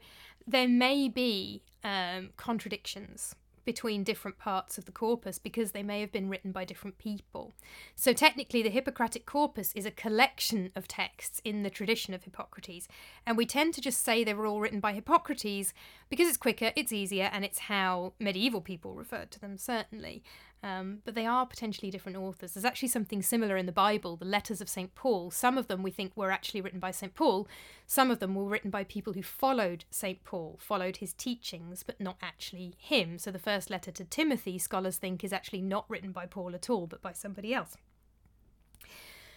there 0.47 0.68
may 0.68 1.09
be 1.09 1.62
um, 1.84 2.30
contradictions 2.37 3.34
between 3.66 4.02
different 4.02 4.38
parts 4.38 4.78
of 4.78 4.86
the 4.86 4.92
corpus 4.92 5.38
because 5.38 5.72
they 5.72 5.82
may 5.82 6.00
have 6.00 6.10
been 6.10 6.30
written 6.30 6.52
by 6.52 6.64
different 6.64 6.96
people. 6.96 7.52
So, 7.94 8.14
technically, 8.14 8.62
the 8.62 8.70
Hippocratic 8.70 9.26
corpus 9.26 9.72
is 9.74 9.84
a 9.84 9.90
collection 9.90 10.70
of 10.74 10.88
texts 10.88 11.42
in 11.44 11.62
the 11.62 11.68
tradition 11.68 12.14
of 12.14 12.24
Hippocrates, 12.24 12.88
and 13.26 13.36
we 13.36 13.44
tend 13.44 13.74
to 13.74 13.82
just 13.82 14.02
say 14.02 14.24
they 14.24 14.32
were 14.32 14.46
all 14.46 14.60
written 14.60 14.80
by 14.80 14.94
Hippocrates 14.94 15.74
because 16.08 16.28
it's 16.28 16.38
quicker, 16.38 16.72
it's 16.76 16.92
easier, 16.92 17.28
and 17.30 17.44
it's 17.44 17.58
how 17.58 18.14
medieval 18.18 18.62
people 18.62 18.94
referred 18.94 19.30
to 19.32 19.40
them, 19.40 19.58
certainly. 19.58 20.22
Um, 20.66 20.98
but 21.04 21.14
they 21.14 21.26
are 21.26 21.46
potentially 21.46 21.92
different 21.92 22.18
authors. 22.18 22.54
There's 22.54 22.64
actually 22.64 22.88
something 22.88 23.22
similar 23.22 23.56
in 23.56 23.66
the 23.66 23.72
Bible, 23.72 24.16
the 24.16 24.24
letters 24.24 24.60
of 24.60 24.68
St. 24.68 24.92
Paul. 24.96 25.30
Some 25.30 25.56
of 25.56 25.68
them 25.68 25.80
we 25.80 25.92
think 25.92 26.16
were 26.16 26.32
actually 26.32 26.60
written 26.60 26.80
by 26.80 26.90
St. 26.90 27.14
Paul, 27.14 27.46
some 27.86 28.10
of 28.10 28.18
them 28.18 28.34
were 28.34 28.46
written 28.46 28.68
by 28.68 28.82
people 28.82 29.12
who 29.12 29.22
followed 29.22 29.84
St. 29.92 30.24
Paul, 30.24 30.58
followed 30.60 30.96
his 30.96 31.12
teachings, 31.12 31.84
but 31.84 32.00
not 32.00 32.16
actually 32.20 32.74
him. 32.78 33.16
So 33.16 33.30
the 33.30 33.38
first 33.38 33.70
letter 33.70 33.92
to 33.92 34.04
Timothy, 34.04 34.58
scholars 34.58 34.96
think, 34.96 35.22
is 35.22 35.32
actually 35.32 35.60
not 35.60 35.84
written 35.88 36.10
by 36.10 36.26
Paul 36.26 36.52
at 36.52 36.68
all, 36.68 36.88
but 36.88 37.00
by 37.00 37.12
somebody 37.12 37.54
else. 37.54 37.76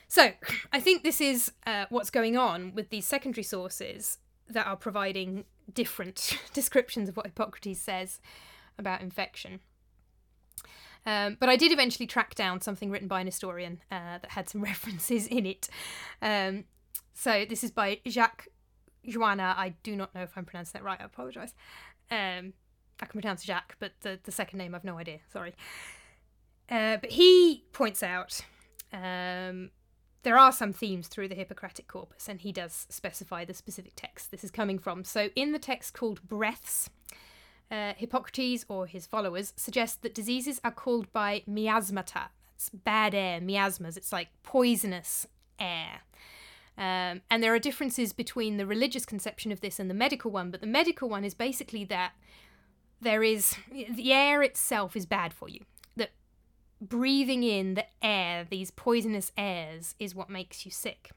So 0.07 0.31
I 0.73 0.79
think 0.79 1.03
this 1.03 1.21
is 1.21 1.51
uh, 1.67 1.85
what's 1.89 2.09
going 2.09 2.37
on 2.37 2.73
with 2.73 2.89
these 2.89 3.05
secondary 3.05 3.43
sources 3.43 4.17
that 4.47 4.65
are 4.65 4.77
providing 4.77 5.45
different 5.71 6.39
descriptions 6.53 7.07
of 7.07 7.15
what 7.15 7.27
Hippocrates 7.27 7.79
says 7.79 8.19
about 8.79 9.01
infection. 9.01 9.59
Um, 11.05 11.37
but 11.39 11.49
I 11.49 11.55
did 11.55 11.71
eventually 11.71 12.07
track 12.07 12.35
down 12.35 12.61
something 12.61 12.91
written 12.91 13.07
by 13.07 13.21
an 13.21 13.25
historian 13.25 13.81
uh, 13.91 14.19
that 14.21 14.31
had 14.31 14.49
some 14.49 14.61
references 14.63 15.27
in 15.27 15.45
it. 15.45 15.69
Um, 16.21 16.65
so 17.13 17.45
this 17.47 17.63
is 17.63 17.71
by 17.71 17.99
Jacques 18.07 18.47
Jouanna. 19.07 19.55
I 19.57 19.75
do 19.83 19.95
not 19.95 20.13
know 20.13 20.21
if 20.21 20.37
I'm 20.37 20.45
pronouncing 20.45 20.79
that 20.79 20.83
right. 20.83 20.99
I 20.99 21.05
apologise. 21.05 21.53
Um, 22.11 22.53
I 23.01 23.05
can 23.05 23.21
pronounce 23.21 23.43
Jacques, 23.43 23.75
but 23.79 23.93
the, 24.01 24.19
the 24.23 24.31
second 24.31 24.59
name 24.59 24.75
I've 24.75 24.83
no 24.83 24.97
idea. 24.97 25.19
Sorry. 25.31 25.53
Uh, 26.69 26.97
but 26.97 27.11
he 27.11 27.63
points 27.71 28.03
out 28.03 28.41
um, 28.93 29.71
there 30.23 30.37
are 30.37 30.51
some 30.51 30.73
themes 30.73 31.07
through 31.07 31.29
the 31.29 31.35
Hippocratic 31.35 31.87
corpus, 31.87 32.27
and 32.27 32.41
he 32.41 32.51
does 32.51 32.85
specify 32.89 33.45
the 33.45 33.53
specific 33.53 33.93
text 33.95 34.31
this 34.31 34.43
is 34.43 34.51
coming 34.51 34.77
from. 34.77 35.03
So 35.03 35.29
in 35.35 35.53
the 35.53 35.59
text 35.59 35.93
called 35.93 36.21
Breaths, 36.27 36.89
uh, 37.71 37.93
Hippocrates 37.95 38.65
or 38.67 38.87
his 38.87 39.05
followers 39.05 39.53
suggest 39.55 40.01
that 40.01 40.15
diseases 40.15 40.59
are 40.63 40.71
called 40.71 41.11
by 41.13 41.43
miasmata. 41.47 42.29
It's 42.55 42.69
bad 42.69 43.15
air, 43.15 43.39
miasmas. 43.39 43.95
It's 43.95 44.11
like 44.11 44.29
poisonous 44.43 45.27
air. 45.59 46.01
Um, 46.77 47.21
and 47.29 47.43
there 47.43 47.53
are 47.53 47.59
differences 47.59 48.13
between 48.13 48.57
the 48.57 48.65
religious 48.65 49.05
conception 49.05 49.51
of 49.51 49.61
this 49.61 49.79
and 49.79 49.89
the 49.89 49.93
medical 49.93 50.31
one, 50.31 50.49
but 50.49 50.61
the 50.61 50.67
medical 50.67 51.09
one 51.09 51.25
is 51.25 51.33
basically 51.33 51.83
that 51.85 52.13
there 53.01 53.23
is 53.23 53.55
the 53.71 54.13
air 54.13 54.41
itself 54.41 54.95
is 54.95 55.05
bad 55.05 55.33
for 55.33 55.49
you. 55.49 55.61
That 55.97 56.11
breathing 56.81 57.43
in 57.43 57.73
the 57.73 57.85
air, 58.01 58.47
these 58.49 58.71
poisonous 58.71 59.31
airs, 59.37 59.95
is 59.99 60.15
what 60.15 60.29
makes 60.29 60.65
you 60.65 60.71
sick. 60.71 61.11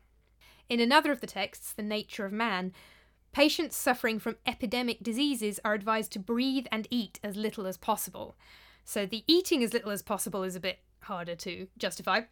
In 0.69 0.81
another 0.81 1.13
of 1.13 1.21
the 1.21 1.27
texts, 1.27 1.73
The 1.73 1.83
Nature 1.83 2.25
of 2.25 2.33
Man, 2.33 2.73
Patients 3.33 3.77
suffering 3.77 4.19
from 4.19 4.37
epidemic 4.47 5.03
diseases 5.03 5.59
are 5.65 5.73
advised 5.73 6.13
to 6.13 6.19
breathe 6.19 6.67
and 6.71 6.87
eat 6.91 7.19
as 7.25 7.37
little 7.37 7.67
as 7.67 7.79
possible. 7.79 8.37
So 8.85 9.07
the 9.07 9.25
eating 9.27 9.63
as 9.63 9.73
little 9.73 9.91
as 9.91 10.03
possible 10.03 10.43
is 10.43 10.55
a 10.55 10.61
bit 10.61 10.81
harder 11.01 11.35
to 11.37 11.69
justify. 11.79 12.23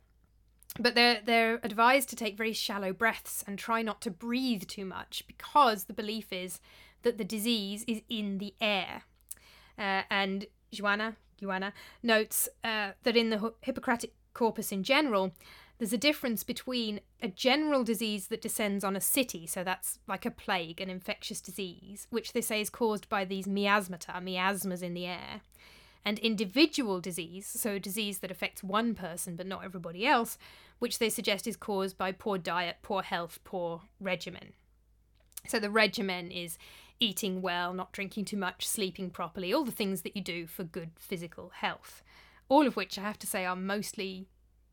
But 0.79 0.95
they're 0.95 1.21
they're 1.25 1.59
advised 1.63 2.11
to 2.11 2.17
take 2.17 2.37
very 2.37 2.53
shallow 2.53 2.93
breaths 2.93 3.43
and 3.47 3.59
try 3.59 3.83
not 3.83 4.01
to 4.03 4.11
breathe 4.11 4.65
too 4.69 4.85
much 4.85 5.25
because 5.27 5.85
the 5.85 5.93
belief 5.93 6.33
is 6.33 6.61
that 7.03 7.19
the 7.19 7.25
disease 7.25 7.85
is 7.89 8.03
in 8.09 8.39
the 8.39 8.55
air. 8.61 9.03
Uh, 9.79 10.03
and 10.11 10.47
Jouanna, 10.73 11.17
Jouanna 11.41 11.73
notes 12.03 12.49
uh, 12.63 12.93
that 13.03 13.17
in 13.17 13.31
the 13.31 13.55
Hippocratic 13.63 14.15
corpus 14.35 14.71
in 14.71 14.85
general, 14.85 15.33
there's 15.81 15.95
a 15.95 15.99
difference 15.99 16.45
between 16.45 17.01
a 17.23 17.29
general 17.29 17.83
disease 17.83 18.27
that 18.27 18.43
descends 18.43 18.85
on 18.85 18.97
a 18.97 19.01
city, 19.01 19.47
so 19.47 19.65
that's 19.65 19.99
like 20.07 20.27
a 20.27 20.31
plague, 20.31 20.79
an 20.79 20.91
infectious 20.91 21.41
disease, 21.41 22.07
which 22.11 22.35
they 22.35 22.43
say 22.43 22.61
is 22.61 22.69
caused 22.69 23.09
by 23.09 23.25
these 23.25 23.47
miasmata, 23.47 24.23
miasmas 24.23 24.83
in 24.83 24.93
the 24.93 25.07
air, 25.07 25.41
and 26.05 26.19
individual 26.19 27.01
disease, 27.01 27.47
so 27.47 27.77
a 27.77 27.81
disease 27.81 28.19
that 28.19 28.31
affects 28.31 28.63
one 28.63 28.95
person 28.95 29.37
but 29.37 29.47
not 29.47 29.65
everybody 29.65 30.07
else, 30.07 30.37
which 30.81 30.99
they 30.99 31.09
suggest 31.09 31.47
is 31.47 31.57
caused 31.57 31.97
by 31.97 32.13
poor 32.13 32.37
diet, 32.37 32.77
poor 32.83 33.01
health, 33.01 33.39
poor 33.43 33.81
regimen. 33.99 34.53
So 35.47 35.59
the 35.59 35.71
regimen 35.71 36.31
is 36.31 36.59
eating 36.99 37.41
well, 37.41 37.73
not 37.73 37.93
drinking 37.93 38.27
too 38.27 38.37
much, 38.37 38.69
sleeping 38.69 39.09
properly, 39.09 39.55
all 39.55 39.65
the 39.65 39.73
things 39.73 40.03
that 40.03 40.15
you 40.15 40.21
do 40.21 40.47
for 40.47 40.63
good 40.63 40.91
physical 40.99 41.53
health. 41.55 42.03
All 42.51 42.67
of 42.67 42.77
which 42.77 42.99
I 42.99 43.03
have 43.03 43.19
to 43.21 43.27
say 43.27 43.47
are 43.47 43.57
mostly 43.57 44.29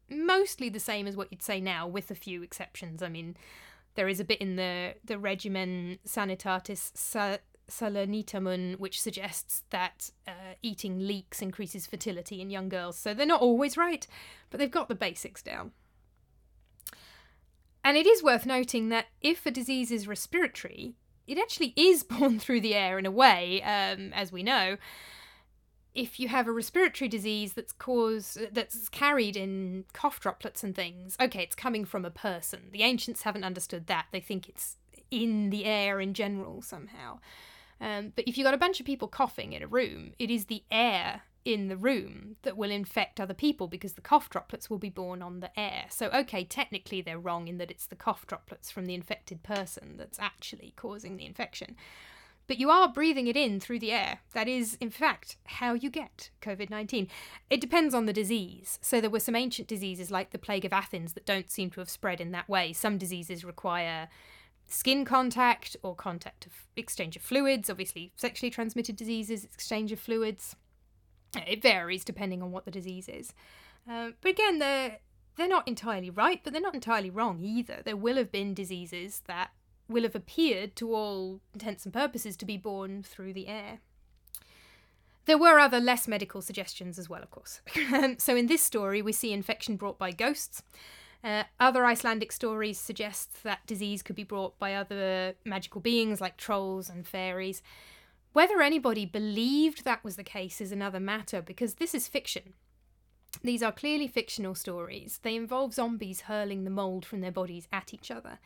mostly 0.10 0.70
the 0.70 0.80
same 0.80 1.08
as 1.08 1.16
what 1.16 1.32
you'd 1.32 1.44
say 1.44 1.60
now, 1.60 1.88
with 1.88 2.12
a 2.12 2.16
few 2.16 2.44
exceptions. 2.44 3.02
I 3.02 3.10
mean, 3.10 3.36
there 3.96 4.08
is 4.08 4.20
a 4.20 4.26
bit 4.26 4.40
in 4.40 4.56
the 4.56 4.96
the 5.04 5.18
regimen 5.18 6.00
Sanitatis 6.08 6.96
Sa- 6.96 7.38
Salernitanum 7.70 8.80
which 8.80 9.02
suggests 9.02 9.64
that 9.72 10.12
uh, 10.28 10.56
eating 10.62 11.00
leeks 11.00 11.42
increases 11.42 11.88
fertility 11.88 12.42
in 12.42 12.50
young 12.50 12.70
girls. 12.70 12.98
So 12.98 13.14
they're 13.14 13.26
not 13.26 13.42
always 13.42 13.76
right, 13.76 14.08
but 14.50 14.60
they've 14.60 14.72
got 14.72 14.88
the 14.88 14.96
basics 14.96 15.42
down. 15.42 15.72
And 17.84 17.98
it 17.98 18.06
is 18.06 18.24
worth 18.24 18.46
noting 18.46 18.90
that 18.90 19.08
if 19.22 19.46
a 19.46 19.52
disease 19.52 19.92
is 19.92 20.08
respiratory, 20.08 20.96
it 21.26 21.38
actually 21.38 21.74
is 21.76 22.04
borne 22.10 22.40
through 22.40 22.62
the 22.62 22.76
air 22.76 23.00
in 23.00 23.06
a 23.06 23.12
way, 23.12 23.62
um, 23.64 24.14
as 24.14 24.32
we 24.32 24.44
know 24.44 24.78
if 25.98 26.20
you 26.20 26.28
have 26.28 26.48
a 26.48 26.52
respiratory 26.52 27.10
disease 27.10 27.54
that's 27.54 27.74
caused 27.74 28.54
that's 28.54 28.88
carried 28.88 29.36
in 29.36 29.84
cough 29.94 30.20
droplets 30.20 30.64
and 30.64 30.76
things 30.76 31.18
okay 31.20 31.42
it's 31.42 31.56
coming 31.56 31.84
from 31.84 32.06
a 32.06 32.12
person. 32.12 32.70
The 32.72 32.84
ancients 32.84 33.24
haven't 33.24 33.44
understood 33.44 33.88
that. 33.88 34.06
They 34.12 34.20
think 34.22 34.48
it's 34.48 34.78
in 35.10 35.50
the 35.50 35.66
air 35.66 36.00
in 36.00 36.14
general 36.14 36.62
somehow. 36.62 37.20
Um, 37.82 38.14
but 38.16 38.28
if 38.28 38.38
you've 38.38 38.46
got 38.46 38.54
a 38.54 38.60
bunch 38.60 38.80
of 38.80 38.86
people 38.86 39.08
coughing 39.08 39.54
in 39.54 39.62
a 39.62 39.68
room 39.68 40.14
it 40.18 40.32
is 40.32 40.46
the 40.46 40.64
air 40.72 41.24
in 41.46 41.70
the 41.70 41.78
room 41.78 42.36
that 42.42 42.58
will 42.58 42.72
infect 42.72 43.20
other 43.20 43.34
people 43.34 43.68
because 43.68 43.94
the 43.94 44.02
cough 44.02 44.30
droplets 44.30 44.70
will 44.70 44.78
be 44.78 44.90
borne 44.90 45.22
on 45.22 45.40
the 45.40 45.58
air. 45.58 45.86
So, 45.90 46.10
okay, 46.14 46.44
technically 46.44 47.00
they're 47.02 47.18
wrong 47.18 47.48
in 47.48 47.58
that 47.58 47.72
it's 47.72 47.86
the 47.86 47.96
cough 47.96 48.28
droplets 48.28 48.70
from 48.70 48.86
the 48.86 48.94
infected 48.94 49.44
person 49.44 49.96
that's 49.98 50.20
actually 50.20 50.74
causing 50.76 51.16
the 51.16 51.26
infection 51.26 51.78
but 52.48 52.58
you 52.58 52.70
are 52.70 52.88
breathing 52.88 53.28
it 53.28 53.38
in 53.38 53.60
through 53.60 53.80
the 53.80 53.92
air. 53.92 54.20
That 54.34 54.48
is, 54.48 54.78
in 54.80 54.90
fact, 54.90 55.38
how 55.46 55.74
you 55.74 55.90
get 55.90 56.30
COVID 56.42 56.70
19. 56.70 57.08
It 57.50 57.62
depends 57.62 57.94
on 57.94 58.06
the 58.06 58.14
disease. 58.14 58.80
So, 58.82 59.00
there 59.02 59.10
were 59.10 59.20
some 59.20 59.36
ancient 59.36 59.68
diseases 59.68 60.10
like 60.10 60.32
the 60.32 60.40
Plague 60.40 60.66
of 60.66 60.74
Athens 60.74 61.14
that 61.14 61.26
don't 61.26 61.52
seem 61.52 61.70
to 61.72 61.82
have 61.82 61.90
spread 61.90 62.22
in 62.22 62.32
that 62.32 62.50
way. 62.50 62.74
Some 62.74 62.98
diseases 62.98 63.44
require 63.44 64.08
skin 64.68 65.06
contact 65.06 65.76
or 65.82 65.96
contact 65.96 66.46
of 66.46 66.54
exchange 66.76 67.16
of 67.16 67.22
fluids, 67.22 67.70
obviously, 67.70 68.12
sexually 68.16 68.50
transmitted 68.50 68.96
diseases, 68.96 69.44
exchange 69.46 69.92
of 69.92 70.00
fluids. 70.00 70.56
It 71.48 71.62
varies 71.62 72.06
depending 72.06 72.42
on 72.42 72.52
what 72.52 72.66
the 72.66 72.72
disease 72.72 73.10
is. 73.10 73.34
Uh, 73.90 74.12
but 74.22 74.32
again, 74.32 74.60
they're, 74.60 75.00
they're 75.36 75.48
not 75.48 75.68
entirely 75.68 76.10
right, 76.10 76.42
but 76.44 76.52
they're 76.52 76.62
not 76.62 76.76
entirely 76.76 77.10
wrong 77.10 77.40
either. 77.42 77.82
There 77.84 77.98
will 77.98 78.18
have 78.18 78.32
been 78.32 78.54
diseases 78.54 79.22
that 79.28 79.52
will 79.90 80.04
have 80.04 80.16
appeared, 80.16 80.76
to 80.78 80.94
all 80.94 81.42
intents 81.54 81.86
and 81.86 81.94
purposes, 81.94 82.38
to 82.38 82.46
be 82.46 82.58
borne 82.58 83.04
through 83.04 83.34
the 83.34 83.48
air. 83.48 83.80
There 85.26 85.38
were 85.38 85.60
other 85.60 85.80
less 85.80 86.08
medical 86.08 86.42
suggestions 86.42 86.98
as 86.98 87.10
well, 87.10 87.22
of 87.22 87.32
course. 87.32 87.62
so, 88.18 88.36
in 88.36 88.48
this 88.48 88.62
story, 88.62 89.02
we 89.02 89.12
see 89.12 89.34
infection 89.34 89.76
brought 89.76 90.00
by 90.00 90.12
ghosts. 90.12 90.64
Uh, 91.24 91.44
other 91.60 91.86
Icelandic 91.86 92.32
stories 92.32 92.80
suggest 92.80 93.44
that 93.44 93.66
disease 93.66 94.02
could 94.02 94.16
be 94.16 94.24
brought 94.24 94.58
by 94.60 94.74
other 94.74 95.36
magical 95.44 95.82
beings 95.82 96.22
like 96.22 96.38
trolls 96.38 96.90
and 96.90 97.06
fairies. 97.06 97.62
Whether 98.34 98.62
anybody 98.62 99.06
believed 99.06 99.84
that 99.84 100.04
was 100.04 100.16
the 100.16 100.24
case 100.24 100.62
is 100.62 100.72
another 100.72 101.00
matter 101.00 101.42
because 101.42 101.76
this 101.76 101.96
is 101.96 102.08
fiction. 102.08 102.54
These 103.44 103.64
are 103.64 103.72
clearly 103.72 104.08
fictional 104.08 104.56
stories. 104.56 105.20
They 105.24 105.36
involve 105.36 105.74
zombies 105.74 106.22
hurling 106.22 106.64
the 106.64 106.70
mould 106.70 107.06
from 107.06 107.22
their 107.22 107.32
bodies 107.32 107.68
at 107.74 107.94
each 107.94 108.12
other. 108.12 108.40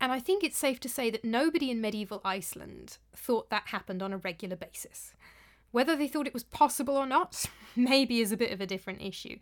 And 0.00 0.12
I 0.12 0.18
think 0.18 0.42
it's 0.42 0.56
safe 0.56 0.80
to 0.80 0.88
say 0.88 1.10
that 1.10 1.24
nobody 1.24 1.70
in 1.70 1.80
medieval 1.80 2.22
Iceland 2.24 2.98
thought 3.14 3.50
that 3.50 3.68
happened 3.68 4.02
on 4.02 4.12
a 4.12 4.18
regular 4.18 4.56
basis. 4.56 5.12
Whether 5.72 5.94
they 5.94 6.08
thought 6.08 6.26
it 6.26 6.34
was 6.34 6.42
possible 6.42 6.96
or 6.96 7.06
not, 7.06 7.44
maybe 7.76 8.20
is 8.20 8.32
a 8.32 8.36
bit 8.36 8.52
of 8.52 8.60
a 8.60 8.66
different 8.66 9.02
issue. 9.02 9.38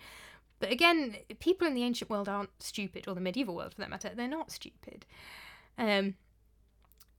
But 0.58 0.72
again, 0.72 1.16
people 1.38 1.66
in 1.66 1.74
the 1.74 1.84
ancient 1.84 2.10
world 2.10 2.28
aren't 2.28 2.60
stupid, 2.60 3.06
or 3.06 3.14
the 3.14 3.20
medieval 3.20 3.54
world 3.54 3.74
for 3.74 3.80
that 3.80 3.90
matter, 3.90 4.10
they're 4.14 4.26
not 4.26 4.50
stupid. 4.50 5.06
Um, 5.78 6.14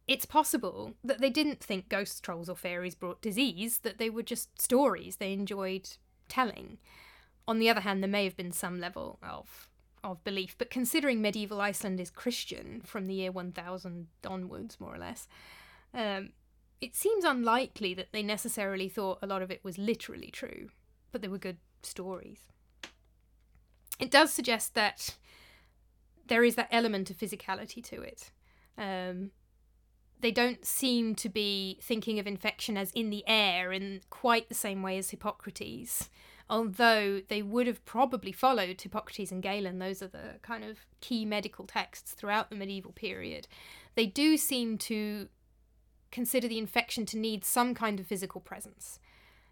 it's 0.08 0.26
possible 0.26 0.96
that 1.04 1.22
they 1.22 1.30
didn't 1.30 1.62
think 1.62 1.88
ghosts, 1.88 2.20
trolls, 2.20 2.50
or 2.50 2.56
fairies 2.56 2.96
brought 2.96 3.22
disease, 3.22 3.80
that 3.80 4.00
they 4.00 4.10
were 4.10 4.24
just 4.24 4.62
stories 4.62 5.16
they 5.16 5.32
enjoyed 5.32 5.92
telling. 6.28 6.80
On 7.48 7.60
the 7.60 7.70
other 7.70 7.82
hand, 7.82 8.04
there 8.04 8.10
may 8.10 8.26
have 8.26 8.36
been 8.36 8.52
some 8.52 8.82
level 8.82 9.20
of 9.24 9.69
of 10.04 10.24
belief, 10.24 10.56
but 10.58 10.70
considering 10.70 11.22
medieval 11.22 11.62
Iceland 11.62 12.00
is 12.00 12.10
Christian 12.10 12.82
from 12.86 13.08
the 13.08 13.16
year 13.16 13.32
1000 13.32 14.08
onwards, 14.26 14.80
more 14.80 14.96
or 14.96 14.98
less, 14.98 15.28
um, 15.94 16.30
it 16.82 16.96
seems 16.96 17.24
unlikely 17.24 17.94
that 17.94 18.12
they 18.12 18.24
necessarily 18.24 18.90
thought 18.90 19.20
a 19.22 19.28
lot 19.28 19.42
of 19.42 19.52
it 19.52 19.64
was 19.64 19.78
literally 19.78 20.30
true, 20.32 20.70
but 21.12 21.22
they 21.22 21.28
were 21.28 21.38
good 21.38 21.58
stories. 21.84 22.48
It 24.00 24.12
does 24.12 24.32
suggest 24.32 24.76
that 24.76 25.18
there 26.28 26.44
is 26.44 26.56
that 26.56 26.70
element 26.72 27.10
of 27.10 27.18
physicality 27.18 27.84
to 27.84 28.02
it. 28.02 28.32
Um, 28.78 29.32
they 30.22 30.32
don't 30.32 30.66
seem 30.66 31.16
to 31.16 31.30
be 31.30 31.80
thinking 31.82 32.20
of 32.20 32.28
infection 32.28 32.78
as 32.78 32.92
in 32.92 33.10
the 33.10 33.24
air 33.28 33.72
in 33.72 34.02
quite 34.10 34.50
the 34.50 34.56
same 34.56 34.82
way 34.82 34.98
as 34.98 35.10
Hippocrates, 35.10 36.10
although 36.50 37.22
they 37.28 37.42
would 37.42 37.68
have 37.68 37.84
probably 37.86 38.32
followed 38.32 38.82
Hippocrates 38.82 39.32
and 39.32 39.44
Galen. 39.44 39.80
Those 39.80 40.02
are 40.02 40.08
the 40.08 40.40
kind 40.42 40.64
of 40.64 40.80
key 41.00 41.26
medical 41.26 41.66
texts 41.66 42.14
throughout 42.14 42.50
the 42.50 42.56
medieval 42.56 42.92
period. 42.92 43.48
They 43.96 44.08
do 44.08 44.36
seem 44.38 44.78
to 44.80 45.28
consider 46.12 46.48
the 46.48 46.58
infection 46.58 47.06
to 47.08 47.18
need 47.18 47.46
some 47.46 47.76
kind 47.76 48.00
of 48.00 48.08
physical 48.08 48.42
presence. 48.42 49.00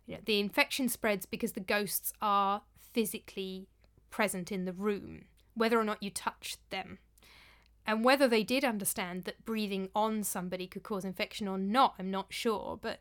You 0.08 0.16
know, 0.16 0.22
the 0.26 0.40
infection 0.40 0.90
spreads 0.90 1.26
because 1.26 1.52
the 1.52 1.60
ghosts 1.60 2.14
are 2.22 2.62
physically 2.94 3.68
present 4.10 4.52
in 4.52 4.66
the 4.66 4.74
room, 4.74 5.26
whether 5.54 5.80
or 5.80 5.84
not 5.84 6.02
you 6.02 6.10
touch 6.10 6.58
them. 6.72 6.98
And 7.86 8.04
whether 8.04 8.28
they 8.28 8.44
did 8.44 8.66
understand 8.66 9.26
that 9.26 9.46
breathing 9.46 9.90
on 9.96 10.24
somebody 10.24 10.68
could 10.68 10.84
cause 10.84 11.06
infection 11.06 11.48
or 11.48 11.58
not, 11.58 11.96
I'm 12.00 12.12
not 12.12 12.34
sure, 12.34 12.78
but 12.82 13.00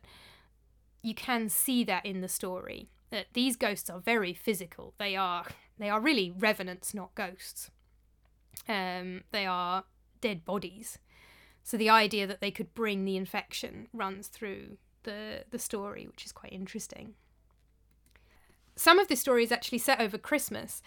you 1.01 1.13
can 1.13 1.49
see 1.49 1.83
that 1.85 2.05
in 2.05 2.21
the 2.21 2.29
story. 2.29 2.89
That 3.09 3.27
these 3.33 3.55
ghosts 3.55 3.89
are 3.89 3.99
very 3.99 4.33
physical. 4.33 4.93
They 4.97 5.15
are 5.15 5.45
they 5.79 5.89
are 5.89 6.01
really 6.01 6.31
revenants, 6.37 6.93
not 6.93 7.15
ghosts. 7.15 7.71
Um, 8.67 9.23
they 9.31 9.45
are 9.45 9.85
dead 10.19 10.43
bodies. 10.43 10.99
So 11.63 11.77
the 11.77 11.89
idea 11.89 12.27
that 12.27 12.41
they 12.41 12.51
could 12.51 12.73
bring 12.73 13.05
the 13.05 13.17
infection 13.17 13.87
runs 13.93 14.27
through 14.27 14.77
the 15.03 15.43
the 15.49 15.59
story, 15.59 16.07
which 16.07 16.25
is 16.25 16.31
quite 16.31 16.53
interesting. 16.53 17.13
Some 18.75 18.99
of 18.99 19.07
this 19.07 19.21
story 19.21 19.43
is 19.43 19.51
actually 19.51 19.79
set 19.79 19.99
over 19.99 20.17
Christmas. 20.17 20.81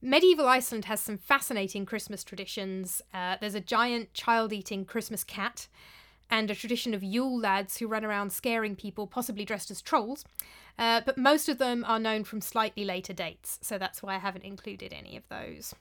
Medieval 0.00 0.46
Iceland 0.46 0.84
has 0.86 1.00
some 1.00 1.18
fascinating 1.18 1.84
Christmas 1.84 2.22
traditions. 2.22 3.02
Uh, 3.12 3.36
there's 3.40 3.54
a 3.54 3.60
giant 3.60 4.12
child 4.14 4.52
eating 4.52 4.84
Christmas 4.84 5.24
cat, 5.24 5.68
and 6.30 6.50
a 6.50 6.54
tradition 6.54 6.94
of 6.94 7.02
Yule 7.02 7.38
lads 7.38 7.78
who 7.78 7.86
run 7.86 8.04
around 8.04 8.32
scaring 8.32 8.76
people, 8.76 9.06
possibly 9.06 9.44
dressed 9.44 9.70
as 9.70 9.82
trolls. 9.82 10.24
Uh, 10.78 11.00
but 11.04 11.18
most 11.18 11.48
of 11.48 11.58
them 11.58 11.84
are 11.86 11.98
known 11.98 12.24
from 12.24 12.40
slightly 12.40 12.84
later 12.84 13.12
dates, 13.12 13.58
so 13.62 13.78
that's 13.78 14.02
why 14.02 14.14
I 14.14 14.18
haven't 14.18 14.44
included 14.44 14.92
any 14.92 15.16
of 15.16 15.28
those. 15.28 15.74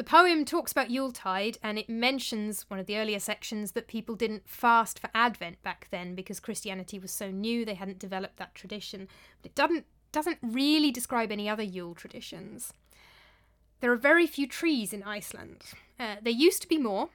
The 0.00 0.04
poem 0.04 0.46
talks 0.46 0.72
about 0.72 0.90
Yuletide 0.90 1.58
and 1.62 1.78
it 1.78 1.90
mentions 1.90 2.64
one 2.70 2.80
of 2.80 2.86
the 2.86 2.96
earlier 2.96 3.18
sections 3.18 3.72
that 3.72 3.86
people 3.86 4.14
didn't 4.14 4.48
fast 4.48 4.98
for 4.98 5.10
Advent 5.14 5.62
back 5.62 5.88
then 5.90 6.14
because 6.14 6.40
Christianity 6.40 6.98
was 6.98 7.10
so 7.10 7.30
new 7.30 7.66
they 7.66 7.74
hadn't 7.74 7.98
developed 7.98 8.38
that 8.38 8.54
tradition. 8.54 9.08
But 9.42 9.50
it 9.50 9.54
doesn't 9.54 9.84
doesn't 10.10 10.38
really 10.42 10.90
describe 10.90 11.30
any 11.30 11.50
other 11.50 11.62
Yule 11.62 11.94
traditions. 11.94 12.72
There 13.80 13.92
are 13.92 13.96
very 13.96 14.26
few 14.26 14.46
trees 14.46 14.94
in 14.94 15.02
Iceland. 15.02 15.64
Uh, 15.98 16.16
there 16.22 16.32
used 16.32 16.62
to 16.62 16.68
be 16.68 16.78
more. 16.78 17.10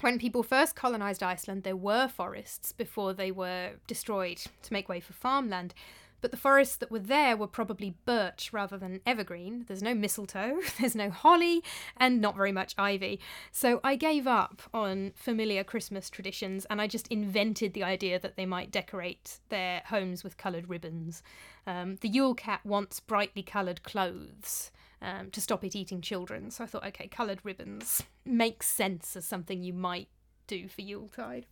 When 0.00 0.18
people 0.18 0.42
first 0.42 0.76
colonised 0.76 1.22
Iceland, 1.22 1.64
there 1.64 1.76
were 1.76 2.06
forests 2.08 2.72
before 2.72 3.12
they 3.12 3.32
were 3.32 3.72
destroyed 3.86 4.38
to 4.62 4.72
make 4.72 4.88
way 4.88 5.00
for 5.00 5.12
farmland 5.12 5.74
but 6.20 6.30
the 6.30 6.36
forests 6.36 6.76
that 6.76 6.90
were 6.90 6.98
there 6.98 7.36
were 7.36 7.46
probably 7.46 7.94
birch 8.04 8.50
rather 8.52 8.76
than 8.76 9.00
evergreen. 9.06 9.64
There's 9.68 9.82
no 9.82 9.94
mistletoe, 9.94 10.60
there's 10.80 10.94
no 10.94 11.10
holly, 11.10 11.62
and 11.96 12.20
not 12.20 12.36
very 12.36 12.52
much 12.52 12.74
ivy. 12.76 13.20
So 13.52 13.80
I 13.84 13.96
gave 13.96 14.26
up 14.26 14.62
on 14.74 15.12
familiar 15.14 15.64
Christmas 15.64 16.10
traditions 16.10 16.64
and 16.66 16.80
I 16.80 16.86
just 16.86 17.08
invented 17.08 17.74
the 17.74 17.84
idea 17.84 18.18
that 18.18 18.36
they 18.36 18.46
might 18.46 18.70
decorate 18.70 19.38
their 19.48 19.82
homes 19.86 20.24
with 20.24 20.36
coloured 20.36 20.68
ribbons. 20.68 21.22
Um, 21.66 21.96
the 22.00 22.08
Yule 22.08 22.34
cat 22.34 22.64
wants 22.64 23.00
brightly 23.00 23.42
coloured 23.42 23.82
clothes. 23.82 24.70
Um, 25.00 25.30
to 25.30 25.40
stop 25.40 25.62
it 25.64 25.76
eating 25.76 26.00
children. 26.00 26.50
So 26.50 26.64
I 26.64 26.66
thought, 26.66 26.84
okay, 26.86 27.06
coloured 27.06 27.38
ribbons 27.44 28.02
makes 28.24 28.66
sense 28.66 29.14
as 29.14 29.24
something 29.24 29.62
you 29.62 29.72
might 29.72 30.08
do 30.48 30.66
for 30.66 30.82
Yuletide. 30.82 31.46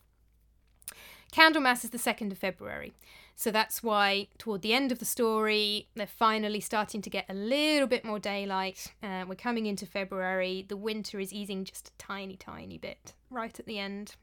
Candlemas 1.33 1.85
is 1.85 1.91
the 1.91 1.99
2nd 1.99 2.33
of 2.33 2.39
February. 2.39 2.93
So 3.35 3.51
that's 3.51 3.83
why, 3.83 4.29
toward 4.39 4.63
the 4.63 4.73
end 4.73 4.91
of 4.91 4.99
the 4.99 5.05
story, 5.05 5.89
they're 5.95 6.07
finally 6.07 6.61
starting 6.61 7.03
to 7.03 7.11
get 7.11 7.27
a 7.29 7.35
little 7.35 7.87
bit 7.87 8.05
more 8.05 8.19
daylight. 8.19 8.95
Uh, 9.03 9.25
we're 9.29 9.35
coming 9.35 9.67
into 9.67 9.85
February. 9.85 10.65
The 10.67 10.77
winter 10.77 11.21
is 11.21 11.35
easing 11.35 11.65
just 11.65 11.89
a 11.89 11.99
tiny, 11.99 12.37
tiny 12.37 12.79
bit 12.79 13.13
right 13.29 13.59
at 13.59 13.67
the 13.67 13.79
end. 13.79 14.17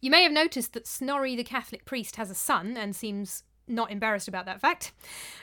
You 0.00 0.10
may 0.10 0.22
have 0.22 0.32
noticed 0.32 0.74
that 0.74 0.86
Snorri 0.86 1.34
the 1.34 1.42
Catholic 1.42 1.84
priest 1.84 2.16
has 2.16 2.30
a 2.30 2.34
son 2.34 2.76
and 2.76 2.94
seems 2.94 3.42
not 3.66 3.90
embarrassed 3.90 4.28
about 4.28 4.46
that 4.46 4.60
fact. 4.60 4.92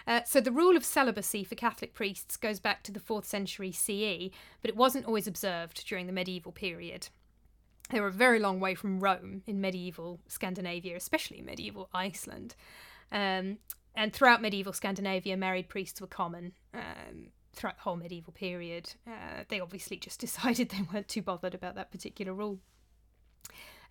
Uh, 0.07 0.21
so, 0.25 0.39
the 0.41 0.51
rule 0.51 0.77
of 0.77 0.85
celibacy 0.85 1.43
for 1.43 1.55
Catholic 1.55 1.93
priests 1.93 2.37
goes 2.37 2.59
back 2.59 2.83
to 2.83 2.91
the 2.91 2.99
4th 2.99 3.25
century 3.25 3.71
CE, 3.71 4.33
but 4.61 4.69
it 4.69 4.75
wasn't 4.75 5.05
always 5.05 5.27
observed 5.27 5.85
during 5.87 6.07
the 6.07 6.13
medieval 6.13 6.51
period. 6.51 7.09
They 7.89 7.99
were 7.99 8.07
a 8.07 8.11
very 8.11 8.39
long 8.39 8.59
way 8.59 8.75
from 8.75 8.99
Rome 8.99 9.43
in 9.45 9.59
medieval 9.59 10.19
Scandinavia, 10.27 10.95
especially 10.95 11.41
medieval 11.41 11.89
Iceland. 11.93 12.55
Um, 13.11 13.57
and 13.95 14.13
throughout 14.13 14.41
medieval 14.41 14.73
Scandinavia, 14.73 15.35
married 15.35 15.67
priests 15.67 15.99
were 15.99 16.07
common 16.07 16.53
um, 16.73 17.27
throughout 17.53 17.75
the 17.75 17.81
whole 17.81 17.97
medieval 17.97 18.31
period. 18.31 18.93
Uh, 19.05 19.43
they 19.49 19.59
obviously 19.59 19.97
just 19.97 20.19
decided 20.21 20.69
they 20.69 20.85
weren't 20.93 21.07
too 21.07 21.21
bothered 21.21 21.53
about 21.53 21.75
that 21.75 21.91
particular 21.91 22.33
rule. 22.33 22.59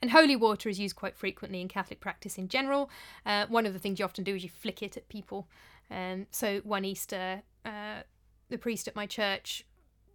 And 0.02 0.10
holy 0.10 0.36
water 0.36 0.68
is 0.68 0.80
used 0.80 0.96
quite 0.96 1.14
frequently 1.14 1.60
in 1.60 1.68
Catholic 1.68 2.00
practice 2.00 2.38
in 2.38 2.48
general. 2.48 2.90
Uh, 3.26 3.46
one 3.48 3.66
of 3.66 3.72
the 3.72 3.78
things 3.78 3.98
you 3.98 4.04
often 4.04 4.24
do 4.24 4.34
is 4.34 4.42
you 4.42 4.48
flick 4.48 4.82
it 4.82 4.96
at 4.96 5.08
people. 5.08 5.48
Um, 5.90 6.26
so 6.30 6.60
one 6.64 6.84
Easter, 6.84 7.42
uh, 7.64 8.02
the 8.48 8.58
priest 8.58 8.88
at 8.88 8.96
my 8.96 9.06
church 9.06 9.66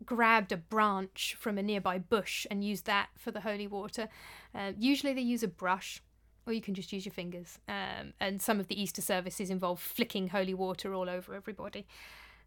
grabbed 0.06 0.52
a 0.52 0.58
branch 0.58 1.36
from 1.40 1.58
a 1.58 1.64
nearby 1.64 2.00
bush 2.00 2.46
and 2.50 2.64
used 2.64 2.86
that 2.86 3.10
for 3.16 3.32
the 3.32 3.42
holy 3.42 3.68
water. 3.68 4.10
Uh, 4.54 4.72
usually 4.78 5.14
they 5.14 5.22
use 5.22 5.44
a 5.44 5.48
brush, 5.48 6.02
or 6.46 6.54
you 6.54 6.62
can 6.62 6.74
just 6.74 6.92
use 6.92 7.06
your 7.06 7.14
fingers. 7.14 7.60
Um, 7.68 8.14
and 8.20 8.42
some 8.42 8.60
of 8.60 8.68
the 8.68 8.82
Easter 8.82 9.02
services 9.02 9.50
involve 9.50 9.80
flicking 9.80 10.30
holy 10.30 10.54
water 10.54 10.94
all 10.94 11.10
over 11.10 11.34
everybody. 11.34 11.86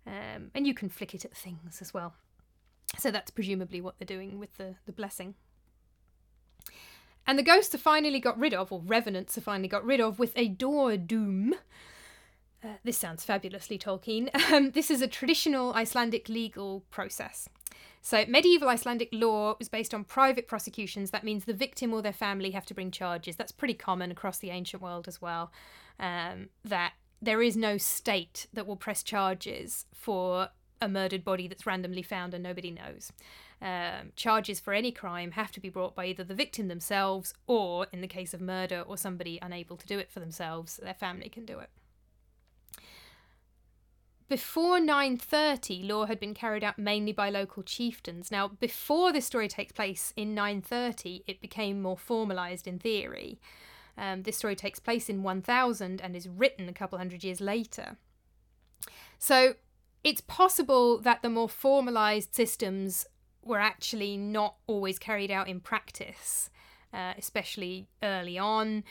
Um, 0.06 0.50
and 0.54 0.66
you 0.66 0.74
can 0.74 0.88
flick 0.88 1.14
it 1.14 1.24
at 1.24 1.36
things 1.36 1.80
as 1.80 1.94
well. 1.94 2.14
So 2.98 3.10
that's 3.10 3.30
presumably 3.30 3.80
what 3.80 3.98
they're 3.98 4.06
doing 4.06 4.38
with 4.38 4.56
the, 4.56 4.74
the 4.86 4.92
blessing. 4.92 5.34
And 7.28 7.38
the 7.38 7.44
ghosts 7.44 7.74
are 7.74 7.78
finally 7.78 8.18
got 8.18 8.38
rid 8.38 8.54
of, 8.54 8.72
or 8.72 8.80
revenants 8.84 9.38
are 9.38 9.42
finally 9.42 9.68
got 9.68 9.84
rid 9.84 10.00
of, 10.00 10.18
with 10.18 10.32
a 10.34 10.48
door 10.48 10.96
doom, 10.96 11.54
uh, 12.64 12.68
this 12.82 12.98
sounds 12.98 13.24
fabulously 13.24 13.78
Tolkien. 13.78 14.30
Um, 14.52 14.70
this 14.70 14.90
is 14.90 15.02
a 15.02 15.06
traditional 15.06 15.74
Icelandic 15.74 16.28
legal 16.28 16.84
process. 16.90 17.48
So, 18.00 18.24
medieval 18.26 18.68
Icelandic 18.68 19.10
law 19.12 19.56
was 19.58 19.68
based 19.68 19.92
on 19.92 20.04
private 20.04 20.48
prosecutions. 20.48 21.10
That 21.10 21.22
means 21.22 21.44
the 21.44 21.52
victim 21.52 21.92
or 21.92 22.00
their 22.00 22.14
family 22.14 22.52
have 22.52 22.64
to 22.66 22.74
bring 22.74 22.90
charges. 22.90 23.36
That's 23.36 23.52
pretty 23.52 23.74
common 23.74 24.10
across 24.10 24.38
the 24.38 24.50
ancient 24.50 24.82
world 24.82 25.06
as 25.06 25.20
well. 25.20 25.52
Um, 26.00 26.48
that 26.64 26.94
there 27.20 27.42
is 27.42 27.56
no 27.56 27.76
state 27.76 28.46
that 28.54 28.66
will 28.66 28.76
press 28.76 29.02
charges 29.02 29.84
for 29.92 30.48
a 30.80 30.88
murdered 30.88 31.24
body 31.24 31.46
that's 31.46 31.66
randomly 31.66 32.02
found 32.02 32.32
and 32.32 32.42
nobody 32.42 32.70
knows. 32.70 33.12
Um, 33.60 34.12
charges 34.14 34.60
for 34.60 34.72
any 34.72 34.92
crime 34.92 35.32
have 35.32 35.50
to 35.52 35.60
be 35.60 35.68
brought 35.68 35.96
by 35.96 36.06
either 36.06 36.22
the 36.22 36.34
victim 36.34 36.68
themselves 36.68 37.34
or, 37.48 37.88
in 37.92 38.00
the 38.00 38.06
case 38.06 38.32
of 38.32 38.40
murder 38.40 38.84
or 38.86 38.96
somebody 38.96 39.38
unable 39.42 39.76
to 39.76 39.86
do 39.86 39.98
it 39.98 40.12
for 40.12 40.20
themselves, 40.20 40.76
their 40.76 40.94
family 40.94 41.28
can 41.28 41.44
do 41.44 41.58
it. 41.58 41.70
Before 44.28 44.78
930, 44.78 45.82
law 45.84 46.04
had 46.04 46.20
been 46.20 46.34
carried 46.34 46.62
out 46.62 46.78
mainly 46.78 47.12
by 47.12 47.30
local 47.30 47.62
chieftains. 47.62 48.30
Now, 48.30 48.46
before 48.46 49.10
this 49.10 49.24
story 49.24 49.48
takes 49.48 49.72
place 49.72 50.12
in 50.16 50.34
930, 50.34 51.24
it 51.26 51.40
became 51.40 51.80
more 51.80 51.96
formalised 51.96 52.66
in 52.66 52.78
theory. 52.78 53.40
Um, 53.96 54.22
this 54.22 54.36
story 54.36 54.54
takes 54.54 54.78
place 54.78 55.08
in 55.08 55.22
1000 55.22 56.00
and 56.00 56.14
is 56.14 56.28
written 56.28 56.68
a 56.68 56.74
couple 56.74 56.98
hundred 56.98 57.24
years 57.24 57.40
later. 57.40 57.96
So, 59.18 59.54
it's 60.04 60.20
possible 60.20 60.98
that 60.98 61.22
the 61.22 61.30
more 61.30 61.48
formalised 61.48 62.34
systems 62.34 63.06
were 63.48 63.58
actually 63.58 64.16
not 64.16 64.56
always 64.66 64.98
carried 64.98 65.30
out 65.30 65.48
in 65.48 65.60
practice, 65.60 66.50
uh, 66.92 67.14
especially 67.18 67.88
early 68.02 68.38
on. 68.38 68.84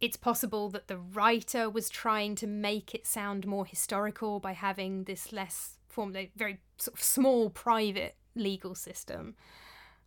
It's 0.00 0.16
possible 0.16 0.68
that 0.70 0.88
the 0.88 0.98
writer 0.98 1.70
was 1.70 1.88
trying 1.88 2.34
to 2.36 2.46
make 2.46 2.94
it 2.94 3.06
sound 3.06 3.46
more 3.46 3.64
historical 3.64 4.40
by 4.40 4.52
having 4.52 5.04
this 5.04 5.32
less 5.32 5.78
form, 5.88 6.14
very 6.36 6.58
sort 6.76 6.96
of 6.96 7.02
small 7.02 7.50
private 7.50 8.16
legal 8.34 8.74
system. 8.74 9.34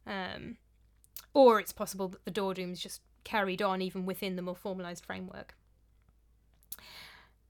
Um, 0.06 0.58
or 1.34 1.60
it's 1.60 1.74
possible 1.74 2.08
that 2.10 2.26
the 2.26 2.32
Door 2.32 2.56
Dooms 2.56 2.80
just 2.80 3.02
carried 3.24 3.62
on 3.62 3.82
even 3.82 4.06
within 4.06 4.36
the 4.36 4.42
more 4.42 4.56
formalised 4.56 5.04
framework. 5.06 5.56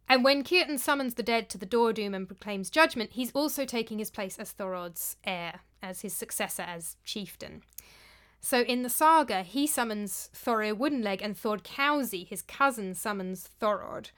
And 0.08 0.24
when 0.24 0.44
Kiartan 0.44 0.80
summons 0.80 1.16
the 1.16 1.24
dead 1.24 1.50
to 1.50 1.58
the 1.58 1.66
Door-Doom 1.66 2.14
and 2.14 2.28
proclaims 2.28 2.70
judgment, 2.70 3.14
he's 3.14 3.32
also 3.32 3.66
taking 3.66 4.00
his 4.00 4.12
place 4.12 4.38
as 4.38 4.54
Thorod's 4.54 5.18
heir, 5.24 5.62
as 5.82 6.02
his 6.02 6.14
successor 6.14 6.62
as 6.62 6.98
chieftain. 7.04 7.64
So 8.40 8.62
in 8.62 8.84
the 8.84 8.90
saga, 8.90 9.42
he 9.42 9.66
summons 9.66 10.30
Thorir 10.36 10.78
Woodenleg 10.78 11.22
and 11.24 11.36
Thord 11.36 11.64
Kausi, 11.64 12.28
his 12.28 12.44
cousin, 12.44 12.94
summons 12.94 13.50
Thorod. 13.60 14.12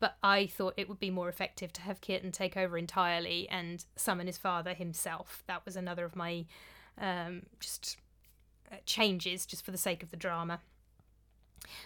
But 0.00 0.16
I 0.22 0.46
thought 0.46 0.74
it 0.78 0.88
would 0.88 0.98
be 0.98 1.10
more 1.10 1.28
effective 1.28 1.72
to 1.74 1.82
have 1.82 2.00
Kiartan 2.00 2.32
take 2.32 2.56
over 2.56 2.78
entirely 2.78 3.46
and 3.50 3.84
summon 3.96 4.26
his 4.26 4.38
father 4.38 4.72
himself. 4.72 5.42
That 5.46 5.64
was 5.66 5.76
another 5.76 6.06
of 6.06 6.16
my 6.16 6.46
um, 6.98 7.42
just 7.60 7.98
uh, 8.72 8.76
changes, 8.86 9.44
just 9.44 9.64
for 9.64 9.70
the 9.70 9.78
sake 9.78 10.02
of 10.02 10.10
the 10.10 10.16
drama. 10.16 10.60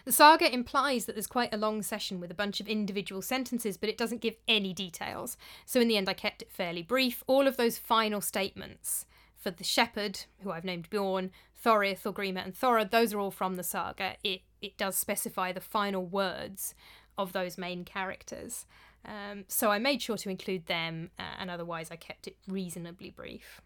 The 0.04 0.12
saga 0.12 0.52
implies 0.52 1.04
that 1.04 1.14
there's 1.14 1.26
quite 1.26 1.52
a 1.52 1.58
long 1.58 1.82
session 1.82 2.20
with 2.20 2.30
a 2.30 2.34
bunch 2.34 2.60
of 2.60 2.68
individual 2.68 3.22
sentences, 3.22 3.76
but 3.76 3.88
it 3.88 3.98
doesn't 3.98 4.20
give 4.20 4.36
any 4.46 4.72
details. 4.72 5.36
So 5.66 5.80
in 5.80 5.88
the 5.88 5.96
end, 5.96 6.08
I 6.08 6.14
kept 6.14 6.42
it 6.42 6.52
fairly 6.52 6.82
brief. 6.82 7.22
All 7.26 7.46
of 7.46 7.56
those 7.56 7.78
final 7.78 8.20
statements 8.20 9.06
for 9.36 9.50
the 9.50 9.64
shepherd, 9.64 10.24
who 10.40 10.50
I've 10.50 10.64
named 10.64 10.90
Bjorn, 10.90 11.30
Thorir, 11.64 11.98
Thorgrima, 11.98 12.44
and 12.44 12.54
Thorod, 12.54 12.90
those 12.90 13.12
are 13.14 13.20
all 13.20 13.30
from 13.30 13.56
the 13.56 13.62
saga. 13.62 14.16
It 14.22 14.42
it 14.60 14.76
does 14.76 14.96
specify 14.96 15.52
the 15.52 15.60
final 15.60 16.04
words 16.04 16.74
of 17.16 17.32
those 17.32 17.56
main 17.56 17.84
characters. 17.84 18.66
Um, 19.04 19.44
so 19.48 19.70
I 19.70 19.78
made 19.78 20.02
sure 20.02 20.16
to 20.16 20.30
include 20.30 20.66
them, 20.66 21.10
uh, 21.18 21.22
and 21.38 21.50
otherwise 21.50 21.90
I 21.90 21.96
kept 21.96 22.26
it 22.26 22.36
reasonably 22.48 23.10
brief. 23.10 23.60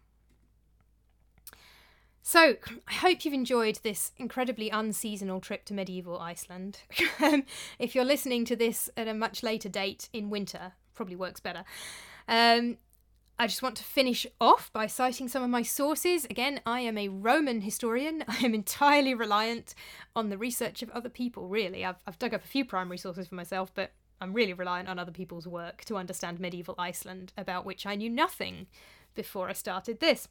So, 2.25 2.55
I 2.87 2.93
hope 2.93 3.25
you've 3.25 3.33
enjoyed 3.33 3.79
this 3.83 4.13
incredibly 4.15 4.69
unseasonal 4.69 5.41
trip 5.41 5.65
to 5.65 5.73
medieval 5.73 6.19
Iceland. 6.19 6.79
Um, 7.21 7.43
if 7.79 7.95
you're 7.95 8.05
listening 8.05 8.43
to 8.45 8.55
this 8.55 8.89
at 8.97 9.07
a 9.07 9.13
much 9.13 9.43
later 9.43 9.69
date 9.69 10.09
in 10.13 10.29
winter, 10.29 10.73
probably 10.93 11.15
works 11.15 11.39
better. 11.39 11.63
Um, 12.27 12.77
I 13.37 13.47
just 13.47 13.61
want 13.61 13.75
to 13.77 13.83
finish 13.83 14.25
off 14.41 14.71
by 14.73 14.87
citing 14.87 15.27
some 15.27 15.43
of 15.43 15.49
my 15.49 15.63
sources. 15.63 16.25
Again, 16.25 16.61
I 16.65 16.81
am 16.81 16.97
a 16.97 17.09
Roman 17.09 17.61
historian. 17.61 18.23
I 18.27 18.37
am 18.37 18.53
entirely 18.53 19.13
reliant 19.13 19.75
on 20.15 20.29
the 20.29 20.37
research 20.37 20.81
of 20.81 20.89
other 20.89 21.09
people, 21.09 21.47
really. 21.47 21.85
I've, 21.85 21.97
I've 22.07 22.19
dug 22.19 22.33
up 22.33 22.43
a 22.43 22.47
few 22.47 22.65
primary 22.65 22.97
sources 22.97 23.27
for 23.27 23.35
myself, 23.35 23.71
but 23.73 23.91
I'm 24.21 24.33
really 24.33 24.53
reliant 24.53 24.89
on 24.89 24.97
other 24.97 25.11
people's 25.11 25.47
work 25.47 25.83
to 25.85 25.97
understand 25.97 26.39
medieval 26.39 26.75
Iceland, 26.77 27.33
about 27.37 27.65
which 27.65 27.85
I 27.85 27.95
knew 27.95 28.09
nothing 28.09 28.67
before 29.13 29.49
I 29.49 29.53
started 29.53 29.99
this. 29.99 30.29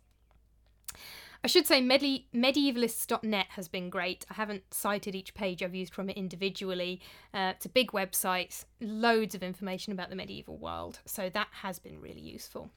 I 1.44 1.48
should 1.48 1.66
say 1.66 1.80
medi- 1.80 2.28
medievalists.net 2.32 3.46
has 3.50 3.66
been 3.66 3.90
great. 3.90 4.24
I 4.30 4.34
haven't 4.34 4.72
cited 4.72 5.16
each 5.16 5.34
page 5.34 5.60
I've 5.60 5.74
used 5.74 5.92
from 5.92 6.08
it 6.08 6.16
individually. 6.16 7.00
Uh, 7.34 7.54
it's 7.56 7.66
a 7.66 7.68
big 7.68 7.90
website, 7.90 8.64
loads 8.80 9.34
of 9.34 9.42
information 9.42 9.92
about 9.92 10.08
the 10.08 10.14
medieval 10.14 10.56
world, 10.56 11.00
so 11.04 11.28
that 11.30 11.48
has 11.62 11.80
been 11.80 12.00
really 12.00 12.20
useful. 12.20 12.70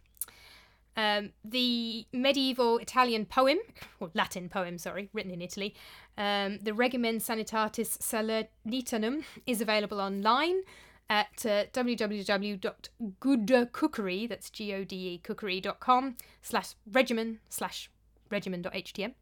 Um, 0.98 1.34
the 1.44 2.08
medieval 2.12 2.80
Italian 2.80 3.26
poem, 3.26 3.60
or 4.00 4.10
Latin 4.16 4.50
poem, 4.50 4.80
sorry, 4.80 5.12
written 5.14 5.32
in 5.32 5.42
Italy, 5.42 5.76
um, 6.18 6.58
the 6.60 6.74
Regimen 6.74 7.20
Sanitatis 7.20 8.00
Salernitanum, 8.00 9.26
is 9.46 9.62
available 9.62 10.02
online 10.02 10.62
at 11.08 11.46
uh, 11.46 11.66
www.godecookery, 11.72 14.28
that's 14.28 14.50
G-O-D-E 14.50 15.20
cookery.com, 15.20 16.16
slash 16.42 16.74
regimen 16.92 17.42
slash 17.48 17.92
regimen.htm, 18.30 19.14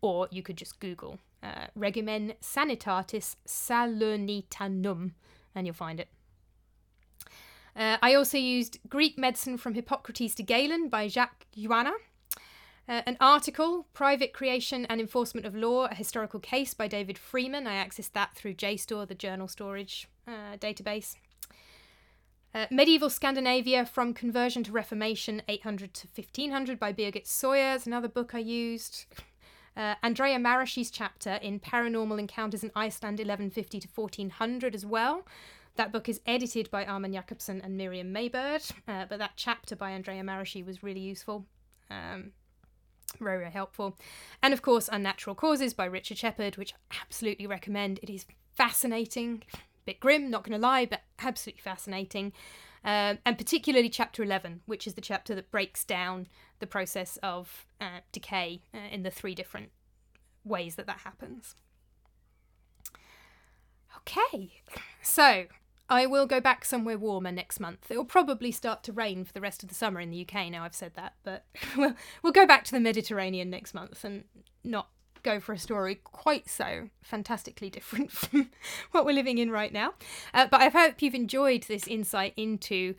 or 0.00 0.28
you 0.30 0.42
could 0.42 0.56
just 0.56 0.80
Google 0.80 1.18
uh, 1.42 1.66
Regimen 1.74 2.34
Sanitatis 2.40 3.36
Salernitanum 3.46 5.12
and 5.54 5.66
you'll 5.66 5.74
find 5.74 6.00
it. 6.00 6.08
Uh, 7.76 7.96
I 8.02 8.14
also 8.14 8.38
used 8.38 8.78
Greek 8.88 9.16
Medicine 9.18 9.56
from 9.56 9.74
Hippocrates 9.74 10.34
to 10.36 10.42
Galen 10.42 10.88
by 10.88 11.06
Jacques 11.08 11.46
Jouanna. 11.56 11.92
Uh, 12.88 13.02
an 13.06 13.16
article, 13.20 13.86
Private 13.92 14.32
Creation 14.32 14.86
and 14.86 15.00
Enforcement 15.00 15.46
of 15.46 15.54
Law, 15.54 15.84
a 15.86 15.94
historical 15.94 16.40
case 16.40 16.72
by 16.72 16.88
David 16.88 17.18
Friedman. 17.18 17.66
I 17.66 17.84
accessed 17.84 18.12
that 18.12 18.34
through 18.34 18.54
JSTOR, 18.54 19.06
the 19.06 19.14
journal 19.14 19.46
storage 19.46 20.08
uh, 20.26 20.56
database. 20.56 21.16
Uh, 22.54 22.66
Medieval 22.70 23.10
Scandinavia 23.10 23.84
from 23.84 24.14
Conversion 24.14 24.64
to 24.64 24.72
Reformation 24.72 25.42
800 25.48 25.92
to 25.94 26.08
1500 26.08 26.78
by 26.78 26.92
Birgit 26.92 27.26
Sawyer 27.26 27.74
is 27.74 27.86
another 27.86 28.08
book 28.08 28.34
I 28.34 28.38
used. 28.38 29.04
Uh, 29.76 29.94
Andrea 30.02 30.38
Maraschi's 30.38 30.90
chapter 30.90 31.34
in 31.34 31.60
Paranormal 31.60 32.18
Encounters 32.18 32.64
in 32.64 32.72
Iceland 32.74 33.18
1150 33.18 33.80
to 33.80 33.88
1400 33.94 34.74
as 34.74 34.86
well. 34.86 35.26
That 35.76 35.92
book 35.92 36.08
is 36.08 36.20
edited 36.26 36.70
by 36.70 36.84
Ármann 36.84 37.14
Jakobsson 37.14 37.62
and 37.62 37.76
Miriam 37.76 38.12
Mayburd, 38.12 38.72
uh, 38.88 39.04
but 39.08 39.18
that 39.18 39.32
chapter 39.36 39.76
by 39.76 39.90
Andrea 39.90 40.22
Maraschi 40.22 40.64
was 40.64 40.82
really 40.82 41.00
useful. 41.00 41.44
Um, 41.90 42.32
very, 43.20 43.38
very 43.38 43.52
helpful. 43.52 43.96
And 44.42 44.52
of 44.52 44.62
course, 44.62 44.88
Unnatural 44.90 45.36
Causes 45.36 45.74
by 45.74 45.84
Richard 45.84 46.18
Shepherd, 46.18 46.56
which 46.56 46.72
I 46.74 46.96
absolutely 47.02 47.46
recommend. 47.46 48.00
It 48.02 48.10
is 48.10 48.26
fascinating 48.56 49.44
bit 49.88 50.00
grim, 50.00 50.30
not 50.30 50.44
going 50.44 50.58
to 50.58 50.66
lie, 50.66 50.84
but 50.84 51.00
absolutely 51.18 51.62
fascinating. 51.62 52.32
Uh, 52.84 53.14
and 53.24 53.38
particularly 53.38 53.88
chapter 53.88 54.22
11, 54.22 54.60
which 54.66 54.86
is 54.86 54.94
the 54.94 55.00
chapter 55.00 55.34
that 55.34 55.50
breaks 55.50 55.84
down 55.84 56.26
the 56.60 56.66
process 56.66 57.18
of 57.22 57.66
uh, 57.80 58.00
decay 58.12 58.62
uh, 58.74 58.78
in 58.92 59.02
the 59.02 59.10
three 59.10 59.34
different 59.34 59.70
ways 60.44 60.74
that 60.74 60.86
that 60.86 60.98
happens. 60.98 61.54
Okay, 63.96 64.52
so 65.02 65.46
I 65.88 66.06
will 66.06 66.26
go 66.26 66.40
back 66.40 66.64
somewhere 66.64 66.98
warmer 66.98 67.32
next 67.32 67.58
month. 67.58 67.86
It 67.90 67.96
will 67.96 68.04
probably 68.04 68.52
start 68.52 68.82
to 68.84 68.92
rain 68.92 69.24
for 69.24 69.32
the 69.32 69.40
rest 69.40 69.62
of 69.62 69.70
the 69.70 69.74
summer 69.74 70.00
in 70.00 70.10
the 70.10 70.26
UK 70.26 70.50
now 70.50 70.64
I've 70.64 70.74
said 70.74 70.92
that, 70.94 71.14
but 71.24 71.46
we'll, 71.76 71.94
we'll 72.22 72.32
go 72.32 72.46
back 72.46 72.64
to 72.64 72.72
the 72.72 72.80
Mediterranean 72.80 73.48
next 73.48 73.72
month 73.72 74.04
and 74.04 74.24
not 74.62 74.88
go 75.22 75.40
for 75.40 75.52
a 75.52 75.58
story 75.58 75.96
quite 75.96 76.48
so 76.48 76.88
fantastically 77.02 77.70
different 77.70 78.10
from 78.12 78.50
what 78.92 79.04
we're 79.04 79.12
living 79.12 79.38
in 79.38 79.50
right 79.50 79.72
now. 79.72 79.94
Uh, 80.32 80.46
but 80.50 80.60
I 80.60 80.68
hope 80.68 81.02
you've 81.02 81.14
enjoyed 81.14 81.64
this 81.64 81.86
insight 81.86 82.34
into 82.36 82.94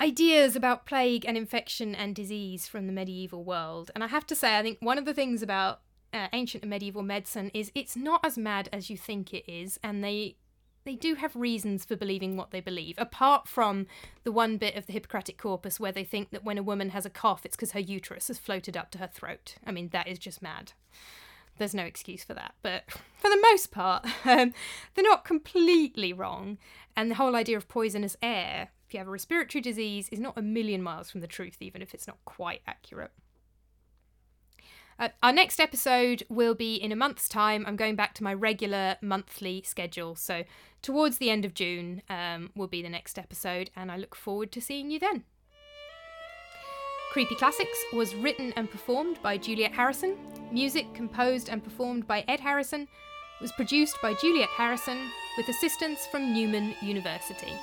ideas 0.00 0.56
about 0.56 0.86
plague 0.86 1.24
and 1.26 1.36
infection 1.36 1.94
and 1.94 2.14
disease 2.14 2.68
from 2.68 2.86
the 2.86 2.92
medieval 2.92 3.44
world. 3.44 3.90
And 3.94 4.04
I 4.04 4.08
have 4.08 4.26
to 4.26 4.34
say, 4.34 4.58
I 4.58 4.62
think 4.62 4.78
one 4.80 4.98
of 4.98 5.04
the 5.04 5.14
things 5.14 5.42
about 5.42 5.80
uh, 6.12 6.28
ancient 6.32 6.62
and 6.62 6.70
medieval 6.70 7.02
medicine 7.02 7.50
is 7.54 7.72
it's 7.74 7.96
not 7.96 8.24
as 8.24 8.38
mad 8.38 8.68
as 8.72 8.90
you 8.90 8.96
think 8.96 9.32
it 9.32 9.44
is, 9.50 9.78
and 9.82 10.02
they 10.02 10.36
they 10.84 10.94
do 10.94 11.16
have 11.16 11.34
reasons 11.34 11.84
for 11.84 11.96
believing 11.96 12.36
what 12.36 12.52
they 12.52 12.60
believe, 12.60 12.94
apart 12.96 13.48
from 13.48 13.88
the 14.22 14.30
one 14.30 14.56
bit 14.56 14.76
of 14.76 14.86
the 14.86 14.92
Hippocratic 14.92 15.36
corpus 15.36 15.80
where 15.80 15.90
they 15.90 16.04
think 16.04 16.30
that 16.30 16.44
when 16.44 16.58
a 16.58 16.62
woman 16.62 16.90
has 16.90 17.04
a 17.04 17.10
cough, 17.10 17.44
it's 17.44 17.56
because 17.56 17.72
her 17.72 17.80
uterus 17.80 18.28
has 18.28 18.38
floated 18.38 18.76
up 18.76 18.92
to 18.92 18.98
her 18.98 19.08
throat. 19.08 19.56
I 19.66 19.72
mean, 19.72 19.88
that 19.88 20.06
is 20.06 20.18
just 20.18 20.40
mad 20.40 20.74
there's 21.58 21.74
no 21.74 21.84
excuse 21.84 22.24
for 22.24 22.34
that. 22.34 22.54
But 22.62 22.84
for 22.90 23.28
the 23.28 23.40
most 23.50 23.70
part, 23.70 24.06
um, 24.24 24.52
they're 24.94 25.04
not 25.04 25.24
completely 25.24 26.12
wrong. 26.12 26.58
And 26.96 27.10
the 27.10 27.16
whole 27.16 27.36
idea 27.36 27.56
of 27.56 27.68
poisonous 27.68 28.16
air, 28.22 28.70
if 28.86 28.94
you 28.94 28.98
have 28.98 29.08
a 29.08 29.10
respiratory 29.10 29.62
disease, 29.62 30.08
is 30.10 30.20
not 30.20 30.38
a 30.38 30.42
million 30.42 30.82
miles 30.82 31.10
from 31.10 31.20
the 31.20 31.26
truth, 31.26 31.56
even 31.60 31.82
if 31.82 31.94
it's 31.94 32.06
not 32.06 32.18
quite 32.24 32.62
accurate. 32.66 33.12
Uh, 34.98 35.08
our 35.22 35.32
next 35.32 35.60
episode 35.60 36.22
will 36.30 36.54
be 36.54 36.76
in 36.76 36.90
a 36.90 36.96
month's 36.96 37.28
time. 37.28 37.64
I'm 37.66 37.76
going 37.76 37.96
back 37.96 38.14
to 38.14 38.24
my 38.24 38.32
regular 38.32 38.96
monthly 39.02 39.62
schedule. 39.62 40.14
So, 40.14 40.44
towards 40.80 41.18
the 41.18 41.28
end 41.28 41.44
of 41.44 41.52
June 41.52 42.02
um, 42.08 42.50
will 42.54 42.66
be 42.66 42.80
the 42.80 42.88
next 42.88 43.18
episode, 43.18 43.70
and 43.76 43.92
I 43.92 43.98
look 43.98 44.14
forward 44.14 44.52
to 44.52 44.60
seeing 44.60 44.90
you 44.90 44.98
then. 44.98 45.24
Creepy 47.16 47.34
Classics 47.34 47.82
was 47.94 48.14
written 48.14 48.52
and 48.56 48.70
performed 48.70 49.18
by 49.22 49.38
Juliet 49.38 49.72
Harrison. 49.72 50.18
Music 50.52 50.92
composed 50.92 51.48
and 51.48 51.64
performed 51.64 52.06
by 52.06 52.22
Ed 52.28 52.40
Harrison. 52.40 52.86
Was 53.40 53.52
produced 53.52 53.96
by 54.02 54.12
Juliet 54.12 54.50
Harrison 54.50 54.98
with 55.38 55.48
assistance 55.48 56.06
from 56.12 56.34
Newman 56.34 56.74
University. 56.82 57.54